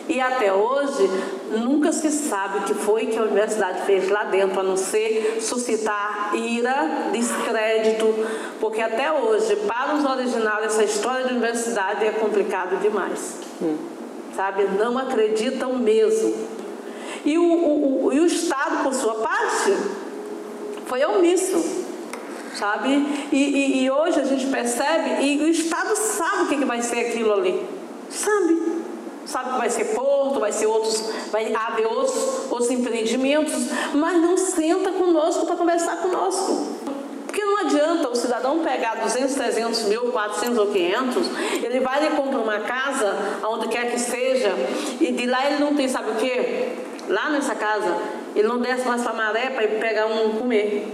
[0.08, 1.08] E até hoje,
[1.52, 5.38] nunca se sabe o que foi que a universidade fez lá dentro, a não ser
[5.40, 8.12] suscitar ira, descrédito,
[8.58, 13.38] porque até hoje, para os originários, essa história de universidade é complicado demais.
[13.62, 13.76] Hum.
[14.34, 14.64] Sabe?
[14.76, 16.59] Não acreditam mesmo.
[17.24, 19.76] E o, o, o, e o Estado, por sua parte,
[20.86, 21.86] foi omisso,
[22.54, 22.88] sabe?
[23.30, 26.82] E, e, e, hoje a gente percebe, e o Estado sabe o que, que vai
[26.82, 27.64] ser aquilo ali,
[28.08, 28.80] sabe?
[29.26, 33.54] Sabe que vai ser porto, vai ser outros, vai haver outros, outros empreendimentos,
[33.94, 36.66] mas não senta conosco para conversar conosco.
[37.26, 41.26] Porque não adianta o cidadão pegar 200, 300 mil, 400 ou 500,
[41.62, 44.52] ele vai e compra uma casa, aonde quer que seja,
[45.00, 46.72] e de lá ele não tem, sabe o quê?
[47.10, 47.96] Lá nessa casa,
[48.36, 50.86] ele não desce para maré para pegar um comer.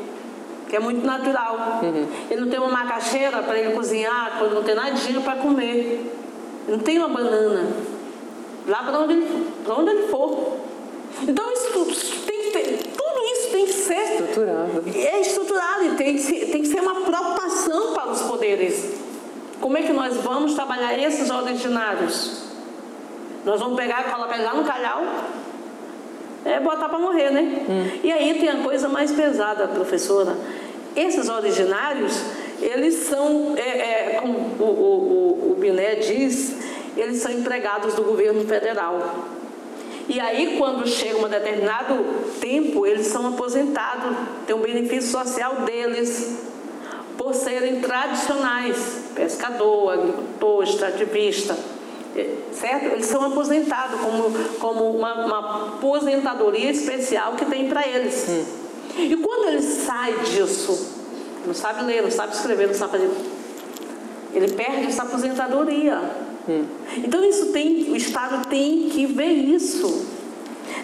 [0.67, 1.81] Que é muito natural.
[1.83, 2.07] Uhum.
[2.31, 6.11] Ele não tem uma macaxeira para ele cozinhar, quando não tem nadinha para comer.
[6.67, 7.69] Ele não tem uma banana.
[8.67, 10.57] Lá para onde, ele, onde ele for.
[11.23, 11.95] Então isso tudo,
[12.27, 14.83] tem que ter, tudo isso tem que ser estruturado.
[14.95, 18.95] É estruturado e tem que, tem que ser uma preocupação para os poderes.
[19.61, 22.43] Como é que nós vamos trabalhar esses originários?
[23.45, 25.05] Nós vamos pegar e colocar lá no calhau
[26.47, 27.67] é botar para morrer, né?
[27.69, 27.99] Hum.
[28.03, 30.37] E aí tem a coisa mais pesada, professora.
[30.95, 32.23] Esses originários,
[32.63, 36.57] eles são, é, é, como o, o, o Biné diz,
[36.97, 39.27] eles são empregados do governo federal.
[40.09, 42.05] E aí, quando chega um determinado
[42.41, 44.17] tempo, eles são aposentados,
[44.47, 46.45] tem um benefício social deles,
[47.19, 51.76] por serem tradicionais, pescador, agricultor, extrativista
[52.53, 52.93] certo?
[52.93, 58.27] Eles são aposentados como, como uma, uma aposentadoria especial que tem para eles.
[58.29, 58.45] Hum.
[58.99, 60.95] E quando ele sai disso,
[61.47, 63.11] não sabe ler, não sabe escrever, não sabe fazer.
[64.33, 66.01] Ele perde essa aposentadoria.
[66.49, 66.65] Hum.
[66.99, 70.16] Então isso tem, o Estado tem que ver isso.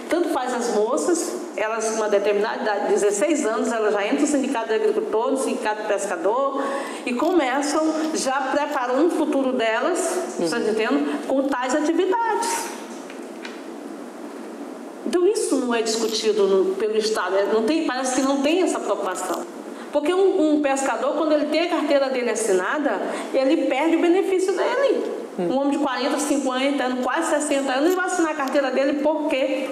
[0.08, 4.26] Tanto faz as moças, elas com uma determinada idade, 16 anos, elas já entram no
[4.26, 6.62] sindicato de agricultor, no sindicato de pescador
[7.06, 7.82] e começam
[8.14, 10.46] já preparando o futuro delas, uhum.
[10.46, 12.82] entendendo, com tais atividades.
[15.06, 18.62] Então isso não é discutido no, pelo Estado, é, não tem, parece que não tem
[18.62, 19.44] essa preocupação.
[19.92, 22.98] Porque um, um, pescador, quando ele tem a carteira dele assinada,
[23.34, 25.21] ele perde o benefício dele.
[25.38, 29.00] Um homem de 40, 50 anos, quase 60 anos, ele vai assinar a carteira dele
[29.00, 29.70] por quê?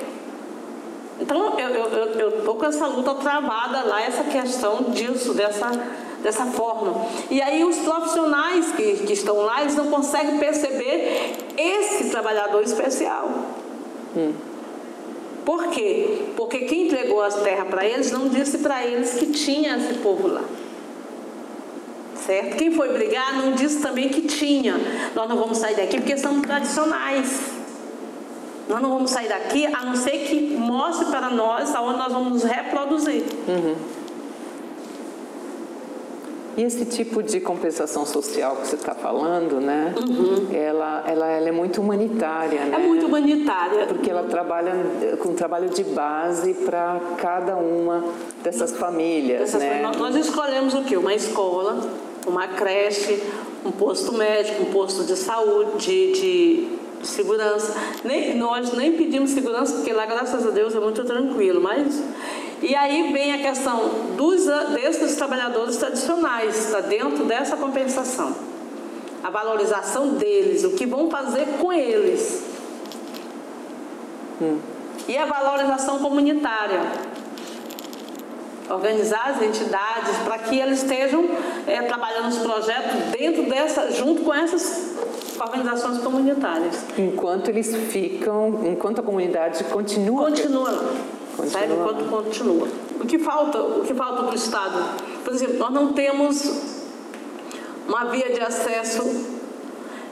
[1.21, 5.71] Então eu estou com essa luta travada lá, essa questão disso, dessa,
[6.23, 7.07] dessa forma.
[7.31, 13.29] E aí os profissionais que, que estão lá, eles não conseguem perceber esse trabalhador especial.
[14.17, 14.33] Hum.
[15.45, 16.29] Por quê?
[16.37, 20.27] Porque quem entregou as terras para eles não disse para eles que tinha esse povo
[20.27, 20.45] lá.
[22.31, 22.57] Certo?
[22.59, 24.77] Quem foi brigar não disse também que tinha.
[25.17, 27.41] Nós não vamos sair daqui porque são tradicionais.
[28.69, 32.33] Nós não vamos sair daqui a não ser que mostre para nós aonde nós vamos
[32.35, 33.25] nos reproduzir.
[33.49, 33.75] Uhum.
[36.57, 39.93] E esse tipo de compensação social que você está falando, né?
[39.97, 40.55] Uhum.
[40.55, 42.77] Ela, ela, ela é muito humanitária, né?
[42.77, 43.87] É muito humanitária.
[43.89, 44.73] Porque ela trabalha
[45.21, 48.05] com um trabalho de base para cada uma
[48.41, 49.83] dessas famílias, né?
[49.99, 50.97] Nós escolhemos o quê?
[50.97, 51.81] Uma escola,
[52.27, 53.23] uma creche,
[53.65, 57.75] um posto médico, um posto de saúde, de, de segurança.
[58.05, 61.61] Nem, nós nem pedimos segurança, porque lá, graças a Deus, é muito tranquilo.
[61.61, 62.03] Mas.
[62.63, 64.45] E aí vem a questão dos,
[64.75, 68.37] desses trabalhadores tradicionais, está dentro dessa compensação.
[69.23, 72.43] A valorização deles, o que vão fazer com eles.
[74.41, 74.59] Hum.
[75.09, 76.81] E a valorização comunitária.
[78.71, 81.25] Organizar as entidades para que eles estejam
[81.67, 84.97] é, trabalhando os projetos dentro dessa, junto com essas
[85.41, 86.85] organizações comunitárias.
[86.97, 90.27] Enquanto eles ficam, enquanto a comunidade continua.
[90.27, 90.71] Continua.
[91.37, 91.51] Continua.
[91.51, 91.73] Sabe?
[91.73, 92.69] Enquanto continua.
[93.01, 95.01] O que falta, o que falta para o Estado?
[95.25, 96.81] Por exemplo, nós não temos
[97.89, 99.03] uma via de acesso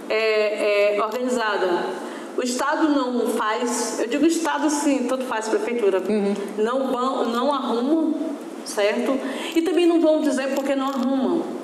[0.08, 1.86] é, é, organizada.
[2.36, 6.34] O Estado não faz, eu digo Estado sim, tanto faz prefeitura, uhum.
[6.56, 8.14] não não arrumam,
[8.68, 9.18] certo?
[9.56, 11.58] E também não vão dizer porque não arrumam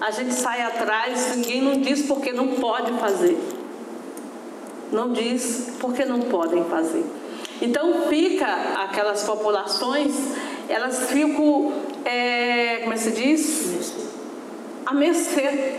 [0.00, 3.38] a gente sai atrás, ninguém não diz porque não pode fazer.
[4.90, 7.04] Não diz porque não podem fazer.
[7.60, 8.46] Então fica
[8.82, 10.14] aquelas populações,
[10.70, 11.72] elas ficam,
[12.06, 13.94] é, como é que se diz?
[14.86, 15.74] A mercê.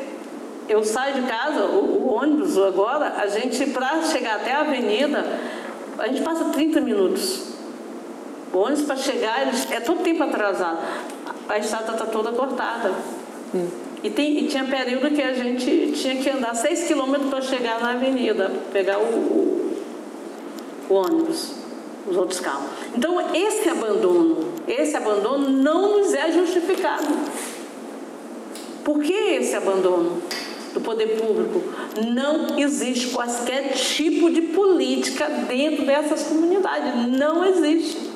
[0.70, 5.26] Eu saio de casa, o, o ônibus agora, a gente, para chegar até a avenida,
[5.98, 7.51] a gente passa 30 minutos.
[8.54, 10.80] O ônibus para chegar, é todo tempo atrasado.
[11.48, 12.94] A estrada está toda cortada.
[13.54, 13.68] Hum.
[14.04, 17.80] E, tem, e, tinha período que a gente tinha que andar 6 quilômetros para chegar
[17.80, 19.78] na avenida, pegar o, o,
[20.90, 21.54] o, ônibus,
[22.08, 22.66] os outros carros.
[22.96, 27.08] Então, esse abandono, esse abandono não nos é justificado.
[28.84, 30.20] Por que esse abandono
[30.74, 31.62] do poder público?
[32.08, 37.08] Não existe qualquer tipo de política dentro dessas comunidades.
[37.08, 38.11] Não existe.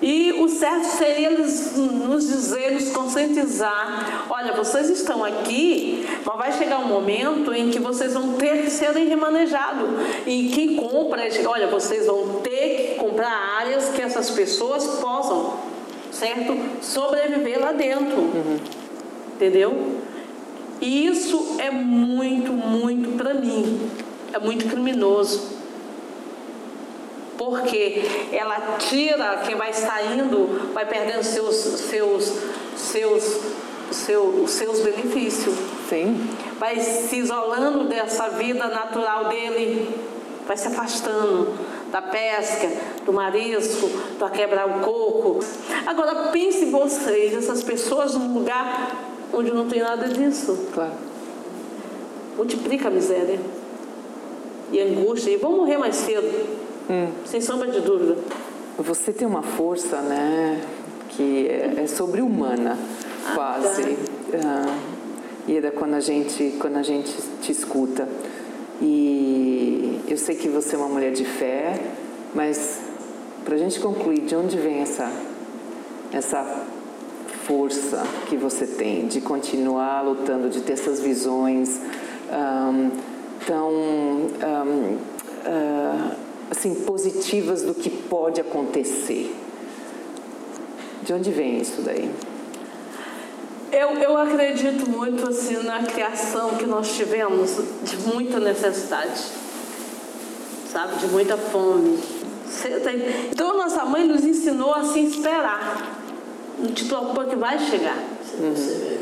[0.00, 6.52] E o certo seria eles nos dizer, nos conscientizar: olha, vocês estão aqui, mas vai
[6.52, 9.88] chegar um momento em que vocês vão ter que serem remanejados.
[10.24, 15.54] E quem compra, olha, vocês vão ter que comprar áreas que essas pessoas possam,
[16.12, 16.56] certo?
[16.80, 18.18] Sobreviver lá dentro.
[18.18, 18.58] Uhum.
[19.34, 19.98] Entendeu?
[20.80, 23.90] E isso é muito, muito para mim,
[24.32, 25.57] é muito criminoso
[27.38, 28.02] porque
[28.32, 32.32] ela tira quem vai saindo, vai perdendo seus, seus,
[32.76, 33.40] seus,
[33.92, 35.54] seus, seus benefícios.
[35.88, 36.28] Sim.
[36.58, 39.88] Vai se isolando dessa vida natural dele,
[40.46, 41.54] vai se afastando
[41.92, 42.68] da pesca,
[43.06, 43.88] do marisco,
[44.18, 45.38] do quebrar o coco.
[45.86, 48.96] Agora pense vocês, essas pessoas num lugar
[49.32, 50.68] onde não tem nada disso.
[50.74, 50.92] Claro.
[52.36, 53.40] Multiplica a miséria
[54.72, 56.67] e a angústia e vão morrer mais cedo.
[56.90, 57.08] Hum.
[57.26, 58.16] Sem sombra de dúvida.
[58.78, 60.60] Você tem uma força, né,
[61.10, 62.78] que é, é sobre-humana,
[63.26, 63.96] ah, quase.
[64.30, 64.38] Tá.
[64.42, 64.98] Ah,
[65.46, 67.12] Ida, quando a gente quando a gente
[67.42, 68.08] te escuta.
[68.80, 71.80] E eu sei que você é uma mulher de fé,
[72.34, 72.78] mas
[73.44, 75.10] para a gente concluir, de onde vem essa
[76.12, 76.64] essa
[77.46, 81.80] força que você tem de continuar lutando, de ter essas visões
[82.30, 82.90] um,
[83.46, 84.98] tão um,
[85.46, 89.34] uh, assim positivas do que pode acontecer.
[91.02, 92.10] De onde vem isso daí?
[93.70, 99.20] Eu, eu acredito muito assim na criação que nós tivemos de muita necessidade,
[100.72, 101.98] sabe, de muita fome.
[103.30, 105.96] Então nossa mãe nos ensinou a se esperar.
[106.58, 107.98] Não te preocupa que vai chegar.
[108.40, 108.98] Uhum.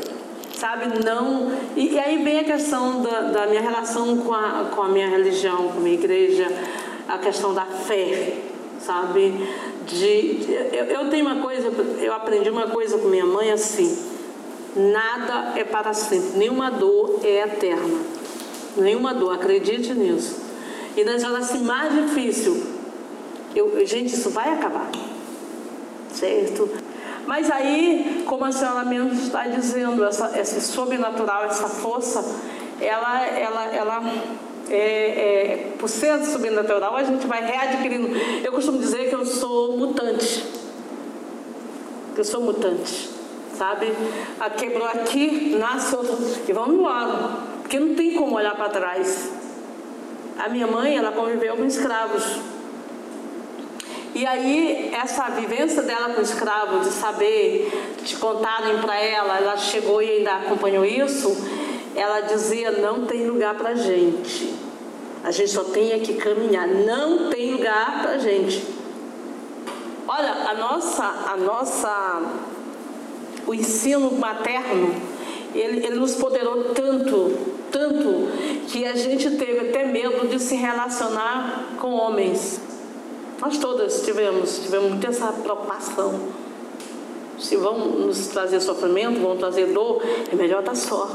[0.53, 1.51] Sabe, não.
[1.75, 5.07] E, e, aí vem a questão da, da minha relação com a, com a minha
[5.07, 6.47] religião, com a minha igreja
[7.07, 8.37] a questão da fé,
[8.79, 9.33] sabe?
[9.85, 11.67] De, de eu, eu tenho uma coisa,
[11.99, 13.97] eu aprendi uma coisa com minha mãe assim:
[14.75, 17.99] nada é para sempre, nenhuma dor é eterna,
[18.75, 20.45] nenhuma dor, acredite nisso.
[20.95, 22.63] E nas horas assim, mais difícil,
[23.55, 24.89] eu, gente, isso vai acabar,
[26.11, 26.69] certo?
[27.27, 32.23] Mas aí, como a senhora mesmo está dizendo, essa, esse sobrenatural, essa força,
[32.79, 34.03] ela, ela, ela
[34.69, 38.09] é, é, por ser sobrenatural, a gente vai readquirindo.
[38.43, 40.43] Eu costumo dizer que eu sou mutante.
[42.15, 43.09] Eu sou mutante.
[43.53, 43.91] Sabe?
[44.39, 46.17] A quebrou aqui, nasce outro.
[46.47, 47.29] E vamos embora.
[47.61, 49.31] Porque não tem como olhar para trás.
[50.37, 52.23] A minha mãe, ela conviveu com escravos.
[54.13, 60.01] E aí, essa vivência dela com escravos, de saber, de contarem para ela, ela chegou
[60.01, 61.35] e ainda acompanhou isso
[61.97, 64.53] ela dizia: não tem lugar para gente.
[65.23, 66.67] A gente só tem é que caminhar.
[66.67, 68.63] Não tem lugar para gente.
[70.07, 72.21] Olha, a nossa, a nossa,
[73.45, 74.95] o ensino materno,
[75.53, 77.35] ele, ele nos poderou tanto,
[77.71, 78.29] tanto,
[78.67, 82.61] que a gente teve até medo de se relacionar com homens.
[83.41, 86.19] Nós todas tivemos, tivemos muito essa preocupação.
[87.37, 90.01] Se vão nos trazer sofrimento, vão trazer dor,
[90.31, 91.09] é melhor estar só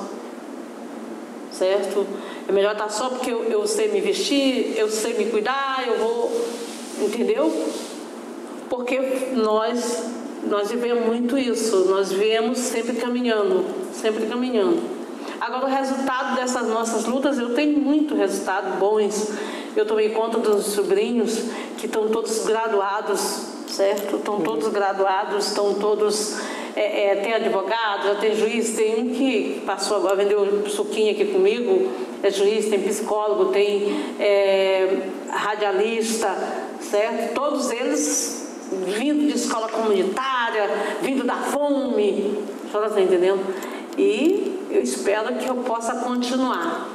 [1.52, 2.06] certo?
[2.48, 5.98] É melhor estar só porque eu, eu sei me vestir, eu sei me cuidar, eu
[5.98, 6.46] vou.
[7.00, 7.52] Entendeu?
[8.68, 8.98] Porque
[9.32, 10.04] nós,
[10.44, 14.80] nós vivemos muito isso, nós viemos sempre caminhando, sempre caminhando.
[15.40, 19.32] Agora, o resultado dessas nossas lutas, eu tenho muito resultado bons.
[19.74, 21.36] Eu tomei conta dos sobrinhos
[21.78, 23.20] que estão todos graduados,
[23.66, 24.16] certo?
[24.16, 26.36] Estão todos graduados, estão todos
[26.74, 31.26] é, é, tem advogado, já tem juiz, tem um que passou agora, vendeu suquinho aqui
[31.26, 31.90] comigo,
[32.22, 36.34] é juiz, tem psicólogo, tem é, radialista,
[36.80, 37.34] certo?
[37.34, 38.42] Todos eles
[38.86, 40.70] vindo de escola comunitária,
[41.02, 42.38] vindo da fome,
[42.70, 43.44] senhora está entendendo?
[43.98, 46.88] E eu espero que eu possa continuar.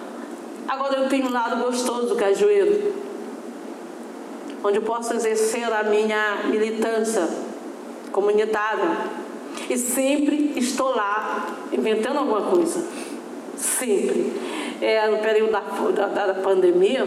[0.67, 2.93] Agora eu tenho um lado gostoso do cajueiro,
[4.63, 7.29] onde eu posso exercer a minha militância
[8.11, 9.26] comunitária
[9.69, 12.85] e sempre estou lá inventando alguma coisa.
[13.55, 14.33] Sempre.
[14.79, 17.05] É, no período da, da, da pandemia,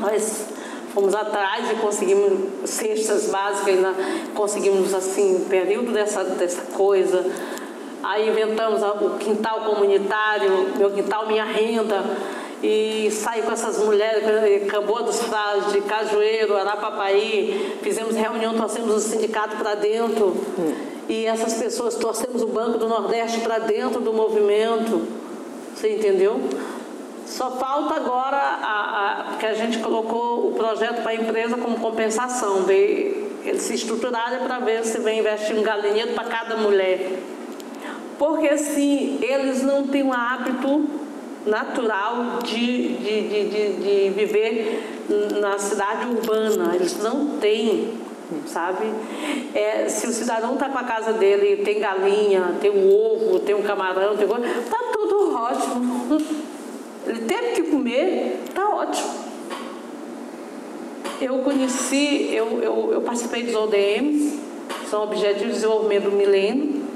[0.00, 0.46] nós
[0.94, 3.76] fomos atrás e conseguimos cestas básicas,
[4.34, 7.24] conseguimos assim, período dessa, dessa coisa.
[8.02, 12.04] Aí inventamos o quintal comunitário, meu quintal, minha renda
[12.62, 19.00] e saí com essas mulheres, Camboa dos Frases, de Cajueiro, Arapapaí, fizemos reunião, trouxemos o
[19.00, 20.36] sindicato para dentro.
[20.58, 25.06] Hum e essas pessoas torcemos o Banco do Nordeste para dentro do movimento.
[25.74, 26.40] Você entendeu?
[27.26, 31.78] Só falta agora a, a, que a gente colocou o projeto para a empresa como
[31.78, 37.18] compensação, ver eles se estruturarem para ver se vem investir um galinheiro para cada mulher.
[38.18, 40.84] Porque assim, eles não têm um hábito
[41.46, 45.06] natural de, de, de, de, de viver
[45.40, 47.97] na cidade urbana, eles não têm
[48.46, 48.92] sabe?
[49.54, 53.54] É, se o cidadão está com a casa dele, tem galinha, tem um ovo, tem
[53.54, 56.18] um camarão, tem coisa, tá tudo ótimo.
[57.06, 59.28] Ele teve que comer, tá ótimo.
[61.20, 64.38] Eu conheci, eu, eu, eu participei dos ODMs,
[64.88, 66.86] são Objetivos de Desenvolvimento do Milênio.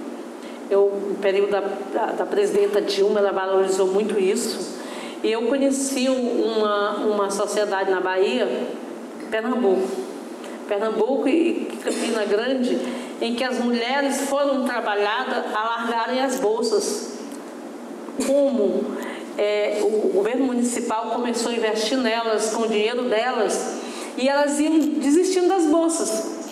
[0.70, 4.80] Eu, no período da, da, da presidenta Dilma, ela valorizou muito isso.
[5.22, 8.66] E eu conheci uma, uma sociedade na Bahia,
[9.30, 10.11] Pernambuco,
[10.68, 12.78] Pernambuco e Campina Grande,
[13.20, 17.18] em que as mulheres foram trabalhadas a largarem as bolsas.
[18.26, 18.96] Como
[19.38, 23.80] é, o governo municipal começou a investir nelas com o dinheiro delas
[24.16, 26.42] e elas iam desistindo das bolsas.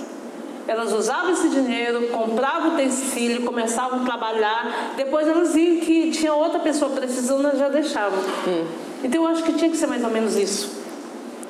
[0.67, 6.61] Elas usavam esse dinheiro, compravam utensílio, começavam a trabalhar, depois elas viam que tinha outra
[6.61, 8.21] pessoa precisando, elas já deixavam.
[8.47, 8.67] Hum.
[9.03, 10.80] Então eu acho que tinha que ser mais ou menos isso.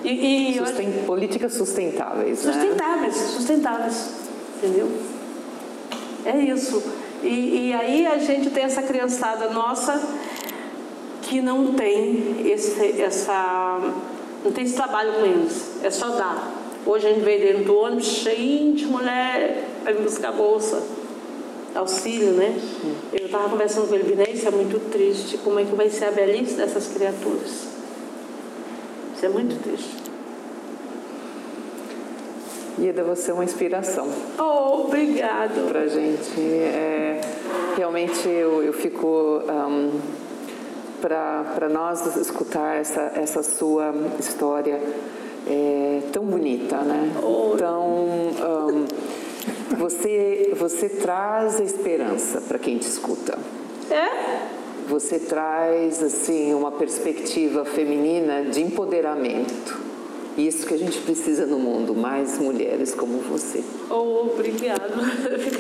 [0.03, 2.45] E, e políticas sustentáveis.
[2.45, 2.53] Né?
[2.53, 3.27] Sustentáveis, né?
[3.29, 4.11] sustentáveis.
[4.57, 4.89] Entendeu?
[6.25, 6.83] É isso.
[7.23, 10.01] E, e, aí a gente tem essa criançada nossa
[11.23, 13.79] que não tem esse, essa.
[14.45, 15.81] não tem esse trabalho com eles.
[15.83, 16.61] É só dar.
[16.87, 20.83] Hoje a gente veio dentro do ônibus cheio de mulher para vir buscar bolsa.
[21.75, 22.59] Auxílio, né?
[23.13, 25.39] Eu estava conversando com ele, isso é muito triste.
[25.39, 27.70] Como é que vai ser a velhice dessas criaturas?
[29.21, 29.97] Isso é muito triste.
[32.79, 34.09] Ieda, você é uma inspiração.
[34.39, 35.69] Oh, obrigado.
[35.69, 36.41] Pra gente.
[36.41, 37.21] É,
[37.77, 39.43] realmente eu, eu fico.
[39.47, 40.01] Um,
[41.03, 44.81] para nós escutar essa, essa sua história,
[45.47, 47.13] é tão bonita, né?
[47.23, 47.53] Oh.
[47.55, 48.87] Então, um,
[49.77, 53.39] você, você traz a esperança para quem te escuta.
[53.91, 54.60] É?
[54.89, 59.79] Você traz assim uma perspectiva feminina de empoderamento.
[60.37, 63.63] Isso que a gente precisa no mundo, mais mulheres como você.
[63.91, 64.95] Oh, obrigado.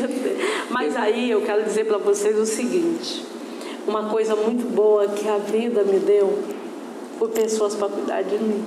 [0.71, 3.27] Mas aí eu quero dizer para vocês o seguinte:
[3.87, 6.39] uma coisa muito boa que a vida me deu
[7.19, 8.65] foi pessoas para cuidar de mim.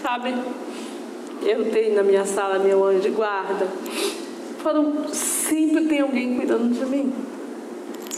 [0.00, 0.34] Sabe?
[1.42, 3.66] Eu tenho na minha sala meu anjo de guarda.
[4.58, 7.12] Foram, sempre tem alguém cuidando de mim.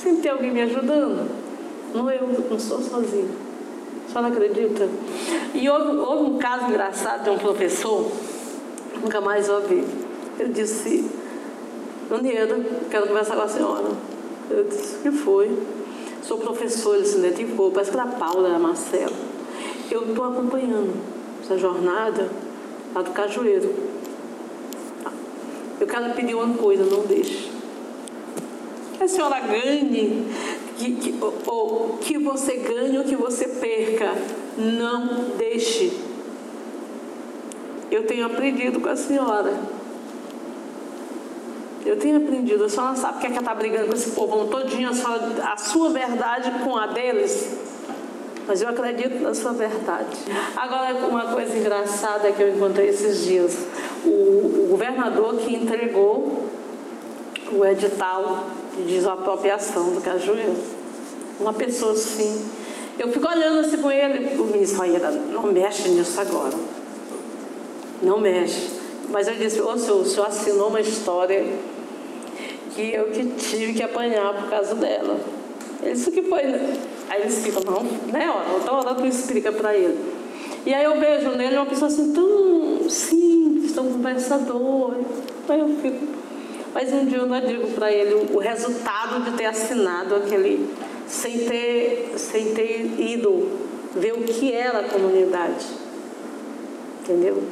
[0.06, 1.28] Sempre tem alguém me ajudando.
[1.92, 3.26] Não eu não sou sozinha.
[4.12, 4.88] Só não acredita?
[5.52, 8.12] E houve, houve um caso engraçado de um professor,
[9.02, 9.84] nunca mais ouvi.
[10.38, 11.10] Ele disse,
[12.08, 12.54] Donieda,
[12.88, 13.88] quero conversar com a senhora.
[14.48, 15.58] Eu disse, o que foi?
[16.22, 19.16] Sou professor, ele se identificou, parece que era Paula, era Marcelo.
[19.90, 20.94] Eu estou acompanhando
[21.42, 22.30] essa jornada
[22.94, 23.74] lá do Cajueiro.
[25.80, 27.55] Eu quero pedir uma coisa, não deixe.
[29.00, 30.26] A senhora ganhe,
[30.78, 31.14] que, que,
[31.46, 34.12] ou, que você ganhe ou que você perca,
[34.56, 35.92] não deixe.
[37.90, 39.54] Eu tenho aprendido com a senhora.
[41.84, 44.88] Eu tenho aprendido, a senhora sabe que é que está brigando com esse povo todinho,
[44.88, 47.56] a, senhora, a sua verdade com a deles.
[48.48, 50.16] Mas eu acredito na sua verdade.
[50.56, 53.66] Agora, uma coisa engraçada que eu encontrei esses dias:
[54.04, 56.48] o, o governador que entregou
[57.52, 58.46] o edital
[58.86, 60.56] desapropriação do Cajueiro.
[61.40, 62.44] Uma pessoa assim.
[62.98, 66.54] Eu fico olhando assim com ele, o ministro Raíra, não mexe nisso agora.
[68.02, 68.70] Não mexe.
[69.10, 71.44] Mas eu disse, ô senhor, o senhor assinou uma história
[72.74, 75.18] que eu que tive que apanhar por causa dela.
[75.82, 76.42] Isso que foi.
[77.08, 77.82] Aí eles ficam, não,
[78.12, 78.28] né?
[78.30, 79.98] Ó, outra hora tu explica para ele.
[80.64, 84.94] E aí eu vejo nele uma pessoa assim tão simples, tão conversador.
[85.48, 86.15] Aí eu fico.
[86.76, 90.68] Mas um dia eu não digo para ele o, resultado de ter assinado aquele.
[91.06, 93.48] sem ter, sem ter ido
[93.94, 95.64] ver o que era a comunidade.
[97.00, 97.42] Entendeu?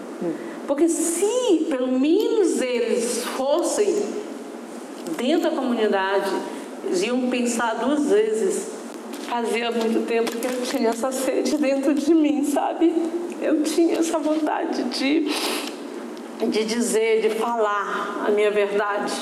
[0.66, 3.96] Porque se pelo menos eles fossem
[5.16, 6.30] dentro da comunidade,
[6.84, 8.72] eles iam pensar duas vezes.
[9.26, 12.92] Fazia muito tempo que eu tinha essa sede dentro de mim, sabe?
[13.40, 15.26] Eu tinha essa vontade de,
[16.40, 19.12] de dizer, de falar a minha verdade.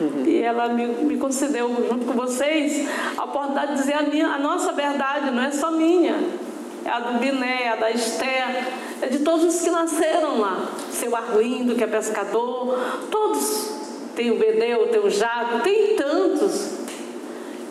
[0.00, 0.24] Uhum.
[0.26, 4.38] E ela me, me concedeu, junto com vocês, a oportunidade de dizer a, minha, a
[4.38, 6.16] nossa verdade, não é só minha.
[6.84, 8.66] É a do Biné, é a da Esther,
[9.00, 10.68] é de todos os que nasceram lá.
[10.90, 12.78] Seu Arlindo, que é pescador,
[13.10, 13.72] todos.
[14.14, 16.84] Tem o Bedeu, tem o Jaco, tem tantos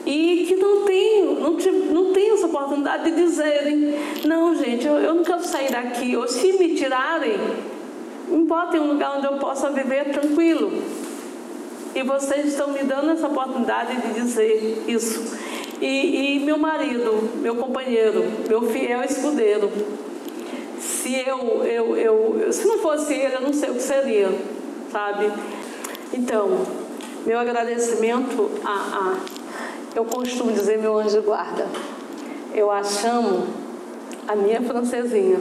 [0.05, 3.95] e que não tenho, não, não tenho essa oportunidade de dizerem,
[4.25, 7.37] não gente, eu, eu não quero sair daqui, ou se me tirarem,
[8.27, 10.71] me botem um lugar onde eu possa viver tranquilo.
[11.95, 15.37] E vocês estão me dando essa oportunidade de dizer isso.
[15.79, 19.71] E, e meu marido, meu companheiro, meu fiel escudeiro,
[20.79, 24.29] se eu, eu, eu, se não fosse ele, eu não sei o que seria,
[24.91, 25.31] sabe?
[26.13, 26.65] Então,
[27.25, 29.17] meu agradecimento a, a
[29.95, 31.67] eu costumo dizer meu anjo guarda.
[32.53, 33.45] Eu a chamo
[34.27, 35.39] a minha francesinha.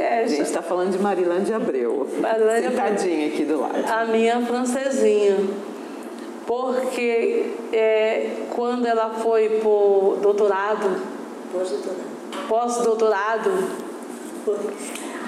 [0.00, 2.08] É, a gente está falando de Marilândia Abreu.
[2.20, 3.84] Marilândia Sentadinha aqui do lado.
[3.86, 5.36] A minha francesinha.
[6.46, 11.02] Porque é, quando ela foi por doutorado,
[11.52, 12.00] pós-doutorado,
[12.48, 13.50] pós-doutorado,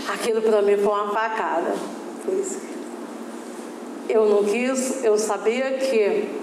[0.08, 1.74] aquilo para mim foi uma facada.
[2.24, 2.58] Por isso.
[4.08, 6.41] Eu não quis, eu sabia que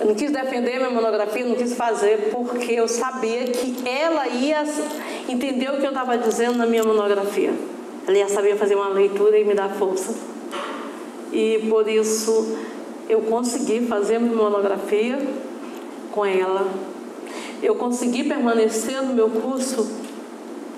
[0.00, 4.64] eu não quis defender minha monografia, não quis fazer, porque eu sabia que ela ia
[5.28, 7.52] entender o que eu estava dizendo na minha monografia.
[8.08, 10.14] Ela ia saber fazer uma leitura e me dar força.
[11.30, 12.56] E por isso
[13.10, 15.18] eu consegui fazer minha monografia
[16.10, 16.66] com ela.
[17.62, 19.86] Eu consegui permanecer no meu curso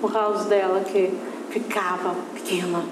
[0.01, 1.13] por causa dela, que
[1.49, 2.83] ficava pequena.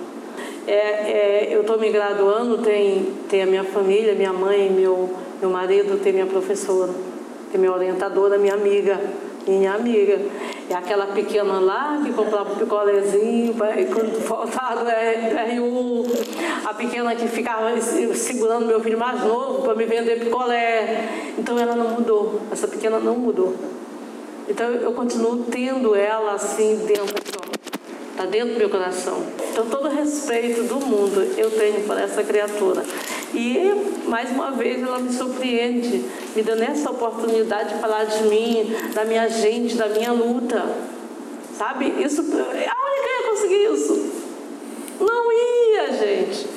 [0.65, 5.09] É, é, eu estou me graduando, tem, tem a minha família, minha mãe, meu
[5.41, 6.93] meu marido tem minha professora,
[7.51, 9.01] tem minha orientadora, minha amiga,
[9.47, 10.19] minha amiga.
[10.69, 13.55] É aquela pequena lá que comprava um picolézinho,
[13.91, 14.89] quando faltava
[15.49, 16.05] RU,
[16.63, 21.09] a pequena que ficava segurando meu filho mais novo para me vender picolé.
[21.37, 23.55] Então ela não mudou, essa pequena não mudou.
[24.47, 27.15] Então eu continuo tendo ela assim dentro,
[28.11, 29.23] está dentro do meu coração.
[29.51, 32.83] Então todo respeito do mundo eu tenho por essa criatura.
[33.33, 36.05] E, mais uma vez, ela me surpreende,
[36.35, 40.63] me dando essa oportunidade de falar de mim, da minha gente, da minha luta.
[41.57, 41.93] Sabe?
[42.03, 44.11] Isso é a única conseguir isso.
[44.99, 46.47] Não ia, gente.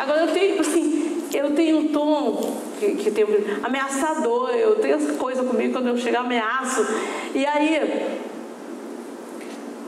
[0.00, 3.24] Agora eu tenho, assim, eu tenho um tom que, que tem
[3.62, 6.86] ameaçador, eu tenho essa coisa comigo quando eu chego ameaço.
[7.34, 8.20] E aí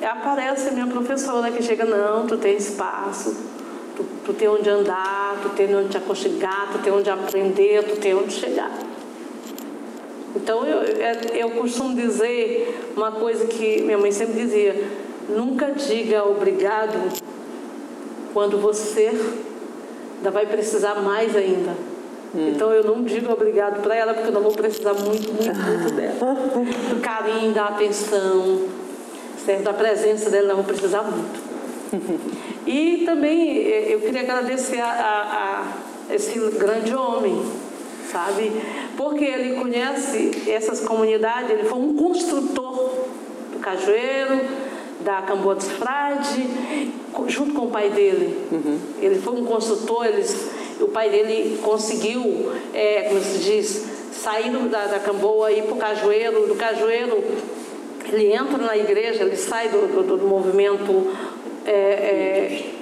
[0.03, 3.37] aparece a minha professora que chega, não, tu tem espaço,
[3.97, 7.97] tu, tu tem onde andar, tu tem onde te aconchegar, tu tem onde aprender, tu
[7.97, 8.71] tem onde chegar.
[10.37, 14.85] Então eu, é, eu costumo dizer uma coisa que minha mãe sempre dizia,
[15.31, 16.95] nunca diga obrigado
[18.35, 19.13] quando você
[20.19, 21.73] ainda vai precisar mais ainda.
[22.35, 22.53] Hum.
[22.55, 25.95] Então eu não digo obrigado para ela porque eu não vou precisar muito, muito, muito
[25.95, 26.15] dela.
[26.91, 28.61] Do carinho, da atenção,
[29.45, 29.63] certo?
[29.63, 31.56] da presença dela, eu vou precisar muito.
[32.67, 37.41] E também eh, eu queria agradecer a, a, a esse grande homem,
[38.11, 38.51] sabe?
[38.97, 42.93] Porque ele conhece essas comunidades, ele foi um construtor
[43.53, 44.41] do Cajueiro,
[45.01, 46.49] da Camboa dos Frade,
[47.29, 48.37] junto com o pai dele.
[48.51, 48.79] Uhum.
[49.01, 50.51] Ele foi um construtor, eles,
[50.81, 55.75] o pai dele conseguiu, é, como se diz, sair da, da Camboa e ir para
[55.75, 57.23] o Cajueiro, do Cajueiro
[58.13, 61.13] ele entra na igreja, ele sai do, do, do movimento.
[61.67, 62.77] É, é,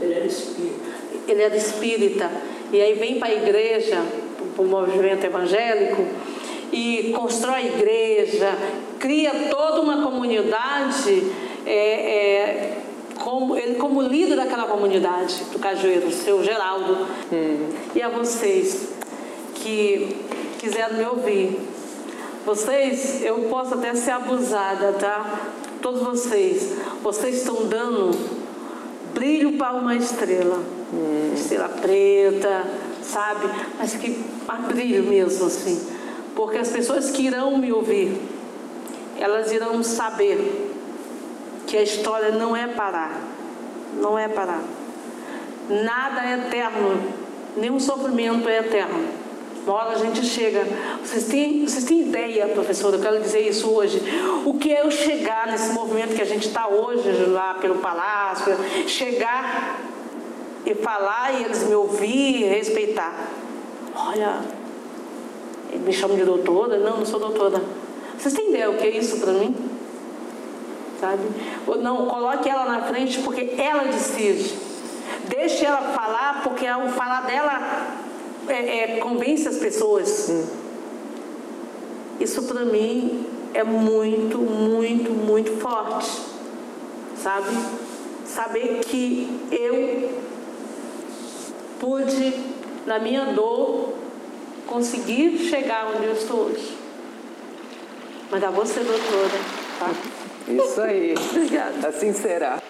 [0.00, 0.90] ele era espírita.
[1.28, 2.30] Ele era espírita.
[2.72, 4.02] E aí vem para a igreja,
[4.54, 6.04] para o movimento evangélico,
[6.72, 8.56] e constrói igreja,
[8.98, 11.22] cria toda uma comunidade,
[11.66, 12.78] é, é,
[13.18, 17.06] como, ele como líder daquela comunidade do Cajueiro, o seu Geraldo.
[17.30, 17.68] Hum.
[17.94, 18.88] E a vocês
[19.56, 20.16] que
[20.58, 21.58] quiseram me ouvir.
[22.44, 25.52] Vocês, eu posso até ser abusada, tá?
[25.82, 26.72] Todos vocês,
[27.02, 28.16] vocês estão dando
[29.12, 30.62] brilho para uma estrela.
[30.94, 31.32] Hum.
[31.34, 32.64] Estrela preta,
[33.02, 33.46] sabe?
[33.78, 34.24] Mas que
[34.68, 36.00] brilho mesmo, assim
[36.34, 38.20] porque as pessoas que irão me ouvir,
[39.18, 40.70] elas irão saber
[41.66, 43.20] que a história não é parar,
[44.00, 44.62] não é parar.
[45.68, 47.02] Nada é eterno,
[47.56, 49.21] nenhum sofrimento é eterno.
[49.66, 50.66] Hora a gente chega.
[51.04, 54.02] Vocês têm, vocês têm ideia, professora, eu quero dizer isso hoje.
[54.44, 58.56] O que é eu chegar nesse movimento que a gente está hoje, lá pelo palácio,
[58.88, 59.80] chegar
[60.66, 63.28] e falar e eles me ouvir respeitar.
[63.94, 64.40] Olha,
[65.72, 66.78] me chamam de doutora.
[66.78, 67.62] Não, não sou doutora.
[68.18, 69.54] Vocês têm ideia o que é isso para mim?
[71.00, 71.22] Sabe?
[71.80, 74.56] Não, coloque ela na frente porque ela decide.
[75.28, 78.01] Deixe ela falar porque o falar dela
[78.52, 80.28] é, é, convence as pessoas.
[80.30, 80.44] Hum.
[82.20, 86.10] Isso para mim é muito, muito, muito forte.
[87.16, 87.48] Sabe?
[88.26, 90.10] Saber que eu
[91.80, 92.34] pude,
[92.86, 93.92] na minha dor,
[94.66, 96.76] conseguir chegar onde eu estou hoje.
[98.30, 99.40] Mas a você, doutora,
[99.78, 99.90] tá?
[100.48, 101.14] Isso aí.
[101.30, 101.88] Obrigada.
[101.88, 102.62] Assim será.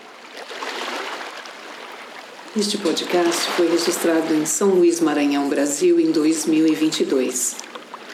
[2.55, 7.57] Este podcast foi registrado em São Luís, Maranhão, Brasil, em 2022.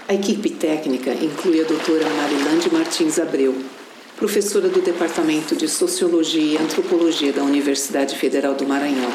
[0.06, 3.56] A equipe técnica inclui a doutora Marilande Martins Abreu,
[4.16, 9.10] professora do Departamento de Sociologia e Antropologia da Universidade Federal do Maranhão,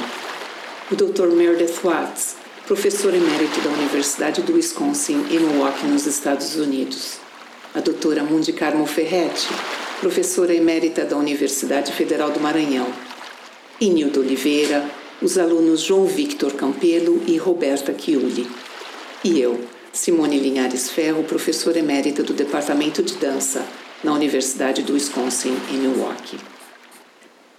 [0.91, 1.27] o Dr.
[1.27, 2.35] Meredith Watts,
[2.67, 7.13] professor emérito da Universidade do Wisconsin em Milwaukee, nos Estados Unidos.
[7.73, 9.47] A doutora Mundi Carmo Ferretti,
[10.01, 12.91] professora emérita da Universidade Federal do Maranhão.
[13.79, 14.85] E Nildo Oliveira,
[15.23, 18.47] os alunos João Victor Campelo e Roberta Chiuli.
[19.23, 19.59] E eu,
[19.91, 23.65] Simone Linhares Ferro, professora emérita do Departamento de Dança
[24.03, 26.37] na Universidade do Wisconsin, em Milwaukee.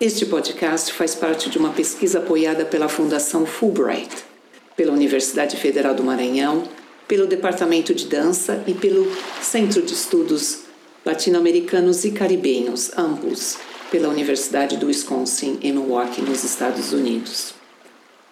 [0.00, 4.34] Este podcast faz parte de uma pesquisa apoiada pela Fundação Fulbright
[4.76, 6.64] pela Universidade Federal do Maranhão,
[7.06, 9.06] pelo Departamento de Dança e pelo
[9.40, 10.60] Centro de Estudos
[11.04, 13.58] Latino-Americanos e Caribenhos, ambos,
[13.90, 17.53] pela Universidade do Wisconsin, em Milwaukee, nos Estados Unidos.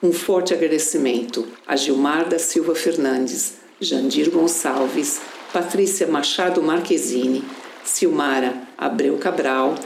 [0.02, 5.20] Um forte agradecimento a Gilmar da Silva Fernandes, Jandir Gonçalves,
[5.52, 7.44] Patrícia Machado Marquezine,
[7.84, 9.76] Silmara Abreu Cabral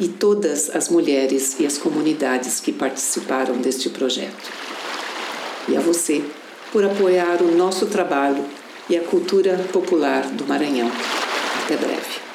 [0.00, 4.50] e todas as mulheres e as comunidades que participaram deste projeto
[5.68, 6.24] e a você
[6.72, 8.44] por apoiar o nosso trabalho
[8.88, 10.90] e a cultura popular do Maranhão.
[11.64, 12.25] Até breve.